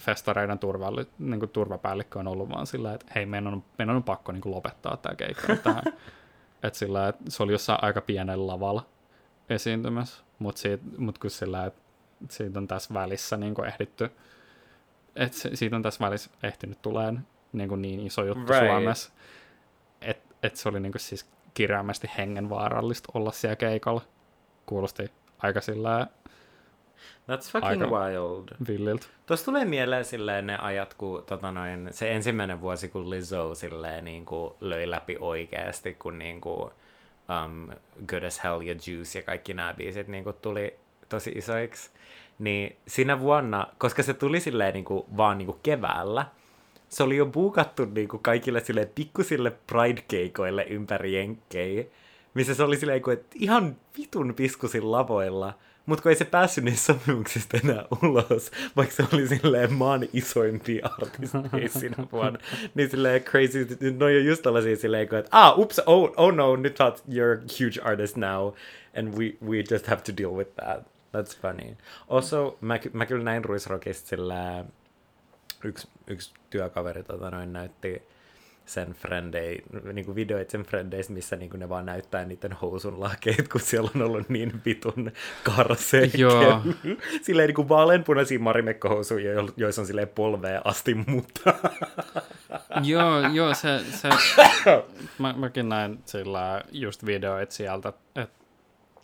festareiden 0.00 0.58
turvalli, 0.58 1.06
niinku, 1.18 1.46
turvapäällikkö 1.46 2.18
on 2.18 2.28
ollut 2.28 2.48
vaan 2.48 2.66
sillä, 2.66 2.94
että 2.94 3.06
hei, 3.14 3.26
meidän 3.26 3.46
on, 3.46 3.64
meidän 3.78 3.96
on 3.96 4.02
pakko 4.02 4.32
niinku, 4.32 4.50
lopettaa 4.50 4.96
tämä 4.96 5.14
keikka 5.14 5.56
tähän. 5.56 5.82
että 6.66 6.78
sillä, 6.78 7.08
että 7.08 7.24
se 7.28 7.42
oli 7.42 7.52
jossain 7.52 7.78
aika 7.82 8.00
pienellä 8.00 8.46
lavalla 8.46 8.86
esiintymässä, 9.48 10.24
mutta 10.38 10.62
mut 10.98 11.18
kun 11.18 11.30
sillä, 11.30 11.66
että 11.66 11.80
siitä 12.30 12.58
on 12.58 12.68
tässä 12.68 12.94
välissä 12.94 13.36
niinku, 13.36 13.62
ehditty, 13.62 14.10
että 15.16 15.36
siitä 15.54 15.76
on 15.76 15.82
tässä 15.82 16.04
välissä 16.04 16.30
ehtinyt 16.42 16.82
tulemaan 16.82 17.26
niin, 17.52 17.68
kuin 17.68 17.82
niin 17.82 18.00
iso 18.00 18.24
juttu 18.24 18.40
Right. 18.40 18.60
right. 18.60 18.66
Suomessa, 18.66 19.12
että 20.00 20.34
et 20.42 20.56
se 20.56 20.68
oli 20.68 20.80
niin 20.80 20.92
kuin 20.92 21.00
siis 21.00 21.30
kirjaimesti 21.54 22.10
hengenvaarallista 22.18 23.12
olla 23.14 23.32
siellä 23.32 23.56
keikalla. 23.56 24.02
Kuulosti 24.66 25.12
aika 25.38 25.60
sillä 25.60 26.06
That's 27.30 27.50
fucking 27.52 27.82
Aika- 27.82 27.90
wild. 27.90 28.48
villiltä. 28.68 29.06
Tuossa 29.26 29.46
tulee 29.46 29.64
mieleen 29.64 30.04
silleen 30.04 30.46
ne 30.46 30.58
ajat, 30.58 30.94
kun 30.94 31.22
tota 31.26 31.52
noin, 31.52 31.88
se 31.90 32.12
ensimmäinen 32.12 32.60
vuosi, 32.60 32.88
kun 32.88 33.10
Lizzo 33.10 33.54
silleen 33.54 34.04
niin 34.04 34.24
kuin 34.24 34.54
löi 34.60 34.90
läpi 34.90 35.16
oikeasti, 35.20 35.94
kun 35.94 36.18
niin 36.18 36.40
kuin, 36.40 36.70
um, 37.44 37.68
Good 38.06 38.22
as 38.22 38.44
Hell 38.44 38.60
ja 38.60 38.74
Juice 38.86 39.18
ja 39.18 39.22
kaikki 39.22 39.54
nämä 39.54 39.74
biisit 39.74 40.08
niin 40.08 40.24
kuin 40.24 40.36
tuli 40.42 40.74
tosi 41.08 41.30
isoiksi. 41.34 41.90
Niin 42.38 42.76
siinä 42.88 43.20
vuonna, 43.20 43.66
koska 43.78 44.02
se 44.02 44.14
tuli 44.14 44.40
silleen 44.40 44.74
niin 44.74 44.84
kuin, 44.84 45.04
vaan 45.16 45.38
niin 45.38 45.46
kuin 45.46 45.58
keväällä, 45.62 46.26
se 46.88 47.02
oli 47.02 47.16
jo 47.16 47.26
buukattu 47.26 47.84
niin 47.84 48.08
kuin 48.08 48.22
kaikille 48.22 48.60
silleen 48.60 48.90
pikkusille 48.94 49.50
Pride-keikoille 49.50 50.64
ympäri 50.68 51.14
Jenkkejä, 51.14 51.84
missä 52.34 52.54
se 52.54 52.62
oli 52.62 52.76
silleen, 52.76 53.02
kuin, 53.02 53.14
että 53.18 53.36
ihan 53.40 53.76
vitun 53.98 54.34
piskusin 54.34 54.92
lavoilla, 54.92 55.54
mutta 55.86 56.02
kun 56.02 56.10
ei 56.10 56.16
se 56.16 56.24
päässyt 56.24 56.64
niistä 56.64 56.92
sopimuksista 56.92 57.58
enää 57.64 57.84
ulos, 58.02 58.50
vaikka 58.76 58.94
se 58.94 59.04
oli 59.12 59.28
silleen 59.28 59.72
maan 59.72 60.08
isoimpia 60.12 60.90
artisteja 61.02 61.68
siinä 61.68 62.06
vuonna, 62.12 62.38
niin 62.74 62.90
silleen 62.90 63.22
crazy, 63.24 63.66
no 63.98 64.06
on 64.06 64.24
just 64.24 64.42
tällaisia 64.42 64.76
silleen, 64.76 65.02
että 65.02 65.28
ah, 65.30 65.58
ups, 65.58 65.80
oh, 65.86 66.12
oh 66.16 66.34
no, 66.34 66.56
nyt 66.56 66.80
oot, 66.80 67.04
you're 67.08 67.38
a 67.38 67.46
huge 67.60 67.80
artist 67.90 68.16
now, 68.16 68.52
and 68.98 69.18
we, 69.18 69.36
we 69.48 69.64
just 69.70 69.86
have 69.86 70.02
to 70.02 70.12
deal 70.22 70.32
with 70.32 70.50
that. 70.54 70.86
That's 71.16 71.40
funny. 71.42 71.76
Also, 72.08 72.58
mä, 72.60 72.78
mä 72.92 73.06
kyllä 73.06 73.24
näin 73.24 73.44
Ruisrockista 73.44 74.08
sillä 74.08 74.64
yksi, 75.64 75.88
yksi 76.06 76.34
työkaveri 76.50 77.02
tota 77.02 77.30
noin, 77.30 77.52
näytti 77.52 78.02
sen 78.66 78.92
frendei, 78.92 79.62
niin 79.92 80.04
kuin 80.04 80.14
videoit 80.14 80.50
sen 80.50 80.62
frendeistä, 80.62 81.12
missä 81.12 81.36
niin 81.36 81.50
kuin 81.50 81.60
ne 81.60 81.68
vaan 81.68 81.86
näyttää 81.86 82.24
niiden 82.24 82.52
housun 82.52 83.00
lakeet, 83.00 83.48
kun 83.48 83.60
siellä 83.60 83.90
on 83.94 84.02
ollut 84.02 84.28
niin 84.28 84.62
vitun 84.64 85.12
karseja. 85.42 86.10
Joo. 86.14 86.62
silleen 87.22 87.46
niin 87.46 87.54
kuin 87.54 87.68
vaaleanpunaisia 87.68 88.38
marimekkohousuja, 88.38 89.32
jo- 89.32 89.54
joissa 89.56 89.82
on 89.82 89.86
silleen 89.86 90.08
polvea 90.08 90.60
asti, 90.64 90.94
mutta... 90.94 91.54
joo, 92.84 93.20
joo, 93.32 93.54
se, 93.54 93.80
se 93.90 94.08
mä, 95.18 95.34
mäkin 95.36 95.68
näin 95.68 95.98
sillä 96.04 96.62
just 96.72 97.06
videoit 97.06 97.50
sieltä, 97.50 97.88
että 97.88 98.46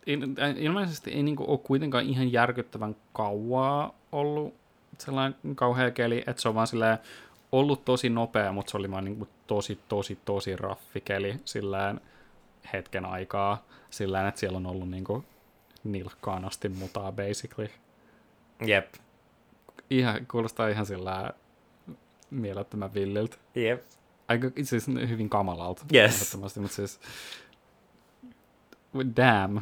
il, 0.07 0.21
ilmeisesti 0.57 1.11
ei 1.11 1.23
niinku 1.23 1.45
ole 1.49 1.59
kuitenkaan 1.59 2.05
ihan 2.05 2.33
järkyttävän 2.33 2.97
kauaa 3.13 3.99
ollut 4.13 4.55
sellainen 4.99 5.57
kauhea 5.57 5.91
keli, 5.91 6.25
että 6.27 6.43
se 6.43 6.49
on 6.49 6.55
vaan 6.55 6.67
silleen 6.67 6.99
ollut 7.53 7.84
tosi 7.84 8.11
nopea, 8.11 8.53
mutta 8.53 8.70
se 8.70 8.76
oli 8.76 8.90
vaan 8.90 9.05
niinku 9.05 9.28
tosi, 9.46 9.78
tosi, 9.88 10.18
tosi 10.24 10.57
raffi 10.57 11.00
keli 11.00 11.40
sillään 11.44 12.00
hetken 12.72 13.05
aikaa, 13.05 13.66
sillään, 13.90 14.28
että 14.28 14.40
siellä 14.40 14.57
on 14.57 14.66
ollut 14.66 14.90
niinku 14.90 15.24
nilkkaan 15.84 16.44
asti 16.44 16.68
mutaa 16.68 17.12
basically. 17.12 17.68
Jep, 18.66 18.94
Ihan, 19.90 20.26
kuulostaa 20.26 20.68
ihan 20.68 20.86
sillä 20.86 21.32
mielettömän 22.30 22.94
villiltä. 22.94 23.36
jep. 23.55 23.82
Aika 24.28 24.50
siis 24.62 24.86
hyvin 25.09 25.28
kamalalta. 25.28 25.84
Yes. 25.94 26.36
Mutta 26.36 26.68
siis... 26.68 27.00
Damn. 29.16 29.61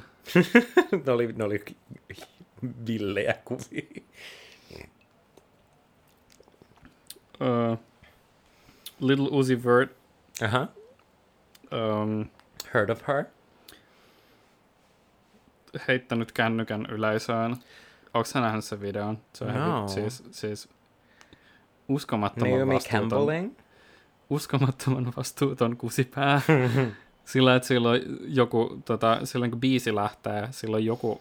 ne, 1.06 1.12
oli, 1.12 1.32
ne 1.32 1.44
oli 1.44 1.64
villejä 2.86 3.34
kuvia. 3.44 4.02
Uh, 7.40 7.78
Little 9.00 9.28
Uzi 9.30 9.64
Vert. 9.64 9.90
Aha. 10.44 10.68
Um, 11.72 12.26
Heard 12.74 12.90
of 12.90 13.02
her? 13.08 13.24
heittänyt 15.88 16.32
kännykän 16.32 16.86
yleisöön. 16.86 17.56
Onko 18.14 18.24
sä 18.24 18.40
nähnyt 18.40 18.64
sen 18.64 18.80
videon? 18.80 19.18
Se 19.32 19.44
on 19.44 19.54
No. 19.54 19.80
no. 19.80 19.88
siis, 19.88 20.22
siis 20.30 20.68
uskomattoman 21.88 22.50
Naomi 22.50 22.74
vastuuton, 22.74 23.00
Campbelling? 23.00 23.54
uskomattoman 24.30 25.12
vastuuton 25.16 25.76
kusipää. 25.76 26.40
Sillä, 27.24 27.54
että 27.56 27.68
silloin 27.68 28.02
joku, 28.24 28.82
tota, 28.84 29.20
silloin 29.24 29.50
kun 29.50 29.60
biisi 29.60 29.94
lähtee, 29.94 30.48
silloin 30.50 30.84
joku, 30.84 31.20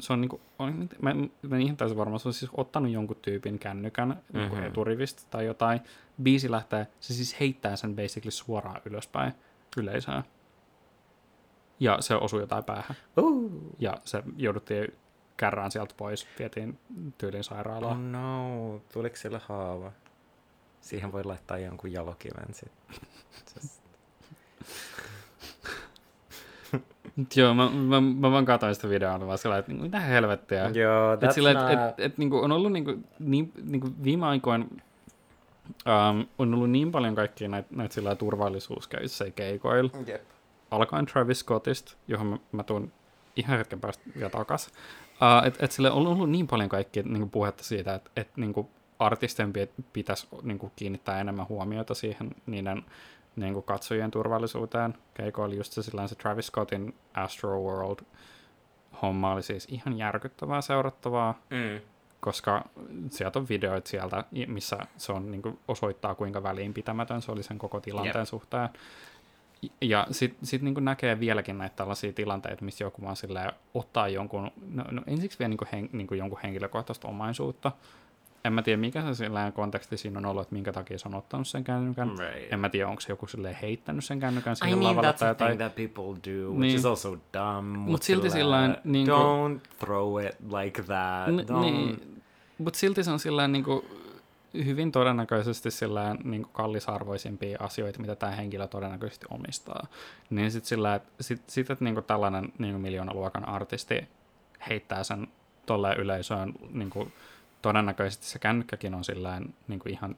se 0.00 0.12
on 0.12 0.20
niinku, 0.20 0.40
on, 0.58 0.88
mä, 1.02 1.14
mä 1.42 1.56
en 1.56 1.62
ihmettäisi 1.62 1.96
varmaan, 1.96 2.20
se 2.20 2.28
on 2.28 2.34
siis 2.34 2.50
ottanut 2.54 2.92
jonkun 2.92 3.16
tyypin 3.22 3.58
kännykän 3.58 4.08
mm-hmm. 4.32 4.56
Mhm. 4.56 4.62
eturivistä 4.66 5.22
tai 5.30 5.46
jotain. 5.46 5.80
Biisi 6.22 6.50
lähtee, 6.50 6.86
se 7.00 7.14
siis 7.14 7.40
heittää 7.40 7.76
sen 7.76 7.96
basically 7.96 8.30
suoraan 8.30 8.80
ylöspäin 8.84 9.32
yleisöön. 9.76 10.22
Ja 11.80 11.96
se 12.00 12.14
osui 12.14 12.40
jotain 12.40 12.64
päähän. 12.64 12.96
Uh. 13.16 13.52
Ja 13.78 13.94
se 14.04 14.22
jouduttiin 14.36 14.92
kärrään 15.36 15.70
sieltä 15.70 15.94
pois, 15.96 16.28
vietiin 16.38 16.78
tyylin 17.18 17.38
Oh 17.38 17.44
sairaalaan. 17.44 18.12
no, 18.12 18.80
tuliko 18.92 19.16
sille 19.16 19.40
haava? 19.48 19.92
Siihen 20.80 21.12
voi 21.12 21.24
laittaa 21.24 21.58
jonkun 21.58 21.92
jalokiven 21.92 22.54
sitten. 22.54 22.96
Joo, 27.36 27.54
mä, 27.54 27.70
mä, 27.70 28.00
mä 28.00 28.30
vaan 28.30 28.44
katsoin 28.44 28.74
sitä 28.74 28.88
videoa, 28.88 29.26
vaan 29.26 29.38
sillä 29.38 29.58
että 29.58 29.72
mitä 29.72 30.00
helvettiä. 30.00 30.68
Joo, 30.68 31.12
Et 31.12 31.22
that's 31.22 31.32
sillä, 31.32 31.54
not... 31.54 31.70
et, 31.70 31.78
et, 31.78 32.00
et, 32.00 32.18
niinku, 32.18 32.38
on 32.38 32.52
ollut 32.52 32.72
niinku, 32.72 32.94
niin, 33.18 33.52
niinku 33.62 33.88
viime 34.04 34.26
aikoina 34.26 34.64
um, 35.86 36.26
on 36.38 36.54
ollut 36.54 36.70
niin 36.70 36.92
paljon 36.92 37.14
kaikkia 37.14 37.48
näitä 37.48 37.68
näit 37.76 37.92
sillä 37.92 38.14
turvallisuuskäyssä 38.14 39.30
keikoilla. 39.30 39.90
Jep. 40.06 40.22
Alkaen 40.70 41.06
Travis 41.06 41.40
Scottista, 41.40 41.96
johon 42.08 42.26
mä, 42.26 42.38
mä 42.52 42.62
tuun 42.62 42.92
ihan 43.36 43.58
hetken 43.58 43.80
päästä 43.80 44.04
vielä 44.16 44.30
takas. 44.30 44.70
Uh, 45.12 45.46
et, 45.46 45.62
et 45.62 45.72
sillä 45.72 45.92
on 45.92 46.06
ollut 46.06 46.30
niin 46.30 46.46
paljon 46.46 46.68
kaikkia 46.68 47.02
niinku, 47.02 47.28
puhetta 47.28 47.64
siitä, 47.64 47.94
että 47.94 48.10
et, 48.16 48.36
niinku, 48.36 48.70
artistien 48.98 49.52
pi- 49.52 49.84
pitäisi 49.92 50.28
niinku, 50.42 50.72
kiinnittää 50.76 51.20
enemmän 51.20 51.48
huomiota 51.48 51.94
siihen 51.94 52.30
niiden 52.46 52.84
niinku, 53.38 53.62
katsojien 53.62 54.10
turvallisuuteen. 54.10 54.94
Keikoilla 55.14 55.54
just 55.54 55.72
se, 55.72 55.82
se 55.82 56.14
Travis 56.14 56.46
Scottin 56.46 56.94
Astro 57.14 57.60
World 57.60 58.04
homma 59.02 59.32
oli 59.32 59.42
siis 59.42 59.66
ihan 59.70 59.98
järkyttävää 59.98 60.60
seurattavaa 60.60 61.38
Mm. 61.50 61.80
koska 62.20 62.64
sieltä 63.10 63.38
on 63.38 63.48
videoita 63.48 63.88
sieltä, 63.88 64.24
missä 64.46 64.78
se 64.96 65.12
on, 65.12 65.30
niin 65.30 65.42
kuin, 65.42 65.58
osoittaa, 65.68 66.14
kuinka 66.14 66.42
väliinpitämätön 66.42 67.22
se 67.22 67.32
oli 67.32 67.42
sen 67.42 67.58
koko 67.58 67.80
tilanteen 67.80 68.16
Jep. 68.22 68.28
suhteen. 68.28 68.68
Ja 69.80 70.06
sitten 70.10 70.46
sit 70.46 70.62
niin 70.62 70.84
näkee 70.84 71.20
vieläkin 71.20 71.58
näitä 71.58 71.76
tällaisia 71.76 72.12
tilanteita, 72.12 72.64
missä 72.64 72.84
joku 72.84 73.02
vaan 73.02 73.16
silleen 73.16 73.52
ottaa 73.74 74.08
jonkun, 74.08 74.50
no, 74.74 74.84
no 74.90 75.02
ensiksi 75.06 75.38
vielä 75.38 75.48
niin 75.48 75.58
kuin 75.58 75.68
hen, 75.72 75.88
niin 75.92 76.06
kuin 76.06 76.18
jonkun 76.18 76.38
henkilökohtaista 76.42 77.08
omaisuutta. 77.08 77.72
En 78.48 78.52
mä 78.54 78.62
tiedä, 78.62 78.76
mikä 78.80 79.02
se 79.02 79.14
silleen 79.14 79.52
konteksti 79.52 79.96
siinä 79.96 80.18
on 80.18 80.26
ollut, 80.26 80.42
että 80.42 80.54
minkä 80.54 80.72
takia 80.72 80.98
se 80.98 81.08
on 81.08 81.14
ottanut 81.14 81.48
sen 81.48 81.64
kännykän. 81.64 82.08
Right. 82.18 82.52
En 82.52 82.60
mä 82.60 82.68
tiedä, 82.68 82.88
onko 82.88 83.00
se 83.00 83.12
joku 83.12 83.26
silleen 83.26 83.54
heittänyt 83.62 84.04
sen 84.04 84.20
kännykän 84.20 84.52
I 84.52 84.56
siihen 84.56 84.78
mean, 84.78 84.90
lavalle 84.96 85.10
that's 85.10 85.18
tai 85.18 85.28
jotain. 85.30 85.48
thing 85.58 85.60
that 85.72 85.74
people 85.94 86.20
do, 86.32 86.48
which 86.48 86.60
Niin. 86.60 86.76
is 86.76 86.86
also 86.86 87.10
dumb. 87.10 87.76
Mut 87.76 88.02
silti 88.02 88.30
sillä- 88.30 88.38
sillain 88.38 88.76
niinku- 88.84 89.12
Don't 89.12 89.60
throw 89.78 90.24
it 90.26 90.36
like 90.58 90.82
that. 90.82 91.28
N- 91.28 91.40
Don't... 91.56 91.60
niin, 91.60 92.20
mutta 92.58 92.78
silti 92.78 93.04
se 93.04 93.10
on 93.10 93.18
sillä 93.18 93.48
niin 93.48 93.64
kuin, 93.64 93.84
hyvin 94.64 94.92
todennäköisesti 94.92 95.70
sillä 95.70 96.16
niin 96.24 96.42
kuin 96.42 96.52
kallisarvoisimpia 96.52 97.58
asioita, 97.60 98.00
mitä 98.00 98.14
tämä 98.16 98.32
henkilö 98.32 98.66
todennäköisesti 98.66 99.26
omistaa. 99.30 99.86
Niin 100.30 100.50
sitten 100.50 100.68
sillä, 100.68 100.94
että 100.94 101.08
sit, 101.22 101.42
sit, 101.46 101.70
että 101.70 101.84
niin 101.84 101.94
kuin 101.94 102.04
tällainen 102.04 102.52
niin 102.58 102.72
kuin 102.72 102.82
miljoonaluokan 102.82 103.48
artisti 103.48 104.08
heittää 104.68 105.04
sen 105.04 105.26
tolleen 105.66 105.98
yleisöön, 106.00 106.52
niin 106.70 106.90
kuin, 106.90 107.12
todennäköisesti 107.62 108.26
se 108.26 108.38
kännykkäkin 108.38 108.94
on 108.94 109.04
sillä 109.04 109.40
niin 109.68 109.80
kuin 109.80 109.92
ihan 109.92 110.16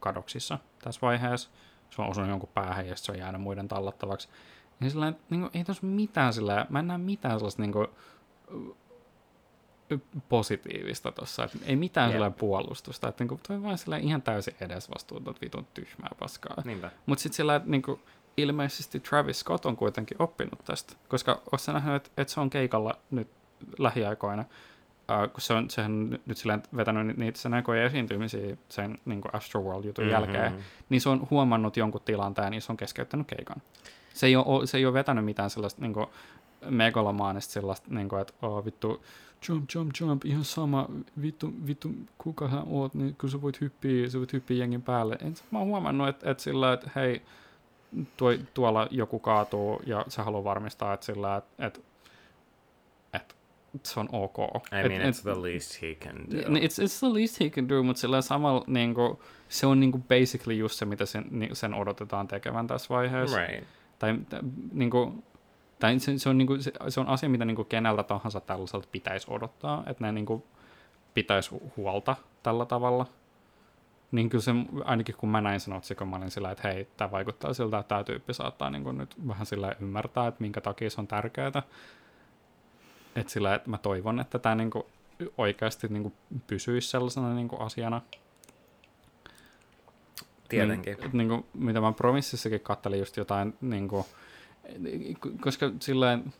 kadoksissa 0.00 0.58
tässä 0.84 1.00
vaiheessa. 1.02 1.50
Se 1.90 2.02
on 2.02 2.08
osunut 2.08 2.30
jonkun 2.30 2.48
päähän 2.54 2.88
ja 2.88 2.96
se 2.96 3.12
on 3.12 3.18
jäänyt 3.18 3.40
muiden 3.40 3.68
tallattavaksi. 3.68 4.28
Niin 4.80 4.90
sillä 4.90 5.12
niin 5.30 5.40
kuin, 5.40 5.50
ei 5.54 5.64
tuossa 5.64 5.86
mitään 5.86 6.32
sillä, 6.32 6.66
mä 6.68 6.78
en 6.78 6.86
näe 6.86 6.98
mitään 6.98 7.38
sellaista 7.38 7.62
niin 7.62 7.72
kuin, 7.72 7.88
positiivista 10.28 11.08
että 11.08 11.48
ei 11.64 11.76
mitään 11.76 12.08
Jep. 12.08 12.14
sellainen 12.14 12.38
puolustusta, 12.38 13.08
että 13.08 13.24
niinku, 13.24 13.40
toi 13.48 13.56
on 13.56 13.62
vaan 13.62 13.78
sillä 13.78 13.96
ihan 13.96 14.22
täysin 14.22 14.54
edesvastuuta 14.60 15.34
vitun 15.40 15.66
tyhmää 15.74 16.10
paskaa. 16.18 16.56
Mutta 17.06 17.22
sitten 17.22 17.36
sillä, 17.36 17.60
niinku, 17.64 18.00
ilmeisesti 18.36 19.00
Travis 19.00 19.40
Scott 19.40 19.66
on 19.66 19.76
kuitenkin 19.76 20.22
oppinut 20.22 20.64
tästä, 20.64 20.96
koska 21.08 21.32
ootko 21.32 21.72
nähnyt, 21.72 21.94
että 21.94 22.10
et 22.16 22.28
se 22.28 22.40
on 22.40 22.50
keikalla 22.50 22.98
nyt 23.10 23.28
lähiaikoina, 23.78 24.44
kun 25.32 25.40
se 25.40 25.54
on, 25.54 25.70
sehän 25.70 25.92
on 25.92 26.18
nyt 26.26 26.36
silleen 26.36 26.62
vetänyt 26.76 27.06
ni- 27.06 27.14
niitä 27.16 27.38
sen 27.38 27.54
aikoja 27.54 27.84
esiintymisiä 27.84 28.56
sen 28.68 28.98
niin 29.04 29.20
Astroworld-jutun 29.32 30.04
mm-hmm. 30.04 30.12
jälkeen, 30.12 30.54
niin 30.88 31.00
se 31.00 31.08
on 31.08 31.26
huomannut 31.30 31.76
jonkun 31.76 32.00
tilanteen, 32.04 32.50
niin 32.50 32.62
se 32.62 32.72
on 32.72 32.76
keskeyttänyt 32.76 33.26
keikan. 33.26 33.62
Se 34.14 34.26
ei 34.26 34.36
ole, 34.36 34.66
se 34.66 34.78
ei 34.78 34.86
ole 34.86 34.94
vetänyt 34.94 35.24
mitään 35.24 35.50
sellaista 35.50 35.82
niin 35.82 35.94
kuin, 35.94 36.06
megalomaanista 36.70 37.52
sellaista, 37.52 37.94
niin 37.94 38.08
kuin, 38.08 38.20
että 38.20 38.32
oh, 38.42 38.64
vittu, 38.64 39.02
jump, 39.48 39.70
jump, 39.74 39.90
jump, 40.00 40.24
ihan 40.24 40.44
sama, 40.44 40.88
vittu, 41.22 41.52
vittu, 41.66 41.90
kuka 42.18 42.48
hän 42.48 42.62
oot, 42.66 42.94
niin 42.94 43.16
kun 43.20 43.30
sä 43.30 43.42
voit 43.42 43.60
hyppiä, 43.60 44.10
sä 44.10 44.18
voit 44.18 44.32
hyppiä 44.32 44.56
jengin 44.56 44.82
päälle. 44.82 45.16
En, 45.20 45.34
mä 45.50 45.58
oon 45.58 45.68
huomannut, 45.68 46.08
että, 46.08 46.30
että 46.30 46.42
sillä, 46.42 46.72
että 46.72 46.90
hei, 46.94 47.22
tuo, 48.16 48.34
tuolla 48.54 48.88
joku 48.90 49.18
kaatuu 49.18 49.82
ja 49.86 50.04
se 50.08 50.22
haluaa 50.22 50.44
varmistaa, 50.44 50.94
että 50.94 51.06
sillä, 51.06 51.36
että, 51.36 51.66
että, 51.66 51.80
että 53.12 53.34
se 53.82 54.00
on 54.00 54.08
ok. 54.12 54.38
I 54.38 54.88
mean, 54.88 55.00
et, 55.02 55.14
it's 55.14 55.22
the 55.22 55.42
least 55.42 55.82
he 55.82 55.94
can 55.94 56.16
do. 56.16 56.36
N- 56.36 56.56
It's, 56.56 56.78
it's 56.84 56.98
the 56.98 57.14
least 57.14 57.40
he 57.40 57.50
can 57.50 57.68
do, 57.68 57.82
mutta 57.82 58.00
sillä 58.00 58.20
samalla 58.20 58.64
niin 58.66 58.94
kuin, 58.94 59.18
se 59.48 59.66
on 59.66 59.80
niin 59.80 59.92
kuin 59.92 60.02
basically 60.02 60.54
just 60.54 60.74
se, 60.74 60.84
mitä 60.84 61.06
sen, 61.06 61.24
sen 61.52 61.74
odotetaan 61.74 62.28
tekevän 62.28 62.66
tässä 62.66 62.86
vaiheessa. 62.94 63.46
Right. 63.46 63.64
Tai, 63.98 64.14
niin 64.72 64.90
kuin, 64.90 65.24
tai 65.78 65.98
se, 65.98 66.18
se, 66.18 66.28
on, 66.28 66.38
niin 66.38 66.46
kuin, 66.46 66.62
se, 66.62 66.72
se 66.88 67.00
on 67.00 67.06
asia, 67.08 67.28
mitä 67.28 67.44
niin 67.44 67.56
kuin 67.56 67.68
keneltä 67.68 68.02
tahansa 68.02 68.40
tällaiselta 68.40 68.88
pitäisi 68.92 69.26
odottaa, 69.30 69.82
että 69.86 70.04
ne 70.04 70.12
niin 70.12 70.26
kuin, 70.26 70.42
pitäisi 71.14 71.50
hu- 71.50 71.70
huolta 71.76 72.16
tällä 72.42 72.66
tavalla. 72.66 73.06
Niin 74.12 74.30
kyllä 74.30 74.42
se, 74.42 74.52
ainakin 74.84 75.14
kun 75.18 75.28
mä 75.28 75.40
näin 75.40 75.60
sen 75.60 75.74
otsikon, 75.74 76.08
mä 76.08 76.16
olin 76.16 76.30
sillä, 76.30 76.50
että 76.50 76.68
hei, 76.68 76.88
tämä 76.96 77.10
vaikuttaa 77.10 77.54
siltä, 77.54 77.78
että 77.78 77.88
tämä 77.88 78.04
tyyppi 78.04 78.34
saattaa 78.34 78.70
niin 78.70 78.84
kuin 78.84 78.98
nyt 78.98 79.28
vähän 79.28 79.46
sillä 79.46 79.76
ymmärtää, 79.80 80.26
että 80.26 80.40
minkä 80.40 80.60
takia 80.60 80.90
se 80.90 81.00
on 81.00 81.06
tärkeää. 81.06 81.62
Että 83.16 83.32
sillä, 83.32 83.54
että 83.54 83.70
mä 83.70 83.78
toivon, 83.78 84.20
että 84.20 84.38
tämä 84.38 84.54
niin 84.54 84.70
kuin 84.70 84.84
oikeasti 85.38 85.88
niin 85.88 86.02
kuin 86.02 86.14
pysyisi 86.46 86.88
sellaisena 86.88 87.34
niin 87.34 87.48
kuin 87.48 87.62
asiana. 87.62 88.00
Tietenkin. 90.48 90.96
Niin, 91.00 91.10
niin 91.12 91.28
kuin, 91.28 91.44
mitä 91.54 91.80
mä 91.80 91.92
Promississakin 91.92 92.60
kattelin 92.60 92.98
just 92.98 93.16
jotain, 93.16 93.54
niin 93.60 93.88
kuin, 93.88 94.04
koska 95.40 95.70
silleen, 95.80 96.32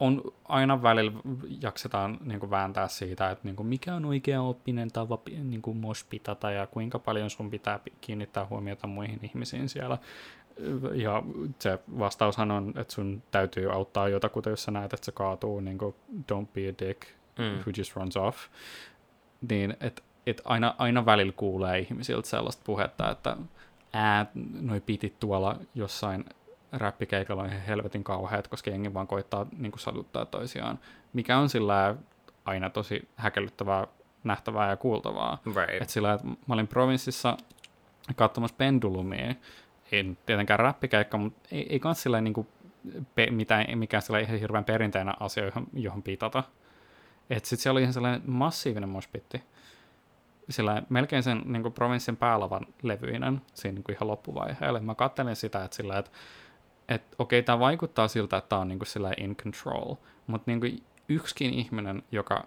on 0.00 0.22
aina 0.44 0.82
välillä 0.82 1.12
jaksetaan 1.60 2.18
niin 2.24 2.40
kuin 2.40 2.50
vääntää 2.50 2.88
siitä, 2.88 3.30
että 3.30 3.44
niin 3.44 3.56
kuin 3.56 3.66
mikä 3.66 3.94
on 3.94 4.04
oikea 4.04 4.42
oppinen 4.42 4.90
tapa 4.90 5.18
niin 5.42 5.62
kuin 5.62 5.76
moshpitata 5.76 6.50
ja 6.50 6.66
kuinka 6.66 6.98
paljon 6.98 7.30
sun 7.30 7.50
pitää 7.50 7.80
kiinnittää 8.00 8.46
huomiota 8.46 8.86
muihin 8.86 9.20
ihmisiin 9.22 9.68
siellä. 9.68 9.98
Ja 10.94 11.22
se 11.58 11.78
vastaushan 11.98 12.50
on, 12.50 12.72
että 12.76 12.94
sun 12.94 13.22
täytyy 13.30 13.72
auttaa 13.72 14.08
jotakuta, 14.08 14.50
jos 14.50 14.62
sä 14.62 14.70
näet, 14.70 14.92
että 14.92 15.04
se 15.04 15.12
kaatuu, 15.12 15.60
niin 15.60 15.78
kuin 15.78 15.94
don't 16.32 16.46
be 16.54 16.68
a 16.68 16.88
dick 16.88 17.02
mm. 17.38 17.44
who 17.44 17.72
just 17.76 17.96
runs 17.96 18.16
off. 18.16 18.38
Niin, 19.50 19.76
että 19.80 20.02
et 20.26 20.42
aina, 20.44 20.74
aina 20.78 21.06
välillä 21.06 21.32
kuulee 21.32 21.78
ihmisiltä 21.78 22.28
sellaista 22.28 22.62
puhetta, 22.66 23.10
että 23.10 23.36
ää, 23.92 24.26
noi 24.60 24.80
pitit 24.80 25.20
tuolla 25.20 25.56
jossain 25.74 26.24
räppikeikalla 26.72 27.42
on 27.42 27.48
ihan 27.48 27.62
helvetin 27.62 28.04
kauheat, 28.04 28.48
koska 28.48 28.70
jengi 28.70 28.94
vaan 28.94 29.06
koittaa 29.06 29.46
niin 29.58 29.72
kuin 29.72 29.80
saduttaa 29.80 30.24
toisiaan, 30.24 30.78
mikä 31.12 31.38
on 31.38 31.48
sillä 31.48 31.94
aina 32.44 32.70
tosi 32.70 33.08
häkellyttävää 33.16 33.86
nähtävää 34.24 34.70
ja 34.70 34.76
kuultavaa. 34.76 35.38
Right. 35.46 35.82
Et 35.82 35.90
sillä, 35.90 36.12
että 36.12 36.26
mä 36.26 36.54
olin 36.54 36.68
provinssissa 36.68 37.36
katsomassa 38.16 38.56
pendulumia, 38.56 39.34
ei 39.92 40.16
tietenkään 40.26 40.60
räppikeikka, 40.60 41.18
mutta 41.18 41.48
ei, 41.52 41.66
ei 41.72 41.80
kans 41.80 42.02
sillä 42.02 42.20
niin 42.20 42.34
kuin, 42.34 42.46
pe, 43.14 43.30
mitään, 43.30 43.78
mikään 43.78 44.02
sillä 44.02 44.18
ihan 44.18 44.38
hirveän 44.38 44.64
perinteinen 44.64 45.14
asia, 45.20 45.44
johon, 45.44 45.66
johon 45.72 46.02
pitata. 46.02 46.44
Että 47.30 47.48
sitten 47.48 47.62
siellä 47.62 47.76
oli 47.76 47.82
ihan 47.82 47.92
sellainen 47.92 48.22
massiivinen 48.26 48.88
mospitti. 48.88 49.42
Sillä 50.50 50.82
melkein 50.88 51.22
sen 51.22 51.42
niin 51.44 51.62
kuin 51.62 51.72
provinssin 51.72 52.16
päälavan 52.16 52.66
levyinen 52.82 53.42
siinä 53.54 53.74
niin 53.74 53.84
kuin 53.84 53.96
ihan 53.96 54.08
loppuvaiheelle. 54.08 54.80
Mä 54.80 54.94
kattelin 54.94 55.36
sitä, 55.36 55.64
että 55.64 55.76
sillä, 55.76 55.98
että 55.98 56.10
että 56.88 57.16
okei, 57.18 57.42
tämä 57.42 57.58
vaikuttaa 57.58 58.08
siltä, 58.08 58.36
että 58.36 58.48
tämä 58.48 58.60
on 58.60 58.68
niinku 58.68 58.84
sillä 58.84 59.12
in 59.16 59.36
control, 59.36 59.94
mutta 60.26 60.50
niinku 60.50 60.66
yksikin 61.08 61.54
ihminen, 61.54 62.02
joka, 62.12 62.46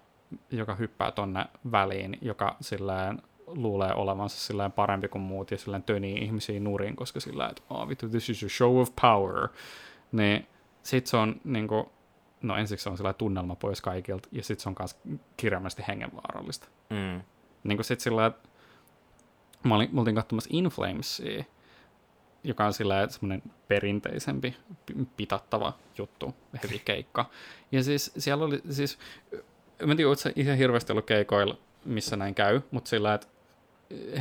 joka 0.51 0.75
hyppää 0.75 1.11
tonne 1.11 1.45
väliin, 1.71 2.17
joka 2.21 2.55
sillä 2.61 3.15
luulee 3.55 3.93
olevansa 3.93 4.37
sillä 4.37 4.69
parempi 4.69 5.07
kuin 5.07 5.21
muut 5.21 5.51
ja 5.51 5.57
sillä 5.57 5.79
tönii 5.79 6.17
ihmisiä 6.17 6.59
nurin, 6.59 6.95
koska 6.95 7.19
sillä 7.19 7.49
että 7.49 7.61
oh, 7.69 7.89
vittu, 7.89 8.09
this 8.09 8.29
is 8.29 8.43
a 8.43 8.49
show 8.49 8.77
of 8.77 8.89
power, 9.01 9.47
niin 10.11 10.47
sit 10.83 11.07
se 11.07 11.17
on 11.17 11.41
niinku, 11.43 11.91
no 12.41 12.57
ensiksi 12.57 12.83
se 12.83 12.89
on 12.89 12.97
sillä 12.97 13.13
tunnelma 13.13 13.55
pois 13.55 13.81
kaikilta, 13.81 14.29
ja 14.31 14.43
sit 14.43 14.59
se 14.59 14.69
on 14.69 14.75
myös 14.79 14.97
kirjaimellisesti 15.37 15.83
hengenvaarallista. 15.87 16.67
Mm. 16.89 17.21
Niin 17.63 17.77
kuin 17.77 17.85
sit 17.85 17.99
sillä, 17.99 18.25
että 18.25 18.49
mä 19.63 19.75
olin, 19.75 19.89
mä 19.91 20.01
olin 20.01 20.15
katsomassa 20.15 20.49
In 20.53 20.65
Flamesia, 20.65 21.43
joka 22.43 22.65
on 22.65 22.73
sillä 22.73 23.07
semmoinen 23.09 23.43
perinteisempi, 23.67 24.55
pitattava 25.17 25.73
juttu, 25.97 26.35
heavy 26.63 26.79
keikka. 26.85 27.29
Ja 27.71 27.83
siis 27.83 28.11
siellä 28.17 28.45
oli, 28.45 28.61
siis, 28.69 28.97
mä 29.85 29.91
en 29.91 29.97
tiedä, 29.97 30.09
ihan 30.35 30.57
hirveästi 30.57 30.91
ollut 30.91 31.05
keikoilla, 31.05 31.57
missä 31.85 32.15
näin 32.15 32.35
käy, 32.35 32.61
mutta 32.71 32.89
sillä, 32.89 33.13
että 33.13 33.27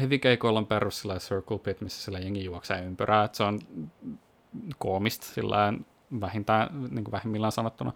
heavy 0.01 0.19
keikoilla 0.19 0.59
on 0.59 0.67
perus 0.67 1.01
sillä 1.01 1.19
circle 1.19 1.59
pit, 1.59 1.81
missä 1.81 2.03
sillä 2.03 2.19
jengi 2.19 2.45
juoksee 2.45 2.85
ympyrää, 2.85 3.25
että 3.25 3.37
se 3.37 3.43
on 3.43 3.61
koomista 4.79 5.27
sillä 5.27 5.73
vähintään, 6.21 6.69
niin 6.91 7.05
kuin 7.05 7.13
vähimmillään 7.13 7.53
sanottuna. 7.53 7.93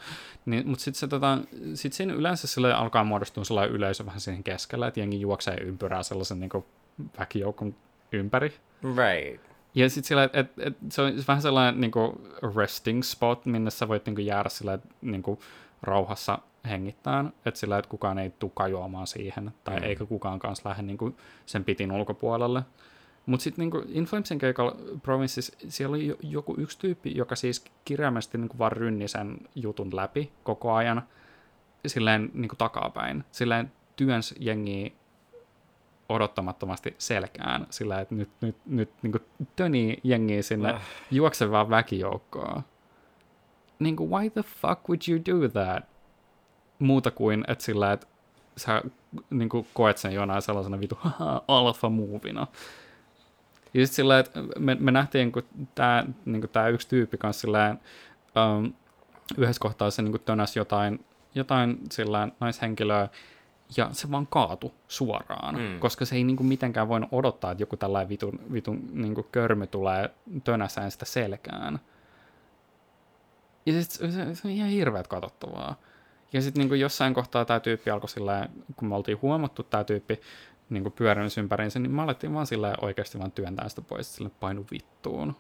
Niin, 0.47 0.69
mutta 0.69 0.85
sitten 0.85 1.01
se, 1.01 1.09
tota, 1.09 1.39
sit 1.75 1.93
siinä 1.93 2.15
yleensä 2.15 2.47
sille 2.47 2.75
alkaa 2.75 3.05
muodostua 3.05 3.45
sellainen 3.45 3.75
yleisö 3.75 4.07
vähän 4.07 4.21
siihen 4.21 4.45
keskellä, 4.45 4.87
että 4.87 5.01
jengi 5.01 5.21
juoksee 5.21 5.57
ympyrää 5.57 6.03
sellaisen 6.03 6.41
niin 6.41 6.51
kuin 6.51 6.65
väkijoukon 7.19 7.75
ympäri. 8.13 8.53
Right. 8.83 9.43
Ja 9.75 9.91
sitten 9.91 10.09
sillä, 10.09 10.25
että 10.25 10.41
et, 10.41 10.51
et, 10.59 10.77
se 10.89 11.03
on 11.03 11.13
vähän 11.29 11.43
sellainen 11.43 11.81
niin 11.81 11.91
kuin 11.91 12.13
resting 12.57 13.03
spot, 13.03 13.47
minne 13.47 13.71
sä 13.71 13.89
voit 13.89 14.07
niin 14.07 14.15
kuin 14.15 14.27
jäädä 14.27 14.49
sillä 14.49 14.79
niin 15.03 15.23
kuin 15.23 15.39
rauhassa 15.83 16.39
hengittään, 16.69 17.33
että 17.47 17.61
sillä, 17.61 17.79
että 17.79 17.89
kukaan 17.89 18.19
ei 18.19 18.31
tule 18.31 18.51
kajoamaan 18.55 19.07
siihen, 19.07 19.55
tai 19.65 19.77
mm. 19.77 19.85
eikä 19.85 20.07
kukaan 20.07 20.39
kanssa 20.39 20.69
lähde 20.69 20.83
niin 20.83 20.99
kuin 20.99 21.17
sen 21.47 21.65
pitin 21.65 21.93
ulkopuolelle. 21.93 22.63
Mutta 23.27 23.45
sitten 23.45 23.71
niin 23.71 23.85
Inflamesin 23.89 24.39
keikalla 24.39 24.77
Provinces, 25.03 25.57
siellä 25.69 25.95
oli 25.95 26.17
joku 26.23 26.55
yksi 26.59 26.79
tyyppi, 26.79 27.17
joka 27.17 27.37
siis 27.37 27.65
kirjaimellisesti 27.85 28.39
niin 28.39 28.59
vaan 28.59 28.73
rynni 28.73 29.09
sen 29.09 29.39
jutun 29.55 29.97
läpi 29.97 30.33
koko 30.43 30.73
ajan, 30.73 31.03
silleen 31.87 32.31
niin 32.35 32.49
kuin 32.49 32.59
takapäin. 32.59 33.25
Silleen 33.33 33.73
työns 33.97 34.35
jengiä 34.39 34.91
odottamattomasti 36.09 36.95
selkään, 36.99 37.67
sillä 37.71 38.01
että 38.01 38.15
nyt, 38.15 38.31
nyt, 38.41 38.57
nyt 38.67 38.91
niin 39.03 39.15
tönii 39.57 40.01
jengiä 40.05 40.43
sinne 40.43 40.73
uh. 40.73 40.81
juoksevaa 41.11 41.71
väkijoukkoa. 41.71 42.63
Niin 43.79 43.97
kuin, 43.97 44.11
why 44.11 44.31
the 44.31 44.43
fuck 44.43 44.89
would 44.89 45.01
you 45.09 45.19
do 45.19 45.49
that? 45.49 45.94
Muuta 46.79 47.11
kuin, 47.11 47.45
että 47.49 47.65
sillä, 47.65 47.93
että 47.93 48.07
sä 48.57 48.83
niin 49.31 49.49
kuin, 49.49 49.67
koet 49.75 49.99
sen 49.99 50.13
jonain 50.13 50.43
sellaisena 50.43 50.81
vitu 50.81 50.99
alfa 51.49 51.89
muuvina. 51.89 52.47
Ja 53.75 53.87
sitten 53.87 53.97
sillä, 53.97 54.19
että 54.19 54.41
me, 54.59 54.77
me 54.81 54.91
nähtiin, 54.91 55.33
kun 55.33 55.43
tämä 55.75 56.05
niin 56.25 56.49
tää 56.53 56.69
yksi 56.69 56.89
tyyppi 56.89 57.19
kanssa 57.19 57.41
sillä, 57.41 57.77
um, 58.57 58.73
yhdessä 59.39 59.61
kohtaa 59.61 59.91
se 59.91 60.03
niin 60.03 60.21
tönäs 60.25 60.57
jotain, 60.57 61.05
jotain 61.35 61.79
sillä 61.91 62.29
naishenkilöä, 62.41 63.09
ja 63.77 63.89
se 63.93 64.11
vaan 64.11 64.27
kaatu 64.27 64.75
suoraan, 64.89 65.55
mm. 65.55 65.81
koska 65.81 66.05
se 66.05 66.17
ei 66.17 66.25
niinku 66.25 66.43
mitenkään 66.43 66.89
voinut 66.89 67.09
odottaa, 67.13 67.53
että 67.53 67.63
joku 67.63 67.77
tällainen 67.77 68.09
vitun, 68.09 68.41
vitun 68.53 68.89
niinku 68.93 69.27
körmy 69.33 69.67
tulee 69.67 70.11
tönäsään 70.45 70.91
sitä 70.91 71.05
selkään. 71.05 71.81
Ja 73.67 73.83
sit 73.83 73.91
se, 73.91 74.35
se 74.35 74.49
on 74.49 74.55
ihan 74.55 74.71
hirveät 74.71 75.09
katsottavaa. 75.09 75.77
Ja 76.35 76.43
sitten 76.43 76.61
niinku 76.61 76.75
jossain 76.75 77.15
kohtaa 77.15 77.45
tämä 77.45 77.61
tyyppi 77.61 77.91
alkoi 77.91 78.09
sillä 78.09 78.49
kun 78.77 78.89
me 78.89 78.95
oltiin 78.95 79.23
huomattu 79.23 79.63
tämä 79.63 79.85
tyyppi 79.85 80.21
niinku 80.71 80.91
pyörinyt 80.91 81.37
ympäriinsä, 81.37 81.79
niin 81.79 81.91
me 81.91 82.03
alettiin 82.03 82.35
vaan 82.35 82.47
sillä 82.47 82.75
oikeasti 82.81 83.19
vaan 83.19 83.33
työntää 83.33 83.69
sitä 83.69 83.83
pois, 83.83 84.17
sille 84.17 84.31
painu 84.41 84.67
vittuun. 84.71 85.37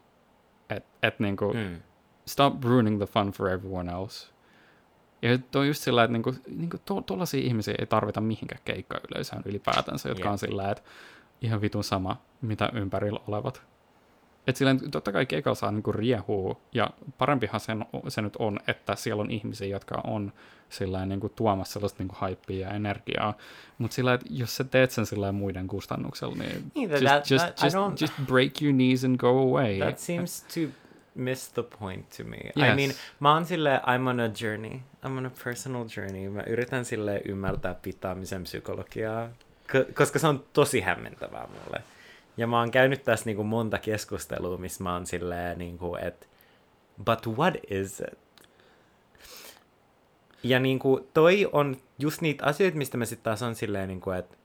Että 0.70 0.88
et 1.02 1.20
niinku, 1.20 1.52
mm. 1.52 1.82
stop 2.26 2.64
ruining 2.64 2.96
the 2.96 3.06
fun 3.06 3.30
for 3.30 3.48
everyone 3.48 3.92
else. 3.92 4.28
Ja 5.22 5.38
tuo 5.38 5.60
on 5.60 5.66
just 5.66 5.82
sillä, 5.82 6.04
että 6.04 6.12
niinku, 6.12 6.34
niinku 6.46 6.76
tuollaisia 7.06 7.40
to, 7.40 7.46
ihmisiä 7.46 7.74
ei 7.78 7.86
tarvita 7.86 8.20
mihinkään 8.20 8.60
keikkayleisöön 8.64 9.42
ylipäätänsä, 9.44 10.08
jotka 10.08 10.24
yeah. 10.24 10.32
on 10.32 10.38
sillä, 10.38 10.70
että 10.70 10.82
ihan 11.40 11.60
vitun 11.60 11.84
sama, 11.84 12.22
mitä 12.40 12.70
ympärillä 12.72 13.20
olevat. 13.28 13.62
Että 14.46 14.58
sillä 14.58 14.76
totta 14.90 15.12
kai 15.12 15.26
keikalla 15.26 15.54
saa 15.54 15.70
niinku 15.70 15.92
riehua, 15.92 16.60
ja 16.72 16.90
parempihan 17.18 17.60
se, 17.60 17.72
se 18.08 18.22
nyt 18.22 18.36
on, 18.36 18.60
että 18.66 18.94
siellä 18.96 19.20
on 19.20 19.30
ihmisiä, 19.30 19.66
jotka 19.66 20.00
on 20.04 20.32
sillä 20.68 21.06
niinku 21.06 21.28
tuomassa 21.28 21.72
sellaista 21.72 22.02
niinku 22.02 22.16
hypeä 22.28 22.68
ja 22.68 22.74
energiaa. 22.74 23.34
Mutta 23.78 23.94
sillä 23.94 24.14
että 24.14 24.26
jos 24.30 24.56
sä 24.56 24.64
teet 24.64 24.90
sen 24.90 25.06
sillä 25.06 25.32
muiden 25.32 25.66
kustannuksella, 25.66 26.36
niin 26.36 26.72
Neither 26.74 26.96
just, 26.96 27.06
that, 27.06 27.30
just, 27.30 27.44
that, 27.56 27.72
just, 27.72 28.00
just 28.00 28.12
break 28.26 28.62
your 28.62 28.74
knees 28.74 29.04
and 29.04 29.16
go 29.16 29.28
away. 29.28 29.78
That 29.78 29.98
seems 29.98 30.42
to 30.42 30.60
miss 31.14 31.52
the 31.52 31.62
point 31.80 32.08
to 32.16 32.24
me. 32.24 32.36
Yes. 32.36 32.72
I 32.72 32.74
mean, 32.74 32.92
mä 33.20 33.34
oon 33.34 33.46
sille, 33.46 33.80
I'm 33.84 34.08
on 34.08 34.20
a 34.20 34.30
journey. 34.42 34.80
I'm 35.04 35.18
on 35.18 35.26
a 35.26 35.30
personal 35.44 35.86
journey. 35.96 36.28
Mä 36.28 36.42
yritän 36.46 36.84
sille 36.84 37.22
ymmärtää 37.24 37.74
pitämisen 37.74 38.42
psykologiaa, 38.42 39.28
koska 39.94 40.18
se 40.18 40.26
on 40.26 40.44
tosi 40.52 40.80
hämmentävää 40.80 41.46
mulle. 41.46 41.82
Ja 42.36 42.46
mä 42.46 42.58
oon 42.58 42.70
käynyt 42.70 43.02
tässä 43.02 43.26
niinku 43.26 43.44
monta 43.44 43.78
keskustelua, 43.78 44.56
missä 44.56 44.84
mä 44.84 44.92
oon 44.92 45.06
silleen, 45.06 45.58
niinku, 45.58 45.96
että 45.96 46.26
but 47.04 47.26
what 47.26 47.54
is 47.70 48.00
it? 48.00 48.18
Ja 50.42 50.58
niinku, 50.58 51.08
toi 51.14 51.48
on 51.52 51.76
just 51.98 52.20
niitä 52.20 52.44
asioita, 52.44 52.78
mistä 52.78 52.96
mä 52.96 53.04
sitten 53.04 53.24
taas 53.24 53.42
on 53.42 53.54
silleen, 53.54 53.88
niinku, 53.88 54.10
että 54.10 54.36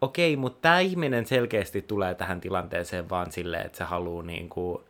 okei, 0.00 0.36
mutta 0.36 0.58
tämä 0.62 0.80
ihminen 0.80 1.26
selkeästi 1.26 1.82
tulee 1.82 2.14
tähän 2.14 2.40
tilanteeseen 2.40 3.10
vaan 3.10 3.32
silleen, 3.32 3.66
että 3.66 3.78
se 3.78 3.84
haluaa 3.84 4.22
niinku, 4.22 4.84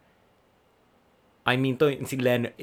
I 1.53 1.57
mean, 1.57 1.77
toi, 1.77 1.99
silleen 2.05 2.55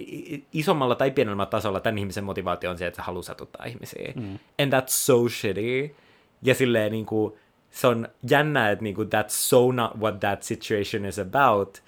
isommalla 0.54 0.96
tai 0.96 1.12
pienellä 1.12 1.46
tasolla 1.46 1.80
tämän 1.80 1.98
ihmisen 1.98 2.24
motivaatio 2.24 2.70
on 2.70 2.78
se, 2.78 2.88
että 2.88 2.96
se 2.96 3.02
haluaa 3.02 3.24
satuttaa 3.24 3.66
ihmisiä. 3.66 4.14
Mm. 4.16 4.40
And 4.62 4.74
that's 4.74 4.88
so 4.88 5.30
shitty. 5.30 5.96
Ja 6.42 6.56
silleen 6.56 6.92
niin 6.92 7.06
kuin, 7.06 7.34
se 7.72 7.88
on 7.88 8.08
jännä, 8.30 8.70
että 8.70 8.84
niin 8.84 8.96
kuin, 8.96 9.08
that's 9.08 9.30
so 9.30 9.72
not 9.72 9.92
what 10.00 10.20
that 10.20 10.44
situation 10.44 11.06
is 11.06 11.20
about. 11.20 11.84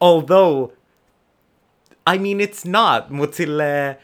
Although, 0.00 0.72
I 2.14 2.18
mean, 2.18 2.40
it's 2.40 2.70
not, 2.70 3.10
mutta 3.10 3.36
silleen, 3.36 3.96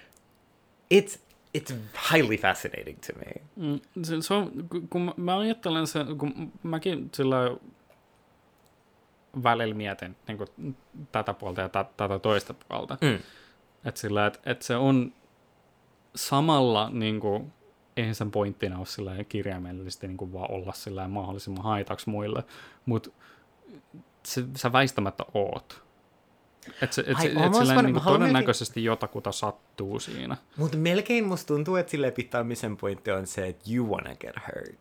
it's, 0.94 1.18
it's 1.58 1.74
highly 2.12 2.36
fascinating 2.36 2.98
to 3.06 3.12
me. 3.18 3.32
Mm, 3.56 3.80
se, 4.02 4.22
se 4.22 4.34
on, 4.34 4.52
kun 4.90 5.14
mä 5.16 5.38
ajattelen 5.38 5.86
sen, 5.86 6.18
kun 6.18 6.52
mäkin 6.62 7.10
sillä 7.14 7.56
välillä 9.42 9.74
mietin 9.74 10.16
niin 10.28 10.38
kuin, 10.38 10.76
tätä 11.12 11.34
puolta 11.34 11.60
ja 11.60 11.68
t- 11.68 11.96
tätä 11.96 12.18
toista 12.18 12.54
puolta. 12.68 12.98
Mm. 13.00 13.18
Että 13.84 14.00
sillä, 14.00 14.26
et, 14.26 14.40
et 14.46 14.62
se 14.62 14.76
on 14.76 15.12
samalla, 16.14 16.90
niin 16.90 17.20
kuin, 17.20 17.52
eihän 17.98 18.14
sen 18.14 18.30
pointtina 18.30 18.78
ole 18.78 18.86
sillä 18.86 19.24
kirjaimellisesti 19.28 20.06
niin 20.06 20.16
kuin 20.16 20.32
vaan 20.32 20.50
olla 20.50 20.72
sillä 20.72 21.08
mahdollisimman 21.08 21.64
haitaksi 21.64 22.10
muille, 22.10 22.44
mutta 22.86 23.10
sä 24.56 24.72
väistämättä 24.72 25.24
oot. 25.34 25.82
Että 26.82 26.94
se, 26.94 27.04
et, 27.06 27.16
Ai, 27.16 27.22
se, 27.22 27.28
et 27.28 27.36
wanna- 27.36 27.82
niin 27.82 28.00
todennäköisesti 28.04 28.84
jotakuta 28.84 29.32
sattuu 29.32 30.00
siinä. 30.00 30.36
Mutta 30.56 30.76
melkein 30.76 31.24
musta 31.24 31.46
tuntuu, 31.46 31.76
että 31.76 31.90
sille 31.90 32.10
pitämisen 32.10 32.76
pointti 32.76 33.10
on 33.10 33.26
se, 33.26 33.46
että 33.46 33.70
you 33.72 33.88
wanna 33.90 34.16
get 34.16 34.36
hurt. 34.36 34.78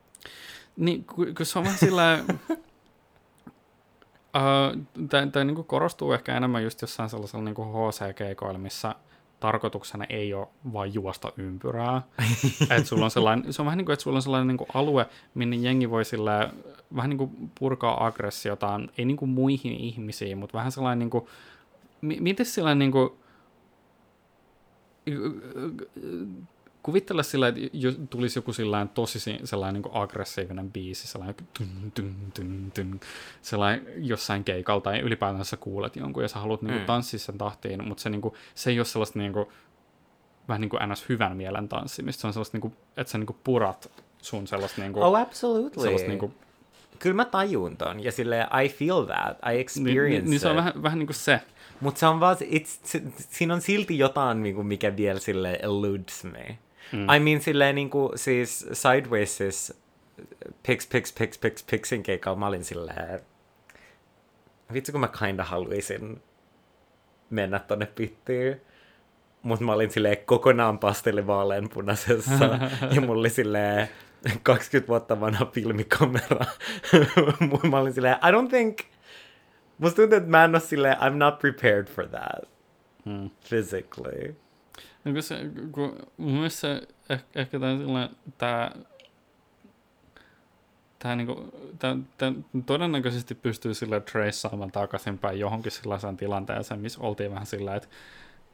Niin, 0.78 1.06
kun, 1.06 1.36
kun 1.36 1.46
se 1.46 1.60
on 1.60 1.66
vähän 1.66 1.80
sillä... 1.80 2.20
Uh, 4.28 5.08
Tämä 5.32 5.44
niinku 5.44 5.64
korostuu 5.64 6.12
ehkä 6.12 6.38
enemmän 6.38 6.64
just 6.64 6.82
jossain 6.82 7.10
sellaisella 7.10 7.46
niinku 7.46 7.64
HC-keikoilla, 7.64 8.58
missä 8.58 8.96
tarkoituksena 9.40 10.06
ei 10.10 10.34
ole 10.34 10.48
vain 10.74 10.94
juosta 10.94 11.34
ympyrää. 11.38 12.02
et 12.78 12.86
sulla 12.86 13.06
on 13.06 13.12
sellainen, 13.12 13.54
se 13.54 13.62
on 13.62 13.66
vähän 13.66 13.78
niin 13.78 13.86
kuin, 13.86 13.94
että 13.94 14.04
sulla 14.04 14.18
on 14.18 14.22
sellainen 14.22 14.48
niin 14.48 14.58
kuin 14.58 14.68
alue, 14.74 15.06
minne 15.34 15.56
jengi 15.56 15.90
voi 15.90 16.06
sillä, 16.06 16.54
vähän 16.96 17.10
niin 17.10 17.18
kuin 17.18 17.52
purkaa 17.60 18.06
aggressiotaan, 18.06 18.90
ei 18.98 19.06
niin 19.06 19.18
kuin 19.18 19.30
muihin 19.30 19.74
ihmisiin, 19.74 20.38
mutta 20.38 20.58
vähän 20.58 20.72
sellainen, 20.72 21.00
niin 21.00 21.10
kuin, 21.10 21.26
mi- 22.02 22.20
miten 22.20 22.46
sellainen 22.46 22.80
niin 22.80 22.92
kuin, 22.92 23.10
kuvittele 26.84 27.24
sillä, 27.24 27.48
että 27.48 27.62
jos 27.74 27.98
tulisi 28.10 28.40
joku 28.40 28.54
sellainen 28.54 28.90
tosi 28.90 29.20
si- 29.20 29.40
sellainen 29.44 29.82
niin 29.82 29.92
aggressiivinen 29.96 30.72
biisi, 30.72 31.08
sellainen 31.08 31.36
tyn, 31.58 31.92
tyn, 31.94 32.16
tyn, 32.34 32.72
tyn, 32.74 33.00
sellainen 33.42 33.86
jossain 33.98 34.44
keikalla 34.44 34.82
tai 34.82 35.00
ylipäätään 35.00 35.46
sä 35.46 35.58
kuulet 35.58 35.96
jonkun 35.96 36.24
ja 36.24 36.30
sä 36.30 36.40
haluat 36.40 36.62
niin 36.62 36.72
kuin, 36.74 36.82
Mm. 36.82 36.86
tanssia 36.86 37.20
sen 37.20 37.38
tahtiin, 37.38 37.88
mutta 37.88 38.04
se, 38.04 38.10
niin 38.10 38.22
kuin, 38.22 38.34
se 38.56 38.70
ei 38.70 38.80
ole 38.80 38.86
sellaista 38.86 39.20
niin 39.20 39.34
kuin, 39.34 39.46
vähän 40.48 40.62
niin 40.62 40.70
kuin 40.70 40.90
ns. 40.90 41.10
hyvän 41.10 41.38
mielen 41.38 41.70
tanssimista, 41.70 42.22
se 42.22 42.28
on 42.28 42.34
sellaista, 42.34 42.56
niin 42.56 42.62
kuin, 42.62 42.74
että 42.98 43.12
sä 43.12 43.18
niin 43.18 43.28
kuin 43.28 43.38
purat 43.44 43.92
sun 44.22 44.48
sellaista, 44.48 44.82
niin 44.82 44.94
kuin, 44.94 45.04
Oh, 45.04 45.16
absolutely. 45.20 45.84
sellaista 45.84 46.08
niin 46.08 46.20
kuin, 46.20 46.34
Kyllä 47.00 47.16
mä 47.16 47.26
tajun 47.26 47.78
ton, 47.78 48.04
ja 48.04 48.12
sille 48.12 48.48
I 48.66 48.70
feel 48.70 49.06
that, 49.06 49.38
I 49.46 49.50
niin, 49.50 49.60
experience 49.62 50.22
niin, 50.22 50.30
niin 50.30 50.40
se 50.40 50.48
on 50.48 50.56
vähän, 50.56 50.84
vähän 50.84 51.00
niin 51.00 51.08
kuin 51.08 51.16
se. 51.16 51.42
Mutta 51.82 52.00
se 52.00 52.06
on 52.08 52.20
vaan, 52.20 52.38
it's, 52.42 52.80
se, 52.84 53.02
siinä 53.18 53.54
on 53.54 53.62
silti 53.62 53.98
jotain, 53.98 54.44
niinku, 54.44 54.64
mikä 54.64 54.96
vielä 54.98 55.20
sille 55.20 55.60
eludes 55.62 56.24
me. 56.24 56.58
Mm. 56.92 57.10
I 57.16 57.20
mean, 57.20 57.42
silleen 57.42 57.76
niinku, 57.76 58.12
siis 58.16 58.68
Sidewaysissa 58.74 59.74
Pix, 60.68 60.90
Pix, 60.90 61.14
Pix, 61.20 61.40
Pix, 61.40 61.66
Pixin 61.72 62.04
keikalla 62.04 62.40
mä 62.40 62.48
olin 62.48 62.64
silleen, 62.64 63.20
vitsi 64.74 64.92
kun 64.92 65.02
mä 65.02 65.10
kinda 65.20 65.44
haluaisin 65.44 66.22
mennä 67.30 67.60
tonne 67.60 67.86
pittiin. 67.86 68.62
Mutta 69.42 69.66
mä 69.66 69.74
olin 69.74 69.92
silleen 69.92 70.18
kokonaan 70.26 70.80
pastellivaaleanpunaisessa 70.80 72.46
ja 72.96 73.02
mulla 73.02 73.20
oli 73.20 73.30
silleen 73.30 73.90
20 74.44 74.88
vuotta 74.88 75.20
vanha 75.20 75.46
filmikamera. 75.46 76.46
mä 77.72 77.80
olin 77.80 77.94
silleen, 77.94 78.16
I 78.16 78.32
don't 78.32 78.50
think, 78.50 78.80
musta 79.78 79.96
tuntuu, 79.96 80.18
että 80.18 80.30
mä 80.30 80.44
en 80.44 80.52
ole 80.56 80.60
silleen, 80.60 80.98
I'm 80.98 81.14
not 81.14 81.40
prepared 81.40 81.88
for 81.88 82.08
that 82.08 82.50
Hmm. 83.06 83.30
physically. 83.50 84.36
Kun 85.14 85.24
se, 85.24 85.40
kun 85.72 85.96
mun 86.18 86.32
mielestä 86.32 86.60
se, 86.60 86.88
ehkä, 87.10 87.26
ehkä 87.36 87.60
tämä, 87.60 88.10
tämä, 88.38 88.72
tämä, 91.00 91.16
niinku, 91.16 91.54
tämä, 91.80 91.98
tämä 92.18 92.34
todennäköisesti 92.66 93.36
pystyy 93.36 93.74
sille 93.74 94.00
treissaamaan 94.02 94.72
takaisinpäin 94.72 95.40
johonkin 95.40 95.72
sellaiseen 95.72 96.18
tilanteeseen, 96.18 96.80
missä 96.80 97.02
oltiin 97.02 97.32
vähän 97.32 97.46
sillä, 97.46 97.76
että 97.76 97.88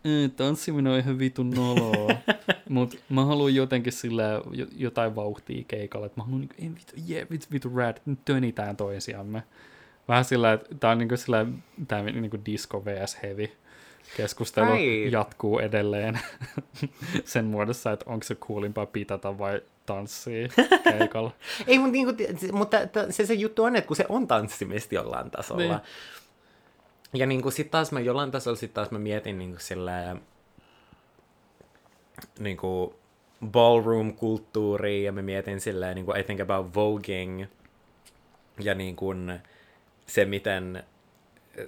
"Ee, 0.06 0.30
tanssiminen 0.30 0.94
on 0.94 1.00
ihan 1.00 1.20
vitun 1.20 1.50
noloa, 1.50 2.10
mutta 2.70 2.98
mä 3.10 3.26
haluan 3.26 3.56
jotenkin 3.56 3.94
sillä 3.94 4.24
jo- 4.52 4.68
jotain 4.76 5.16
vauhtia 5.16 5.64
keikalla, 5.68 6.06
että 6.06 6.20
mä 6.20 6.24
haluan 6.24 6.42
niinku, 6.42 6.56
ei 6.60 6.70
vitu, 6.70 6.94
jee, 7.08 7.28
vitu, 7.32 7.46
vitu 7.52 7.70
rad, 7.76 7.98
nyt 8.06 8.20
tönitään 8.26 8.78
toisiamme. 8.78 9.44
Vähän 10.08 10.26
sillä, 10.26 10.54
että 10.54 10.76
tää 10.80 10.92
on 10.92 10.98
niinku 10.98 11.18
sillä, 11.18 11.46
tää 11.88 12.04
niinku 12.04 12.38
disco 12.46 12.86
vs 12.86 13.18
heavy 13.24 13.50
keskustelu 14.18 14.72
Ai. 14.72 15.12
jatkuu 15.12 15.60
edelleen 15.60 16.20
sen 17.26 17.46
muodossa, 17.46 17.92
että 17.92 18.06
onko 18.10 18.24
se 18.24 18.36
kuulimpaa 18.36 18.86
pitata 18.86 19.38
vai 19.38 19.62
tanssia 19.86 20.48
keikalla. 21.00 21.32
Ei, 21.68 21.80
mutta, 21.80 21.92
niinku, 21.92 22.14
mutta 22.52 22.78
t- 22.88 23.12
se, 23.12 23.26
se 23.26 23.34
juttu 23.34 23.64
on, 23.64 23.76
että 23.76 23.88
kun 23.88 23.96
se 23.96 24.06
on 24.10 24.28
tanssimista 24.28 24.96
jollain 24.96 25.32
tasolla. 25.32 25.62
Niin. 25.62 25.80
Ja 27.14 27.26
niinku 27.26 27.52
sit 27.52 27.72
taas 27.72 27.92
mä 27.92 28.00
jollain 28.00 28.32
tasolla 28.32 28.58
sit 28.58 28.74
taas 28.74 28.92
mä 28.92 29.00
mietin 29.00 29.38
niinku 29.38 29.60
sillä 29.60 30.16
niinku 32.40 32.96
ballroom-kulttuuria 33.46 35.04
ja 35.04 35.12
mä 35.12 35.22
mietin 35.22 35.62
silleen 35.62 35.96
niinku 35.96 36.14
I 36.20 36.24
think 36.24 36.40
about 36.40 36.76
voguing 36.76 37.46
ja 38.60 38.74
niinku 38.74 39.14
se 40.06 40.26
miten 40.26 40.84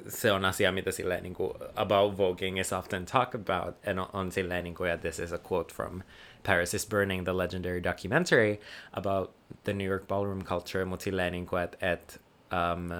se 0.08 0.32
on 0.32 0.46
asia, 0.46 0.72
mitä 0.72 0.92
silleen 0.92 1.24
niin 1.24 1.34
kuin, 1.34 1.54
about 1.76 2.18
voguing 2.18 2.60
is 2.60 2.74
often 2.74 3.06
talked 3.06 3.42
about, 3.42 3.76
and 3.88 4.00
on, 4.00 4.10
on 4.14 4.32
silleen 4.32 4.64
niin 4.64 4.76
kuin, 4.76 5.00
this 5.00 5.20
is 5.20 5.34
a 5.34 5.40
quote 5.52 5.74
from 5.74 6.02
Paris 6.44 6.74
is 6.74 6.86
Burning, 6.86 7.24
the 7.24 7.34
legendary 7.34 7.84
documentary 7.84 8.60
about 8.94 9.32
the 9.64 9.74
New 9.74 9.88
York 9.90 10.08
ballroom 10.08 10.44
culture, 10.44 10.86
mutta 10.86 11.04
silleen 11.04 11.32
niin 11.32 11.46
kuin, 11.46 11.64
että 11.64 11.78
et, 11.92 12.22
um, 12.52 12.92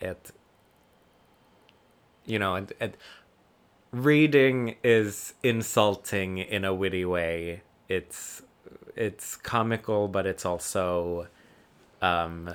et, 0.00 0.34
you 2.26 2.38
know, 2.38 2.56
et, 2.56 2.72
et, 2.80 2.98
reading 3.92 4.76
is 4.84 5.34
insulting 5.42 6.38
in 6.38 6.64
a 6.64 6.72
witty 6.72 7.04
way. 7.04 7.60
It's 7.88 8.42
it's 8.96 9.36
comical, 9.36 10.08
but 10.08 10.26
it's 10.26 10.44
also 10.44 11.26
um, 12.02 12.48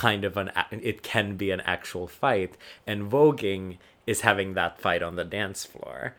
kind 0.00 0.24
of 0.24 0.36
an 0.36 0.50
it 0.82 1.02
can 1.02 1.36
be 1.38 1.52
an 1.52 1.62
actual 1.66 2.06
fight 2.06 2.58
and 2.86 3.10
voguing 3.10 3.78
is 4.06 4.22
having 4.22 4.54
that 4.54 4.80
fight 4.80 5.02
on 5.02 5.14
the 5.14 5.26
dance 5.30 5.68
floor 5.68 6.12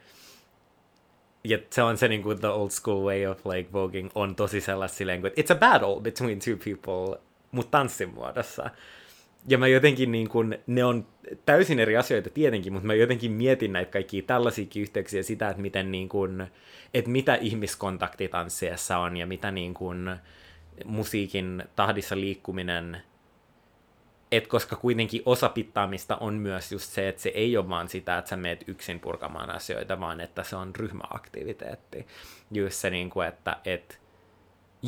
Yet 1.50 1.78
on 1.84 1.98
se 1.98 2.08
niin 2.08 2.24
kuin 2.24 2.40
the 2.40 2.48
old 2.48 2.70
school 2.72 3.04
way 3.04 3.26
of 3.26 3.46
like 3.46 3.70
voguing 3.74 4.12
on 4.16 4.36
tosi 4.36 4.62
sellaista 4.62 4.98
silleen, 4.98 5.22
kuin, 5.22 5.34
it's 5.34 5.52
a 5.52 5.56
battle 5.56 6.02
between 6.02 6.40
two 6.40 6.58
people, 6.58 7.22
mutta 7.52 7.78
tanssin 7.78 8.14
muodossa. 8.14 8.70
Ja 9.48 9.58
mä 9.58 9.68
jotenkin 9.68 10.12
niin 10.12 10.30
kuin, 10.30 10.60
ne 10.68 10.84
on 10.84 11.08
täysin 11.46 11.80
eri 11.80 11.98
asioita 11.98 12.30
tietenkin, 12.30 12.74
mutta 12.74 12.88
mä 12.88 12.94
jotenkin 12.94 13.32
mietin 13.32 13.74
näitä 13.74 13.92
kaikkia 13.92 14.22
tällaisiakin 14.22 14.82
yhteyksiä 14.82 15.24
sitä, 15.24 15.50
että 15.50 15.62
miten 15.62 15.92
niin 15.92 16.10
kuin, 16.10 16.48
että 16.94 17.12
mitä 17.12 17.36
ihmiskontakti 17.36 18.28
tanssiessa 18.28 18.98
on 18.98 19.18
ja 19.18 19.28
mitä 19.28 19.52
niin 19.52 19.74
kuin 19.74 20.16
musiikin 20.86 21.64
tahdissa 21.76 22.16
liikkuminen 22.16 22.98
et 24.38 24.48
koska 24.48 24.76
kuitenkin 24.76 25.22
osa 25.26 25.50
pittaamista 25.50 26.18
on 26.18 26.34
myös 26.34 26.72
just 26.72 26.92
se, 26.92 27.08
että 27.08 27.22
se 27.22 27.30
ei 27.30 27.58
ole 27.58 27.70
vaan 27.70 27.90
sitä, 27.90 28.18
että 28.18 28.30
sä 28.30 28.38
meet 28.38 28.64
yksin 28.68 29.00
purkamaan 29.00 29.50
asioita, 29.50 30.00
vaan 30.00 30.22
että 30.22 30.44
se 30.44 30.56
on 30.56 30.76
ryhmäaktiviteetti. 30.76 32.08
Just 32.52 32.76
se, 32.76 32.90
niin 32.90 33.10
kuin, 33.10 33.28
että 33.28 33.58
et, 33.66 34.00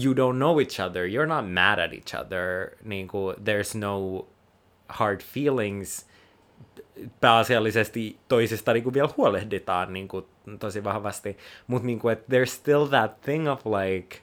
you 0.03 0.13
don't 0.13 0.35
know 0.35 0.59
each 0.59 0.81
other, 0.81 1.07
you're 1.07 1.27
not 1.27 1.53
mad 1.53 1.79
at 1.79 1.93
each 1.93 2.15
other, 2.21 2.69
niin 2.83 3.07
kuin, 3.07 3.35
there's 3.35 3.77
no 3.77 4.27
hard 4.89 5.21
feelings, 5.21 6.07
pääasiallisesti 7.21 8.19
toisista 8.27 8.73
niin 8.73 8.83
kuin 8.83 8.93
vielä 8.93 9.09
huolehditaan 9.17 9.93
niin 9.93 10.07
kuin, 10.07 10.25
tosi 10.59 10.83
vahvasti, 10.83 11.37
mutta 11.67 11.85
niin 11.85 11.99
kuin, 11.99 12.17
there's 12.17 12.49
still 12.49 12.85
that 12.85 13.21
thing 13.21 13.49
of 13.49 13.61
like, 13.65 14.21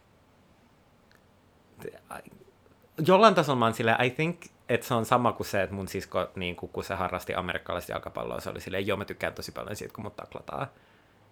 jollain 3.06 3.34
tasolla 3.34 3.58
mä 3.58 3.64
oon 3.64 3.74
silleen, 3.74 4.04
I 4.04 4.10
think 4.10 4.40
että 4.68 4.86
se 4.86 4.94
on 4.94 5.04
sama 5.04 5.32
kuin 5.32 5.46
se, 5.46 5.62
että 5.62 5.74
mun 5.74 5.88
sisko, 5.88 6.30
niin 6.36 6.56
kuin, 6.56 6.72
kun 6.72 6.84
se 6.84 6.94
harrasti 6.94 7.34
amerikkalaista 7.34 7.92
jalkapalloa, 7.92 8.40
se 8.40 8.50
oli 8.50 8.60
silleen, 8.60 8.86
joo 8.86 8.96
mä 8.96 9.04
tykkään 9.04 9.34
tosi 9.34 9.52
paljon 9.52 9.76
siitä, 9.76 9.94
kun 9.94 10.04
mut 10.04 10.16
taklataan. 10.16 10.66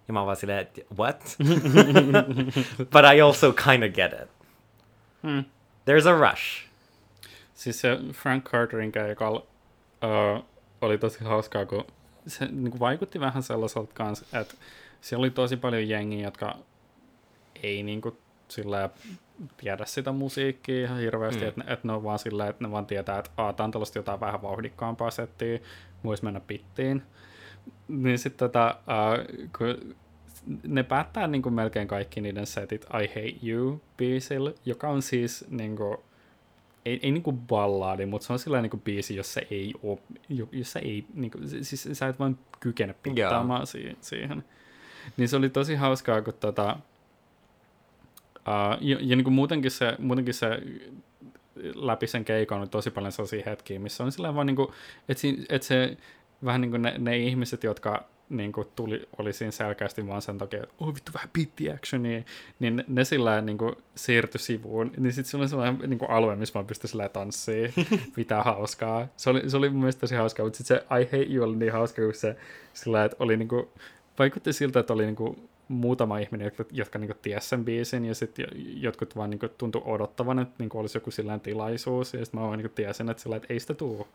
Ja 0.07 0.13
mä 0.13 0.19
oon 0.19 0.25
vaan 0.25 0.35
silleen, 0.35 0.59
että 0.59 0.81
what? 0.97 1.37
But 2.93 3.01
I 3.15 3.21
also 3.21 3.53
kind 3.53 3.83
of 3.83 3.93
get 3.93 4.13
it. 4.13 4.29
Hmm. 5.23 5.43
There's 5.85 6.07
a 6.07 6.29
rush. 6.29 6.67
Siis 7.53 7.81
se 7.81 7.97
Frank 8.11 8.49
Carterin 8.49 8.91
keikalla 8.91 9.39
uh, 9.39 10.45
oli 10.81 10.97
tosi 10.97 11.23
hauskaa, 11.23 11.65
kun 11.65 11.85
se 12.27 12.45
niin 12.45 12.71
kuin 12.71 12.79
vaikutti 12.79 13.19
vähän 13.19 13.43
sellaiselta 13.43 13.93
kanssa, 13.93 14.39
että 14.39 14.55
siellä 15.01 15.21
oli 15.21 15.29
tosi 15.29 15.57
paljon 15.57 15.89
jengiä, 15.89 16.23
jotka 16.23 16.57
ei 17.63 17.83
niin 17.83 18.01
kuin, 18.01 18.17
sillä 18.47 18.89
tiedä 19.57 19.85
sitä 19.85 20.11
musiikkia 20.11 20.81
ihan 20.85 20.99
hirveästi, 20.99 21.41
Mm. 21.41 21.47
että, 21.47 21.63
että 21.67 21.87
ne 21.87 21.93
on 21.93 22.03
vaan 22.03 22.19
sillä, 22.19 22.47
että 22.47 22.63
ne 22.63 22.71
vaan 22.71 22.85
tietää, 22.85 23.19
että 23.19 23.31
Aa, 23.37 23.53
tää 23.53 23.63
on 23.63 23.71
tällaista 23.71 23.99
jotain 23.99 24.19
vähän 24.19 24.41
vauhdikkaampaa 24.41 25.11
settiä, 25.11 25.59
voisi 26.03 26.23
mennä 26.23 26.39
pittiin. 26.39 27.01
Niin 27.87 28.19
sitten 28.19 28.49
tota, 28.49 28.75
kun 29.57 29.95
ne 30.63 30.83
päättää 30.83 31.27
niin 31.27 31.41
kuin 31.41 31.53
melkein 31.53 31.87
kaikki 31.87 32.21
niiden 32.21 32.45
setit 32.47 32.85
I 33.03 33.07
Hate 33.07 33.47
You 33.51 33.81
biisillä, 33.97 34.51
joka 34.65 34.89
on 34.89 35.01
siis 35.01 35.45
niin 35.49 35.75
kuin, 35.75 35.97
ei, 36.85 36.99
ei 37.03 37.11
niinku 37.11 37.31
ballaadi, 37.31 38.05
mutta 38.05 38.27
se 38.27 38.33
on 38.33 38.39
sellainen 38.39 38.63
niinku 38.63 38.77
biisi, 38.85 39.15
jos 39.15 39.33
se 39.33 39.47
ei 39.51 39.73
ole, 39.83 39.99
jos 40.51 40.71
se 40.71 40.79
ei, 40.79 41.05
niinku, 41.13 41.37
siis 41.61 41.89
sä 41.93 42.07
et 42.07 42.19
vain 42.19 42.37
kykene 42.59 42.95
pittaamaan 43.03 43.67
si- 43.67 43.97
siihen. 44.01 44.43
Niin 45.17 45.29
se 45.29 45.35
oli 45.35 45.49
tosi 45.49 45.75
hauskaa, 45.75 46.21
kun 46.21 46.33
tota, 46.39 46.77
uh, 48.47 48.77
ja, 48.81 48.97
ja 49.01 49.15
niinku 49.15 49.31
muutenkin 49.31 49.71
se, 49.71 49.95
muutenkin 49.99 50.33
se 50.33 50.47
läpi 51.75 52.07
sen 52.07 52.25
keikan 52.25 52.61
on 52.61 52.69
tosi 52.69 52.91
paljon 52.91 53.11
sellaisia 53.11 53.43
hetkiä, 53.45 53.79
missä 53.79 54.03
on 54.03 54.11
sillä 54.11 54.35
vaan 54.35 54.47
niinku, 54.47 54.73
että 55.09 55.27
et 55.49 55.63
se 55.63 55.97
vähän 56.45 56.61
niin 56.61 56.71
kuin 56.71 56.81
ne, 56.81 56.95
ne 56.97 57.17
ihmiset, 57.17 57.63
jotka 57.63 58.03
niin 58.29 58.51
kuin 58.51 58.67
tuli, 58.75 59.07
oli 59.17 59.33
siinä 59.33 59.51
selkeästi 59.51 60.07
vaan 60.07 60.21
sen 60.21 60.37
takia, 60.37 60.63
että 60.63 60.75
oh 60.79 60.95
vittu 60.95 61.11
vähän 61.13 61.29
pitti 61.33 61.71
actionia, 61.71 62.23
niin 62.59 62.83
ne 62.87 63.03
sillä 63.03 63.41
niin 63.41 63.57
kuin 63.57 63.75
siirtyi 63.95 64.39
sivuun, 64.39 64.91
niin 64.97 65.13
sitten 65.13 65.31
se 65.31 65.37
oli 65.37 65.49
sellainen 65.49 65.89
niin 65.89 65.99
kuin 65.99 66.11
alue, 66.11 66.35
missä 66.35 66.53
vaan 66.53 66.65
pystyi 66.65 66.89
sillä 66.89 67.09
tanssiin, 67.09 67.73
mitä 68.17 68.43
hauskaa. 68.43 69.07
Se 69.17 69.29
oli, 69.29 69.49
se 69.49 69.57
oli 69.57 69.69
mun 69.69 69.79
mielestä 69.79 69.99
tosi 69.99 70.15
hauskaa, 70.15 70.45
mutta 70.45 70.57
sitten 70.57 70.77
se 70.77 71.01
I 71.01 71.05
Hate 71.05 71.33
You 71.33 71.43
oli 71.43 71.55
niin 71.55 71.73
hauska, 71.73 72.01
kun 72.01 72.13
se 72.13 72.35
sillä, 72.73 73.05
että 73.05 73.17
oli 73.19 73.37
niin 73.37 73.47
kuin, 73.47 73.67
vaikutti 74.19 74.53
siltä, 74.53 74.79
että 74.79 74.93
oli 74.93 75.05
niin 75.05 75.15
kuin 75.15 75.49
muutama 75.67 76.17
ihminen, 76.17 76.45
jotka, 76.45 76.65
jotka 76.71 76.99
niin 76.99 77.11
tiesi 77.21 77.49
sen 77.49 77.65
biisin, 77.65 78.05
ja 78.05 78.15
sitten 78.15 78.45
jotkut 78.55 79.15
vaan 79.15 79.29
niin 79.29 79.39
tuntui 79.57 79.81
odottavan, 79.85 80.39
että 80.39 80.55
niin 80.59 80.69
olisi 80.73 80.97
joku 80.97 81.11
sillä 81.11 81.39
tilaisuus, 81.39 82.13
ja 82.13 82.25
sitten 82.25 82.41
mä 82.41 82.47
vaan 82.47 82.59
niin 82.59 82.71
tiesin, 82.71 83.09
että, 83.09 83.23
sillä, 83.23 83.35
että 83.35 83.53
ei 83.53 83.59
sitä 83.59 83.73
tule. 83.73 84.05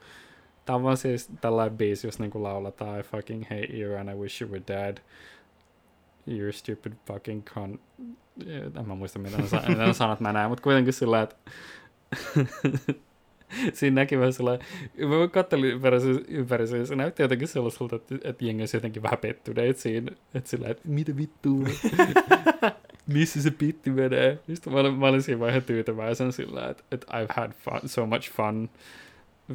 Tämä 0.65 0.77
on 0.77 0.83
vaan 0.83 0.97
siis 0.97 1.31
tällainen 1.41 1.79
biisi, 1.79 2.07
jos 2.07 2.19
niin 2.19 2.31
lauletaan 2.35 3.01
I 3.01 3.03
fucking 3.03 3.43
hate 3.43 3.79
you 3.79 3.97
and 3.97 4.09
I 4.09 4.15
wish 4.15 4.43
you 4.43 4.51
were 4.51 4.63
dead. 4.69 4.99
You're 6.29 6.53
stupid 6.53 6.93
fucking 7.07 7.45
con... 7.45 7.81
En 8.77 8.87
mä 8.87 8.95
muista, 8.95 9.19
mitä 9.19 9.37
ne 9.39 9.93
sanat 9.93 10.21
mä 10.21 10.33
näen, 10.33 10.49
mutta 10.49 10.63
kuitenkin 10.63 10.93
sillä, 10.93 11.23
että 11.23 11.37
siinä 13.75 13.95
näki 13.95 14.19
vähän 14.19 14.33
sellainen, 14.33 14.67
mä 14.99 15.29
katselin 15.29 15.71
ympäri, 16.29 16.67
se 16.67 16.97
näytti 16.97 17.23
jotenkin 17.23 17.49
sellaiselta, 17.49 17.97
että, 17.97 18.15
että 18.25 18.45
jengi 18.45 18.63
olisi 18.63 18.77
jotenkin 18.77 19.03
vähän 19.03 19.19
pettyneet 19.19 19.79
siinä, 19.79 20.13
että 20.35 20.51
sillä 20.51 20.69
että 20.69 20.89
mitä 20.89 21.17
vittua, 21.17 21.69
missä 23.15 23.43
se 23.43 23.51
pitti 23.51 23.91
menee. 23.91 24.39
Sitten 24.55 24.73
mä 24.73 24.79
olin, 24.79 24.95
mä 24.95 25.07
olin 25.07 25.23
siinä 25.23 25.41
vähän 25.41 25.63
tyytyväisen 25.63 26.33
sillä, 26.33 26.69
että, 26.69 26.83
että 26.93 27.07
I've 27.07 27.35
had 27.37 27.53
fun, 27.53 27.89
so 27.89 28.07
much 28.07 28.33
fun 28.33 28.71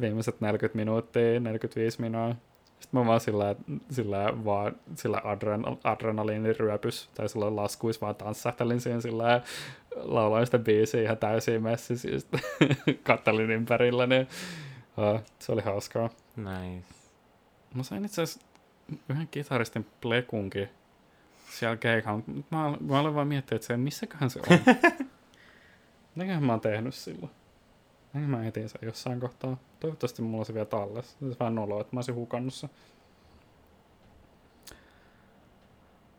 viimeiset 0.00 0.40
40 0.40 0.76
minuuttia, 0.76 1.40
45 1.40 2.00
minuuttia. 2.00 2.36
Sitten 2.80 3.00
mä 3.00 3.06
vaan 3.06 3.20
sillä, 3.20 3.56
sillä, 3.90 4.44
vaan, 4.44 4.76
sillä 4.94 5.20
adren, 5.24 5.64
adrenaliiniryöpys 5.84 7.10
tai 7.14 7.28
sillä 7.28 7.56
laskuis 7.56 8.00
vaan 8.00 8.14
tanssahtelin 8.14 8.80
siihen 8.80 9.02
sillä 9.02 9.42
lauloin 9.96 10.46
sitä 10.46 10.58
biisiä 10.58 11.02
ihan 11.02 11.18
täysin 11.18 11.62
messissä 11.62 12.08
sitten 12.18 12.40
kattelin 13.02 13.50
ympärillä, 13.50 14.06
niin 14.06 14.28
uh, 14.96 15.20
se 15.38 15.52
oli 15.52 15.62
hauskaa. 15.62 16.10
Nice. 16.36 16.86
Mä 17.74 17.82
sain 17.82 18.04
itse 18.04 18.22
asiassa 18.22 18.46
yhden 19.08 19.28
kitaristin 19.28 19.86
plekunkin 20.00 20.68
siellä 21.50 21.76
keikalla, 21.76 22.22
mutta 22.26 22.56
mä, 22.56 22.76
mä 22.80 23.00
olen 23.00 23.14
vaan 23.14 23.28
miettinyt, 23.28 23.62
että 23.62 23.66
se, 23.66 23.76
missäköhän 23.76 24.30
se 24.30 24.40
on. 24.50 24.58
Mitäköhän 26.14 26.44
mä 26.44 26.52
oon 26.52 26.60
tehnyt 26.60 26.94
silloin? 26.94 27.30
Näin 28.12 28.30
mä 28.30 28.46
etin 28.46 28.68
sen 28.68 28.80
jossain 28.82 29.20
kohtaa. 29.20 29.56
Toivottavasti 29.80 30.22
mulla 30.22 30.38
on 30.38 30.46
se 30.46 30.54
vielä 30.54 30.66
tallessa. 30.66 31.18
Se 31.18 31.24
on 31.24 31.36
vähän 31.40 31.54
noloa, 31.54 31.80
että 31.80 31.96
mä 31.96 31.98
olisin 31.98 32.14
hukannut 32.14 32.54
sen. 32.54 32.70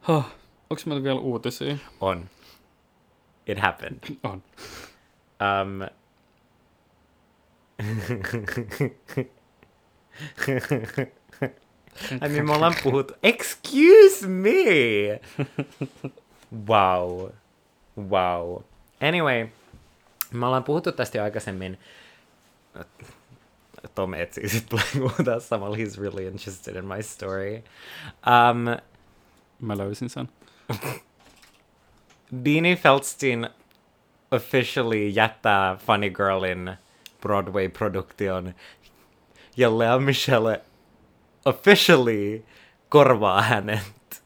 Huh. 0.07 0.25
Onko 0.69 0.83
meillä 0.85 1.03
vielä 1.03 1.19
uutisia? 1.19 1.77
On. 2.01 2.29
It 3.47 3.57
happened. 3.59 3.99
On. 4.23 4.43
Um, 5.39 5.81
I 12.21 12.27
mean, 12.27 12.45
me 12.45 12.53
ollaan. 12.53 12.73
Excuse 13.23 14.27
me! 14.27 15.19
Wow. 16.67 17.31
Wow. 17.97 18.63
Anyway, 19.01 19.47
me 20.31 20.45
ollaan 20.45 20.63
puhuttu 20.63 20.91
tästä 20.91 21.17
jo 21.17 21.23
aikaisemmin. 21.23 21.79
Tom 23.95 24.13
etsii 24.13 24.49
sitten 24.49 24.79
tulee 25.09 25.39
samalla. 25.39 25.77
He's 25.77 25.99
really 26.01 26.27
interested 26.27 26.75
in 26.75 26.85
my 26.85 27.03
story. 27.03 27.63
Um, 28.25 28.65
Mä 29.61 29.77
löysin 29.77 30.09
sen. 30.09 30.29
Beanie 32.43 32.75
Feldstein 32.75 33.49
officially 34.31 35.07
jättää 35.07 35.75
Funny 35.75 36.09
Girlin 36.09 36.77
Broadway-produktion 37.21 38.53
ja 39.57 39.77
Lea 39.77 39.99
Michelle 39.99 40.61
officially 41.45 42.43
korvaa 42.89 43.41
hänet. 43.41 44.23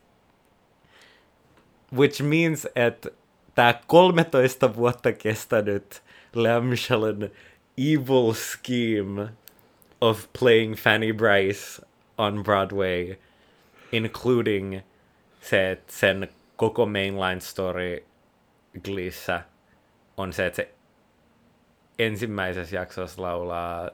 Which 1.95 2.22
means, 2.22 2.68
että 2.76 3.10
tämä 3.55 3.74
13 3.88 4.76
vuotta 4.76 5.12
kestänyt 5.12 6.03
Lea 6.34 6.62
Michellen 6.62 7.32
evil 7.78 8.34
scheme 8.34 9.30
of 10.01 10.26
playing 10.39 10.76
Fanny 10.76 11.14
Bryce 11.14 11.86
on 12.18 12.43
Broadway, 12.43 13.16
including 13.91 14.82
se, 15.41 15.72
että 15.72 15.93
sen 15.93 16.30
koko 16.60 16.86
mainline 16.86 17.39
story 17.39 18.05
Gleessä 18.84 19.41
on 20.18 20.34
se, 20.34 20.45
että 20.45 20.55
se 20.55 20.74
ensimmäisessä 21.99 22.76
jaksossa 22.76 23.22
laulaa 23.22 23.89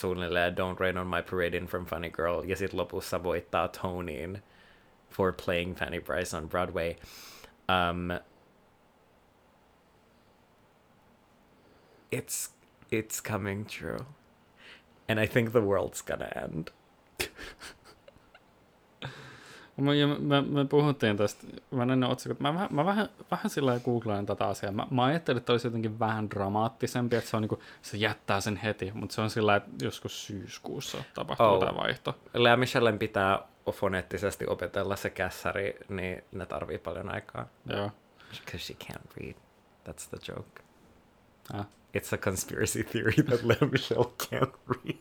suunnilleen 0.00 0.54
Don't 0.54 0.80
Rain 0.80 0.98
on 0.98 1.06
My 1.06 1.22
Parade 1.30 1.56
in 1.56 1.66
from 1.66 1.86
Funny 1.86 2.10
Girl, 2.10 2.42
ja 2.46 2.56
sitten 2.56 2.80
lopussa 2.80 3.22
voittaa 3.22 3.68
Tonyin 3.68 4.42
for 5.10 5.32
playing 5.44 5.76
Fanny 5.76 6.00
Bryce 6.00 6.36
on 6.36 6.48
Broadway. 6.48 6.94
Um, 7.68 8.20
it's 12.12 12.50
it's 12.92 13.20
coming 13.30 13.66
true. 13.66 14.06
And 15.08 15.20
I 15.20 15.26
think 15.26 15.52
the 15.52 15.60
world's 15.60 16.02
gonna 16.02 16.28
end. 16.44 16.70
Mä, 19.76 19.90
me, 20.18 20.40
me, 20.40 20.64
puhuttiin 20.64 21.16
tästä, 21.16 21.46
mä 21.70 21.84
ne 21.84 22.06
otsikot, 22.06 22.40
mä, 22.40 22.52
mä, 22.52 22.68
mä 22.70 22.84
vähän, 22.84 23.08
vähän 23.30 23.50
sillä 23.50 23.80
googlaan 23.84 24.26
tätä 24.26 24.46
asiaa. 24.46 24.72
Mä, 24.72 24.86
mä 24.90 25.04
ajattelin, 25.04 25.38
että 25.38 25.52
olisi 25.52 25.66
jotenkin 25.66 25.98
vähän 25.98 26.30
dramaattisempi, 26.30 27.16
että 27.16 27.30
se, 27.30 27.36
on 27.36 27.42
niinku, 27.42 27.62
se 27.82 27.96
jättää 27.96 28.40
sen 28.40 28.56
heti, 28.56 28.92
mutta 28.94 29.14
se 29.14 29.20
on 29.20 29.30
sillä 29.30 29.56
että 29.56 29.84
joskus 29.84 30.26
syyskuussa 30.26 30.98
tapahtuu 31.14 31.46
oh. 31.46 31.60
tämä 31.60 31.76
vaihto. 31.76 32.18
Lea 32.34 32.56
Michellen 32.56 32.98
pitää 32.98 33.42
foneettisesti 33.72 34.46
opetella 34.46 34.96
se 34.96 35.10
kässäri, 35.10 35.78
niin 35.88 36.24
ne 36.32 36.46
tarvii 36.46 36.78
paljon 36.78 37.14
aikaa. 37.14 37.46
Joo. 37.66 37.90
Because 38.40 38.58
she 38.58 38.74
can't 38.84 39.16
read. 39.16 39.34
That's 39.88 40.08
the 40.10 40.18
joke. 40.28 40.62
Ah. 41.52 41.66
It's 41.94 42.14
a 42.14 42.18
conspiracy 42.18 42.82
theory 42.82 43.22
that 43.22 43.42
Lea 43.44 43.68
Michelle 43.70 44.10
can't 44.22 44.54
read. 44.68 44.98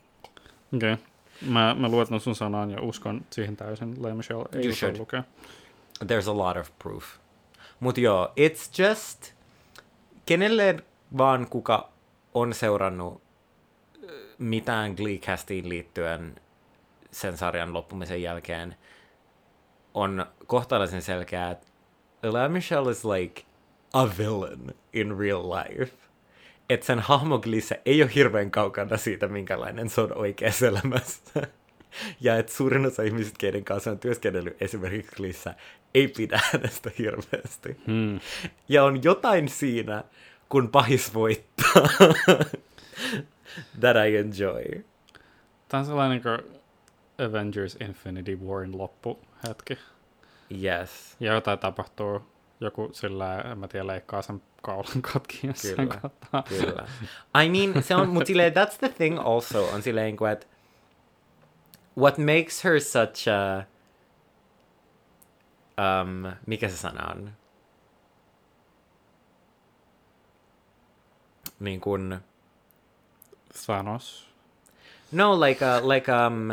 Okei. 0.75 0.93
Okay. 0.93 1.12
Mä, 1.41 1.75
mä 1.79 1.89
luotan 1.89 2.19
sun 2.19 2.35
sanaan 2.35 2.71
ja 2.71 2.81
uskon 2.81 3.21
siihen 3.29 3.57
täysin. 3.57 4.03
Lea 4.03 4.15
Michelle 4.15 4.45
ei 4.51 4.69
osaa 4.69 4.89
lukea. 4.97 5.23
There's 6.03 6.29
a 6.29 6.37
lot 6.37 6.57
of 6.57 6.69
proof. 6.79 7.05
Mut 7.79 7.97
joo, 7.97 8.27
it's 8.27 8.83
just... 8.83 9.33
Kenelle 10.25 10.83
vaan 11.17 11.47
kuka 11.49 11.89
on 12.33 12.53
seurannut 12.53 13.21
äh, 14.03 14.09
mitään 14.37 14.93
Gleecastiin 14.93 15.69
liittyen 15.69 16.35
sen 17.11 17.37
sarjan 17.37 17.73
loppumisen 17.73 18.21
jälkeen, 18.21 18.75
on 19.93 20.25
kohtalaisen 20.47 21.01
selkeää, 21.01 21.51
että 21.51 21.67
Lea 22.23 22.49
Michelle 22.49 22.91
is 22.91 23.05
like 23.05 23.41
a 23.93 24.07
villain 24.17 24.75
in 24.93 25.17
real 25.17 25.43
life 25.49 25.95
että 26.73 26.85
sen 26.85 26.99
hahmo 26.99 27.39
Glissä 27.39 27.75
ei 27.85 28.03
ole 28.03 28.11
hirveän 28.15 28.51
kaukana 28.51 28.97
siitä, 28.97 29.27
minkälainen 29.27 29.89
se 29.89 30.01
on 30.01 30.17
oikeassa 30.17 30.67
elämässä. 30.67 31.47
Ja 32.21 32.37
että 32.37 32.53
suurin 32.53 32.85
osa 32.85 33.03
ihmisistä, 33.03 33.37
keiden 33.39 33.65
kanssa 33.65 33.91
on 33.91 33.99
työskennellyt 33.99 34.61
esimerkiksi 34.61 35.15
Glissä, 35.15 35.55
ei 35.93 36.07
pidä 36.07 36.39
hänestä 36.51 36.91
hirveästi. 36.97 37.77
Hmm. 37.87 38.19
Ja 38.69 38.83
on 38.83 39.03
jotain 39.03 39.49
siinä, 39.49 40.03
kun 40.49 40.69
pahis 40.69 41.13
voittaa. 41.13 41.89
That 43.79 43.97
I 44.07 44.17
enjoy. 44.17 44.85
Tämä 45.67 45.79
on 45.79 45.85
sellainen 45.85 46.21
kuin 46.21 46.39
Avengers 47.27 47.77
Infinity 47.81 48.35
Warin 48.35 48.77
loppuhetki. 48.77 49.77
Yes. 50.63 51.15
Ja 51.19 51.33
jotain 51.33 51.59
tapahtuu 51.59 52.21
joku 52.59 52.89
sillä, 52.91 53.41
en 53.41 53.57
mä 53.57 53.67
tiedä, 53.67 53.87
leikkaa 53.87 54.21
sen 54.21 54.41
kaulan 54.63 55.01
katki 55.01 55.47
jossain 55.47 55.75
kyllä, 55.75 56.43
Kyllä. 56.49 56.87
I 57.43 57.49
mean, 57.49 57.83
se 57.83 57.95
on, 57.95 58.09
mutta 58.09 58.27
silleen, 58.27 58.53
that's 58.53 58.77
the 58.79 58.89
thing 58.89 59.19
also, 59.19 59.65
on 59.65 59.81
silleen, 59.81 60.17
että 60.31 60.47
what 61.97 62.17
makes 62.17 62.63
her 62.63 62.81
such 62.81 63.29
a, 63.29 63.63
um, 66.01 66.33
mikä 66.45 66.69
se 66.69 66.77
sana 66.77 67.11
on? 67.11 67.31
Niin 71.59 71.81
kuin... 71.81 72.19
Thanos. 73.65 74.29
No, 75.11 75.39
like, 75.39 75.65
a, 75.65 75.87
like 75.89 76.11
um, 76.11 76.51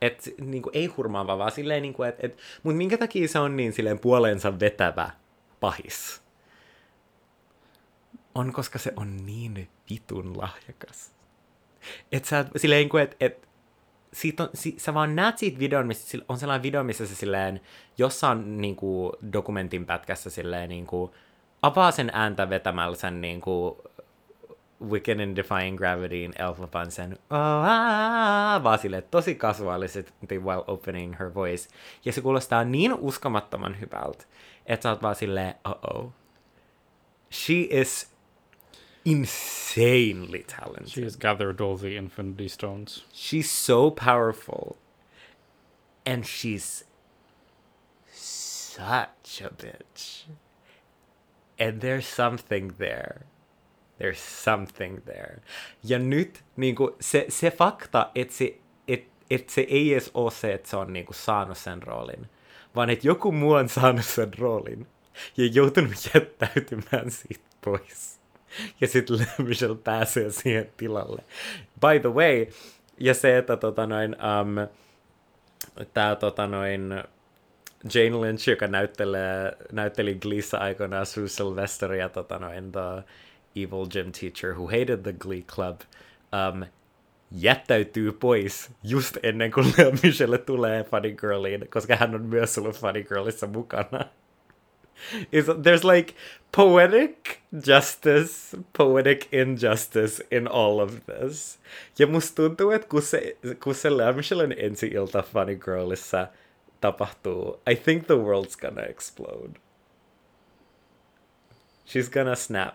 et, 0.00 0.34
niinku, 0.40 0.70
ei 0.72 0.86
hurmaava, 0.86 1.38
vaan 1.38 1.52
silleen, 1.52 1.82
niinku, 1.82 2.02
et, 2.02 2.24
et, 2.24 2.38
mutta 2.62 2.76
minkä 2.76 2.98
takia 2.98 3.28
se 3.28 3.38
on 3.38 3.56
niin 3.56 3.72
silleen 3.72 3.98
puoleensa 3.98 4.60
vetävä 4.60 5.10
pahis? 5.60 6.23
On, 8.34 8.52
koska 8.52 8.78
se 8.78 8.92
on 8.96 9.26
niin 9.26 9.68
vitun 9.90 10.38
lahjakas. 10.38 11.12
Et 12.12 12.24
sä, 12.24 12.44
silleen, 12.56 12.88
et, 13.02 13.16
et, 13.20 13.48
siitä 14.12 14.42
on, 14.42 14.48
si, 14.54 14.74
sä 14.78 14.94
vaan 14.94 15.16
näet 15.16 15.38
siitä 15.38 15.58
videon, 15.58 15.86
missä 15.86 16.18
on 16.28 16.38
sellainen 16.38 16.62
video, 16.62 16.84
missä 16.84 17.06
se 17.06 17.14
silleen, 17.14 17.60
jossain 17.98 18.58
niin 18.58 18.76
kuin, 18.76 19.12
dokumentin 19.32 19.86
pätkässä 19.86 20.30
silleen 20.30 20.68
niin 20.68 20.86
kuin, 20.86 21.12
avaa 21.62 21.90
sen 21.90 22.10
ääntä 22.14 22.50
vetämällä 22.50 22.96
sen 22.96 23.20
niin 23.20 23.40
kuin, 23.40 23.76
Wicked 24.90 25.20
and 25.20 25.36
Defying 25.36 25.78
Gravityin 25.78 26.32
Elphaba 26.38 26.90
sen 26.90 27.12
oh, 27.30 27.38
ah, 27.38 28.62
vaan 28.62 28.78
sille 28.78 29.02
tosi 29.02 29.34
kasuaalisesti 29.34 30.38
while 30.38 30.64
opening 30.66 31.18
her 31.18 31.34
voice. 31.34 31.68
Ja 32.04 32.12
se 32.12 32.20
kuulostaa 32.20 32.64
niin 32.64 32.94
uskomattoman 32.94 33.80
hyvältä, 33.80 34.24
että 34.66 34.82
sä 34.82 34.90
oot 34.90 35.02
vaan 35.02 35.14
silleen, 35.14 35.54
oh 35.64 36.12
She 37.32 37.54
is 37.70 38.13
insanely 39.04 40.44
talented. 40.46 40.88
She 40.88 41.02
has 41.02 41.16
gathered 41.16 41.60
all 41.60 41.76
the 41.76 41.96
Infinity 41.96 42.48
Stones. 42.48 43.04
She's 43.12 43.50
so 43.50 43.90
powerful. 43.90 44.76
And 46.06 46.26
she's 46.26 46.84
such 48.10 49.42
a 49.42 49.50
bitch. 49.50 50.24
And 51.58 51.80
there's 51.80 52.06
something 52.06 52.74
there. 52.78 53.26
There's 53.98 54.18
something 54.18 55.02
there. 55.06 55.42
Ja 55.82 55.98
nyt 55.98 56.42
niinku, 56.56 56.96
se, 57.00 57.26
se 57.28 57.50
fakta, 57.50 58.10
että 58.14 58.34
se, 58.34 58.58
et, 58.88 59.04
et 59.30 59.50
se 59.50 59.60
ei 59.60 59.92
edes 59.92 60.10
ole 60.14 60.30
se, 60.30 60.52
että 60.54 60.70
se 60.70 60.76
on 60.76 60.92
niinku 60.92 61.12
saanut 61.12 61.58
sen 61.58 61.82
roolin, 61.82 62.28
vaan 62.76 62.90
että 62.90 63.06
joku 63.06 63.32
muu 63.32 63.52
on 63.52 63.68
saanut 63.68 64.04
sen 64.04 64.38
roolin 64.38 64.86
ja 65.36 65.46
joutunut 65.46 65.94
jättäytymään 66.14 67.10
siitä 67.10 67.44
pois. 67.64 68.23
Ja 68.80 68.88
sitten 68.88 69.26
Michelle 69.38 69.78
pääsee 69.84 70.30
siihen 70.30 70.70
tilalle. 70.76 71.22
By 71.80 72.00
the 72.00 72.08
way, 72.08 72.46
ja 73.00 73.14
se, 73.14 73.38
että 73.38 73.56
tota 73.56 73.86
noin, 73.86 74.16
um, 74.40 74.68
tää 75.94 76.16
tota 76.16 76.46
noin, 76.46 77.02
Jane 77.94 78.20
Lynch, 78.20 78.48
joka 78.48 78.66
näyttelee, 78.66 79.56
näytteli 79.72 80.14
Gleessa 80.14 80.58
aikoinaan 80.58 81.06
Sue 81.06 81.28
Sylvester 81.28 81.92
ja 81.92 82.08
tota 82.08 82.38
noin, 82.38 82.72
the 82.72 83.04
evil 83.56 83.86
gym 83.86 84.12
teacher 84.12 84.54
who 84.54 84.66
hated 84.66 85.02
the 85.02 85.12
Glee 85.12 85.42
Club, 85.42 85.80
um, 86.32 86.64
jättäytyy 87.30 88.12
pois 88.12 88.70
just 88.82 89.16
ennen 89.22 89.52
kuin 89.52 89.74
Michelle 90.02 90.38
tulee 90.38 90.84
Funny 90.84 91.12
Girliin, 91.12 91.68
koska 91.70 91.96
hän 91.96 92.14
on 92.14 92.22
myös 92.22 92.58
ollut 92.58 92.76
Funny 92.76 93.02
Girlissa 93.02 93.46
mukana. 93.46 94.04
Is 95.32 95.46
there's 95.62 95.84
like 95.84 96.14
poetic 96.52 97.40
justice, 97.66 98.56
poetic 98.72 99.28
injustice 99.32 100.22
in 100.30 100.48
all 100.48 100.80
of 100.80 101.06
this. 101.06 101.58
Ja 101.98 102.06
musta 102.06 102.34
tuntuu, 102.36 102.70
että 102.70 102.88
kun 102.88 103.02
se, 103.02 103.36
kun 103.62 103.74
se 103.74 103.90
Lea 103.90 104.12
Michellen 104.12 104.54
ensi-ilta 104.58 105.22
Funny 105.22 105.56
Girlissa 105.56 106.28
tapahtuu, 106.80 107.60
I 107.70 107.76
think 107.76 108.06
the 108.06 108.16
world's 108.16 108.56
gonna 108.56 108.82
explode. 108.82 109.58
She's 111.86 112.10
gonna 112.10 112.36
snap. 112.36 112.74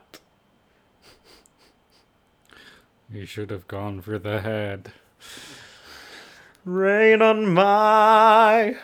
You 3.11 3.25
should 3.25 3.51
have 3.51 3.67
gone 3.67 4.01
for 4.01 4.19
the 4.19 4.39
head. 4.41 4.91
Rain 6.65 7.21
on 7.21 7.49
my... 7.49 8.77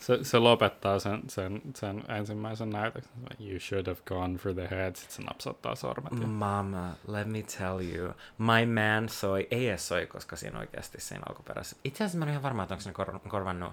Se, 0.00 0.18
se 0.24 0.38
lopettaa 0.38 0.98
sen, 0.98 1.22
sen, 1.28 1.62
sen 1.74 2.04
ensimmäisen 2.08 2.70
näytöksen. 2.70 3.12
You 3.40 3.60
should 3.60 3.86
have 3.86 3.98
gone 4.06 4.38
for 4.38 4.54
the 4.54 4.68
head. 4.70 4.96
Sitten 4.96 5.16
se 5.16 5.22
napsauttaa 5.22 5.74
sormet. 5.74 6.12
Mama, 6.26 6.94
let 7.08 7.26
me 7.26 7.42
tell 7.58 7.80
you. 7.80 8.12
My 8.38 8.66
man 8.66 9.08
soi, 9.08 9.48
ei 9.50 9.68
edes 9.68 9.88
soi, 9.88 10.06
koska 10.06 10.36
siinä 10.36 10.58
oikeasti 10.58 11.00
siinä 11.00 11.22
alkuperäisessä. 11.28 11.76
Itse 11.84 12.04
asiassa 12.04 12.18
mä 12.18 12.24
en 12.24 12.30
ihan 12.30 12.42
varma, 12.42 12.62
että 12.62 12.74
onko 12.74 12.82
se 12.82 12.92
kor- 12.92 13.20
korvannut, 13.28 13.72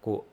kun 0.00 0.24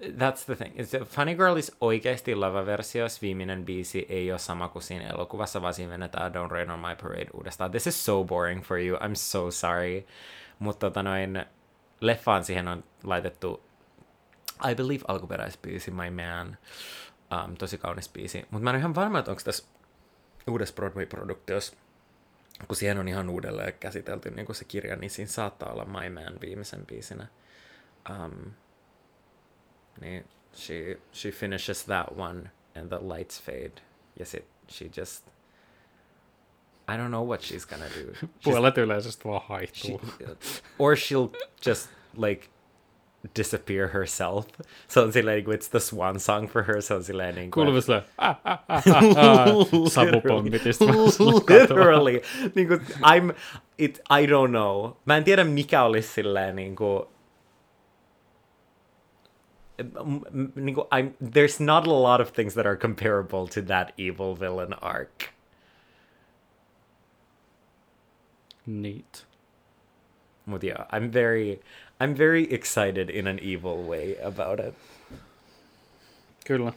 That's 0.00 0.44
the 0.44 0.54
thing. 0.54 0.74
It's, 0.76 1.04
Funny 1.04 1.34
Girl 1.34 1.56
is 1.56 1.72
oikeasti 1.80 2.34
lava-versios. 2.34 3.22
Viimeinen 3.22 3.64
biisi 3.64 4.06
ei 4.08 4.30
ole 4.30 4.38
sama 4.38 4.68
kuin 4.68 4.82
siinä 4.82 5.08
elokuvassa, 5.08 5.62
vaan 5.62 5.74
siinä 5.74 5.92
venetään 5.92 6.32
Don't 6.32 6.50
Rain 6.50 6.70
on 6.70 6.78
My 6.78 6.96
Parade 7.02 7.26
uudestaan. 7.34 7.70
This 7.70 7.86
is 7.86 8.04
so 8.04 8.24
boring 8.24 8.62
for 8.62 8.78
you. 8.78 8.98
I'm 8.98 9.14
so 9.14 9.50
sorry. 9.50 10.06
Mutta 10.58 10.86
tota 10.86 11.02
noin, 11.02 11.44
leffaan 12.00 12.44
siihen 12.44 12.68
on 12.68 12.84
laitettu 13.04 13.65
I 14.70 14.74
believe 14.74 15.04
alkuperäisbiisi 15.08 15.90
My 15.90 16.10
Man. 16.10 16.56
Um, 17.44 17.56
tosi 17.56 17.78
kaunis 17.78 18.08
biisi. 18.08 18.46
Mutta 18.50 18.64
mä 18.64 18.70
en 18.70 18.74
ole 18.74 18.80
ihan 18.80 18.94
varma, 18.94 19.18
että 19.18 19.30
onko 19.30 19.42
tässä 19.44 19.64
uudessa 20.50 20.74
Broadway-produktiossa, 20.74 21.76
kun 22.68 22.76
siihen 22.76 22.98
on 22.98 23.08
ihan 23.08 23.28
uudelleen 23.28 23.72
käsitelty 23.80 24.30
niin 24.30 24.46
kuin 24.46 24.56
se 24.56 24.64
kirja, 24.64 24.96
niin 24.96 25.10
siinä 25.10 25.30
saattaa 25.30 25.72
olla 25.72 25.84
My 25.84 26.10
Man 26.10 26.40
viimeisen 26.40 26.86
biisinä. 26.86 27.26
Um, 28.10 28.52
niin 30.00 30.24
she, 30.54 30.98
she 31.12 31.30
finishes 31.30 31.84
that 31.84 32.06
one 32.16 32.50
and 32.76 32.88
the 32.88 32.98
lights 33.16 33.42
fade. 33.42 33.82
Ja 34.18 34.26
sit 34.26 34.46
she 34.68 34.90
just... 34.96 35.26
I 36.88 36.96
don't 36.96 37.08
know 37.08 37.28
what 37.28 37.40
she's 37.42 37.66
gonna 37.68 37.86
do. 37.86 38.12
She's, 38.12 38.28
Puolet 38.44 38.78
yleisöstä 38.78 39.24
vaan 39.24 39.40
she, 39.40 39.48
haihtuu. 39.48 40.00
or 40.78 40.94
she'll 40.94 41.30
just 41.66 41.90
like 42.16 42.48
disappear 43.34 43.88
herself. 43.88 44.46
Se 44.88 45.00
on 45.00 45.12
silleen, 45.12 45.44
it's 45.52 45.68
the 45.68 45.80
swan 45.80 46.20
song 46.20 46.48
for 46.48 46.62
her. 46.62 46.80
Se 46.80 46.94
on 46.94 47.04
silleen 47.04 47.34
niin 47.34 47.50
kuin, 47.50 47.66
Kuuluu 47.66 47.80
silleen, 47.80 48.02
ah, 48.18 48.40
ah, 48.44 48.62
ah, 48.68 48.82
ah, 48.88 49.02
ah. 49.16 49.46
Literally. 51.48 52.22
niin 52.54 52.68
kuin, 52.68 52.80
I'm, 53.02 53.34
it, 53.78 54.00
I 54.10 54.26
don't 54.26 54.50
know. 54.50 54.90
Mä 55.04 55.16
en 55.16 55.24
tiedä, 55.24 55.44
mikä 55.44 55.82
olisi 55.82 56.08
silleen 56.08 56.56
niin 56.56 56.76
kuin, 56.76 57.02
niin 60.54 60.74
kuin, 60.74 60.86
I'm, 60.94 61.10
there's 61.20 61.64
not 61.64 61.86
a 61.86 62.02
lot 62.02 62.20
of 62.20 62.32
things 62.32 62.54
that 62.54 62.66
are 62.66 62.76
comparable 62.76 63.46
to 63.46 63.62
that 63.62 63.92
evil 63.98 64.34
villain 64.40 64.74
arc. 64.82 65.24
Neat. 68.66 69.26
But 70.48 70.64
yeah, 70.64 70.86
I'm 70.92 71.12
very, 71.12 71.60
I'm 72.00 72.18
very 72.18 72.54
excited 72.54 73.10
in 73.10 73.26
an 73.26 73.38
evil 73.38 73.88
way 73.88 74.16
about 74.24 74.60
it. 74.60 74.74
Kyllä. 76.46 76.72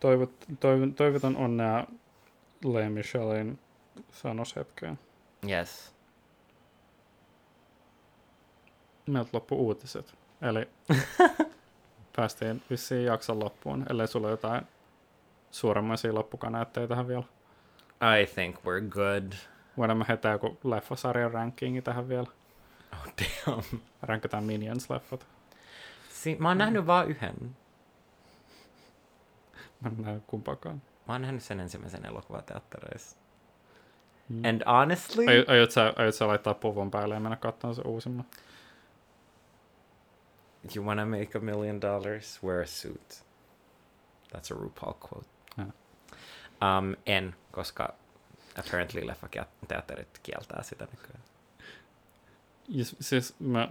Toivot, 0.00 0.30
toivon, 0.60 0.94
toivotan 0.94 1.36
onnea 1.36 1.86
Lea 2.64 2.90
Michelin 2.90 3.58
sanoshetkeen. 4.12 4.98
Yes. 5.48 5.94
Meiltä 9.06 9.30
loppu 9.32 9.56
uutiset. 9.56 10.14
Eli 10.42 10.68
päästiin 12.16 12.62
vissiin 12.70 13.04
jakson 13.04 13.40
loppuun, 13.40 13.86
ellei 13.90 14.08
sulla 14.08 14.30
jotain 14.30 14.62
suuremmaisia 15.50 16.14
loppukaneetteja 16.14 16.88
tähän 16.88 17.08
vielä. 17.08 17.24
I 18.20 18.26
think 18.34 18.56
we're 18.56 18.88
good. 18.88 19.32
Voidaan 19.76 19.98
me 19.98 20.04
heittää 20.08 20.32
joku 20.32 20.58
leffasarjan 20.64 21.32
rankingi 21.32 21.82
tähän 21.82 22.08
vielä. 22.08 22.26
Oh 22.94 23.12
damn. 23.46 23.80
Ränkätään 24.02 24.44
Minions-leffat. 24.44 25.26
Si- 26.12 26.36
mä 26.40 26.48
oon 26.48 26.58
nähnyt 26.58 26.86
vaan 26.86 27.08
yhden. 27.08 27.56
Mä 29.80 29.88
en 29.88 30.02
näe 30.02 30.20
kumpaakaan. 30.26 30.82
Mä 31.08 31.14
oon 31.14 31.22
nähnyt 31.22 31.42
sen 31.42 31.60
ensimmäisen 31.60 32.06
elokuvateattereissa. 32.06 33.16
Mm. 34.28 34.42
And 34.44 34.62
honestly, 34.66 35.24
Ai- 35.28 35.44
Aiot 35.48 35.70
sä, 35.70 35.92
aiot 35.96 36.14
sä 36.14 36.26
laittaa 36.28 36.54
puvun 36.54 36.90
päälle 36.90 37.14
ja 37.14 37.20
mennä 37.20 37.36
katsomaan 37.36 37.74
se 37.74 37.82
uusimman? 37.82 38.24
you 40.76 40.84
wanna 40.84 41.06
make 41.06 41.38
a 41.38 41.40
million 41.40 41.80
dollars, 41.80 42.42
wear 42.42 42.62
a 42.62 42.66
suit. 42.66 43.24
That's 44.34 44.56
a 44.56 44.60
RuPaul 44.60 44.92
quote. 44.92 45.28
Ja. 45.58 45.64
Um, 46.78 46.96
en, 47.06 47.34
koska 47.52 47.94
apparently 48.58 49.06
leffateatterit 49.06 50.20
kieltää 50.22 50.62
sitä 50.62 50.86
nykyään. 50.90 51.23
Siis 53.00 53.34
mä, 53.38 53.68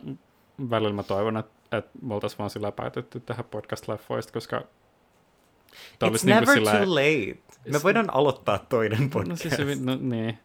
välillä 0.70 0.94
mä 0.94 1.04
toivon, 1.04 1.38
että, 1.38 1.78
että 1.78 1.92
me 2.02 2.14
oltaisiin 2.14 2.38
vaan 2.38 2.50
sillä 2.50 2.72
päätetty 2.72 3.20
tähän 3.20 3.46
podcast-leffoista, 3.46 4.32
koska 4.34 4.62
It's 4.62 5.78
olisi 6.02 6.26
niinku 6.26 6.40
never 6.40 6.56
sillä- 6.56 6.72
too 6.72 6.96
late. 6.96 7.38
Me 7.72 7.78
It's- 7.78 7.84
voidaan 7.84 8.14
aloittaa 8.14 8.58
toinen 8.70 9.02
No 9.02 9.10
podcast. 9.14 9.42
siis 9.42 9.58
hyvin, 9.58 9.86
no 9.86 9.98
niin. 10.02 10.40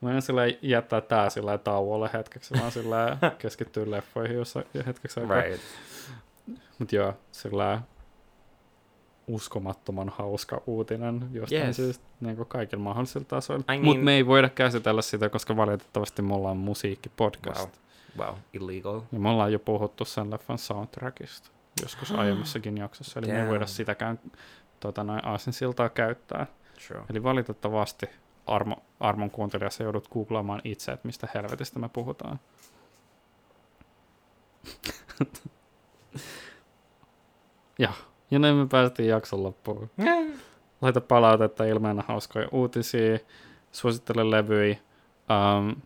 Mä 0.00 0.14
en 0.14 0.22
sillä 0.22 0.42
jättää 0.62 1.00
tää 1.00 1.30
sillä 1.30 1.58
tauolle 1.58 2.10
hetkeksi, 2.12 2.54
vaan 2.60 2.72
sillä 2.72 3.16
keskittyy 3.38 3.90
leffoihin 3.90 4.36
jossa 4.36 4.62
hetkeksi 4.86 5.20
aikaa. 5.20 5.40
right. 5.40 5.62
Mut 6.78 6.92
joo, 6.92 7.14
sillä 7.32 7.80
uskomattoman 9.26 10.08
hauska 10.08 10.60
uutinen 10.66 11.28
jostain 11.32 11.62
Yes. 11.66 11.76
syystä 11.76 12.04
niin 12.20 12.36
kaikilla 12.48 12.82
mahdollisilla 12.82 13.24
tasoilla. 13.24 13.72
I 13.74 13.78
Mutta 13.78 13.94
mean- 13.94 14.04
me 14.04 14.14
ei 14.14 14.26
voida 14.26 14.48
käsitellä 14.48 15.02
sitä, 15.02 15.28
koska 15.28 15.56
valitettavasti 15.56 16.22
me 16.22 16.34
ollaan 16.34 16.56
musiikkipodcast. 16.56 17.80
Wow. 18.18 18.26
Wow, 18.28 18.34
illegal. 18.52 19.00
Ja 19.12 19.18
me 19.18 19.28
ollaan 19.28 19.52
jo 19.52 19.58
puhuttu 19.58 20.04
sen 20.04 20.30
leffan 20.30 20.58
soundtrackista 20.58 21.50
joskus 21.82 22.12
aiemmassakin 22.18 22.78
jaksossa, 22.78 23.18
eli 23.20 23.26
me 23.26 23.32
ei 23.32 23.38
Damn. 23.38 23.50
voida 23.50 23.66
sitäkään 23.66 24.20
tota, 24.80 25.04
noin 25.04 25.26
aasinsiltaa 25.26 25.88
käyttää. 25.88 26.46
True. 26.88 27.02
Eli 27.10 27.22
valitettavasti 27.22 28.06
Armo, 28.46 28.76
Armon 29.00 29.30
kuuntelijassa 29.30 29.82
joudut 29.82 30.08
googlaamaan 30.08 30.60
itse, 30.64 30.92
että 30.92 31.06
mistä 31.08 31.28
helvetistä 31.34 31.78
me 31.78 31.88
puhutaan. 31.88 32.40
ja, 37.78 37.92
ja 38.34 38.38
näin 38.38 38.56
me 38.56 38.66
päästiin 38.66 39.08
jakson 39.08 39.42
loppuun. 39.42 39.90
Laita 40.80 41.00
palautetta 41.00 41.64
ilmeenä 41.64 42.02
hauskoja 42.08 42.48
uutisia, 42.52 43.18
suosittele 43.72 44.30
levyjä, 44.30 44.76
um, 45.58 45.76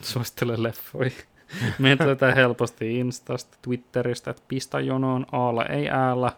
suosittele 0.00 0.62
leffoja. 0.62 1.10
Meitä 1.78 2.06
löytää 2.06 2.34
helposti 2.34 2.98
Instasta, 2.98 3.58
Twitteristä, 3.62 4.30
että 4.30 4.42
pistajonoon 4.48 5.26
aalla 5.32 5.66
ei 5.66 5.88
äällä. 5.88 6.32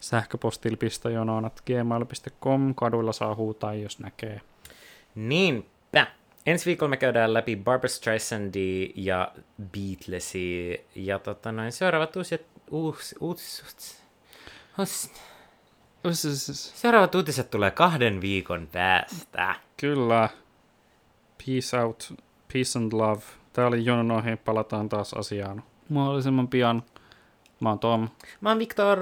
Sähköpostilla 0.00 0.76
pistajonoon, 0.76 1.46
että 1.46 1.62
gmail.com. 1.66 2.74
Kaduilla 2.74 3.12
saa 3.12 3.34
huutaa, 3.34 3.74
jos 3.74 3.98
näkee. 3.98 4.40
Niinpä. 5.14 6.06
Ensi 6.46 6.66
viikolla 6.66 6.90
me 6.90 6.96
käydään 6.96 7.34
läpi 7.34 7.56
Barbara 7.56 7.88
Streisandia 7.88 8.88
ja 8.96 9.32
Beatlesia. 9.72 10.78
Ja 10.94 11.18
tota 11.18 11.52
noin, 11.52 11.72
seuraavat 11.72 12.16
uusiset, 12.16 12.46
uus, 12.70 13.14
uutiset, 13.20 13.64
uus, 13.64 14.05
seuraavat 16.74 17.14
uutiset 17.14 17.50
tulee 17.50 17.70
kahden 17.70 18.20
viikon 18.20 18.68
päästä. 18.72 19.54
Kyllä. 19.76 20.28
Peace 21.46 21.78
out, 21.78 22.14
peace 22.52 22.78
and 22.78 22.92
love. 22.92 23.22
Tää 23.52 23.66
oli 23.66 23.84
Jonon 23.84 24.10
ohi, 24.10 24.36
palataan 24.36 24.88
taas 24.88 25.14
asiaan 25.14 25.62
mahdollisimman 25.88 26.48
pian. 26.48 26.82
Mä 27.60 27.68
oon 27.68 27.78
Tom. 27.78 28.08
Mä 28.40 28.48
oon 28.48 28.58
Viktor. 28.58 28.98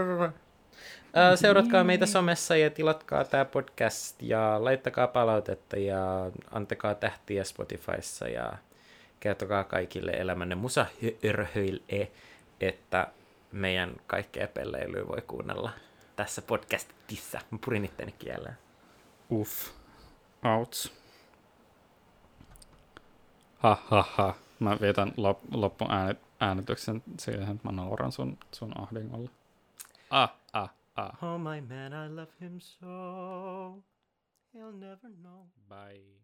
Seuratkaa 1.35 1.85
meitä 1.85 2.07
somessa 2.07 2.57
ja 2.57 2.71
tilatkaa 2.71 3.25
tämä 3.25 3.45
podcast 3.45 4.23
ja 4.23 4.65
laittakaa 4.65 5.07
palautetta 5.07 5.77
ja 5.77 6.31
antakaa 6.51 6.95
tähtiä 6.95 7.45
Spotifyssa 7.45 8.29
ja 8.29 8.53
kertokaa 9.21 9.65
kaikille 9.65 10.11
elämänne 10.11 10.55
musahörhöille, 10.55 12.11
että 12.61 13.07
meidän 13.55 13.97
kaikkea 14.07 14.49
pelleilyä 14.49 15.09
voi 15.09 15.23
kuunnella 15.27 15.71
tässä 16.17 16.43
podcastissa. 16.43 17.41
Mä 17.51 17.59
purin 17.65 17.85
itteni 17.85 18.13
kieleen. 18.13 18.59
Uff. 19.31 19.71
Outs. 20.45 20.93
Ha 23.59 23.79
ha 23.87 24.05
ha. 24.17 24.35
Mä 24.61 24.79
vietän 24.81 25.09
lop- 25.09 25.49
loppuäänityksen 25.57 27.03
siihen, 27.19 27.43
että 27.57 27.69
mä 27.69 27.73
nauran 27.73 28.13
sun, 28.13 28.39
sun 28.53 28.81
ahdingolle. 28.81 29.31
Ah, 30.11 30.35
ah, 30.53 30.71
ah. 30.97 31.25
Oh 31.25 31.39
my 31.41 31.61
man, 31.61 32.07
I 32.07 32.17
love 32.17 32.33
him 32.41 32.61
so. 32.61 32.87
He'll 34.55 34.77
never 34.79 35.11
know. 35.23 35.47
Bye. 35.69 36.24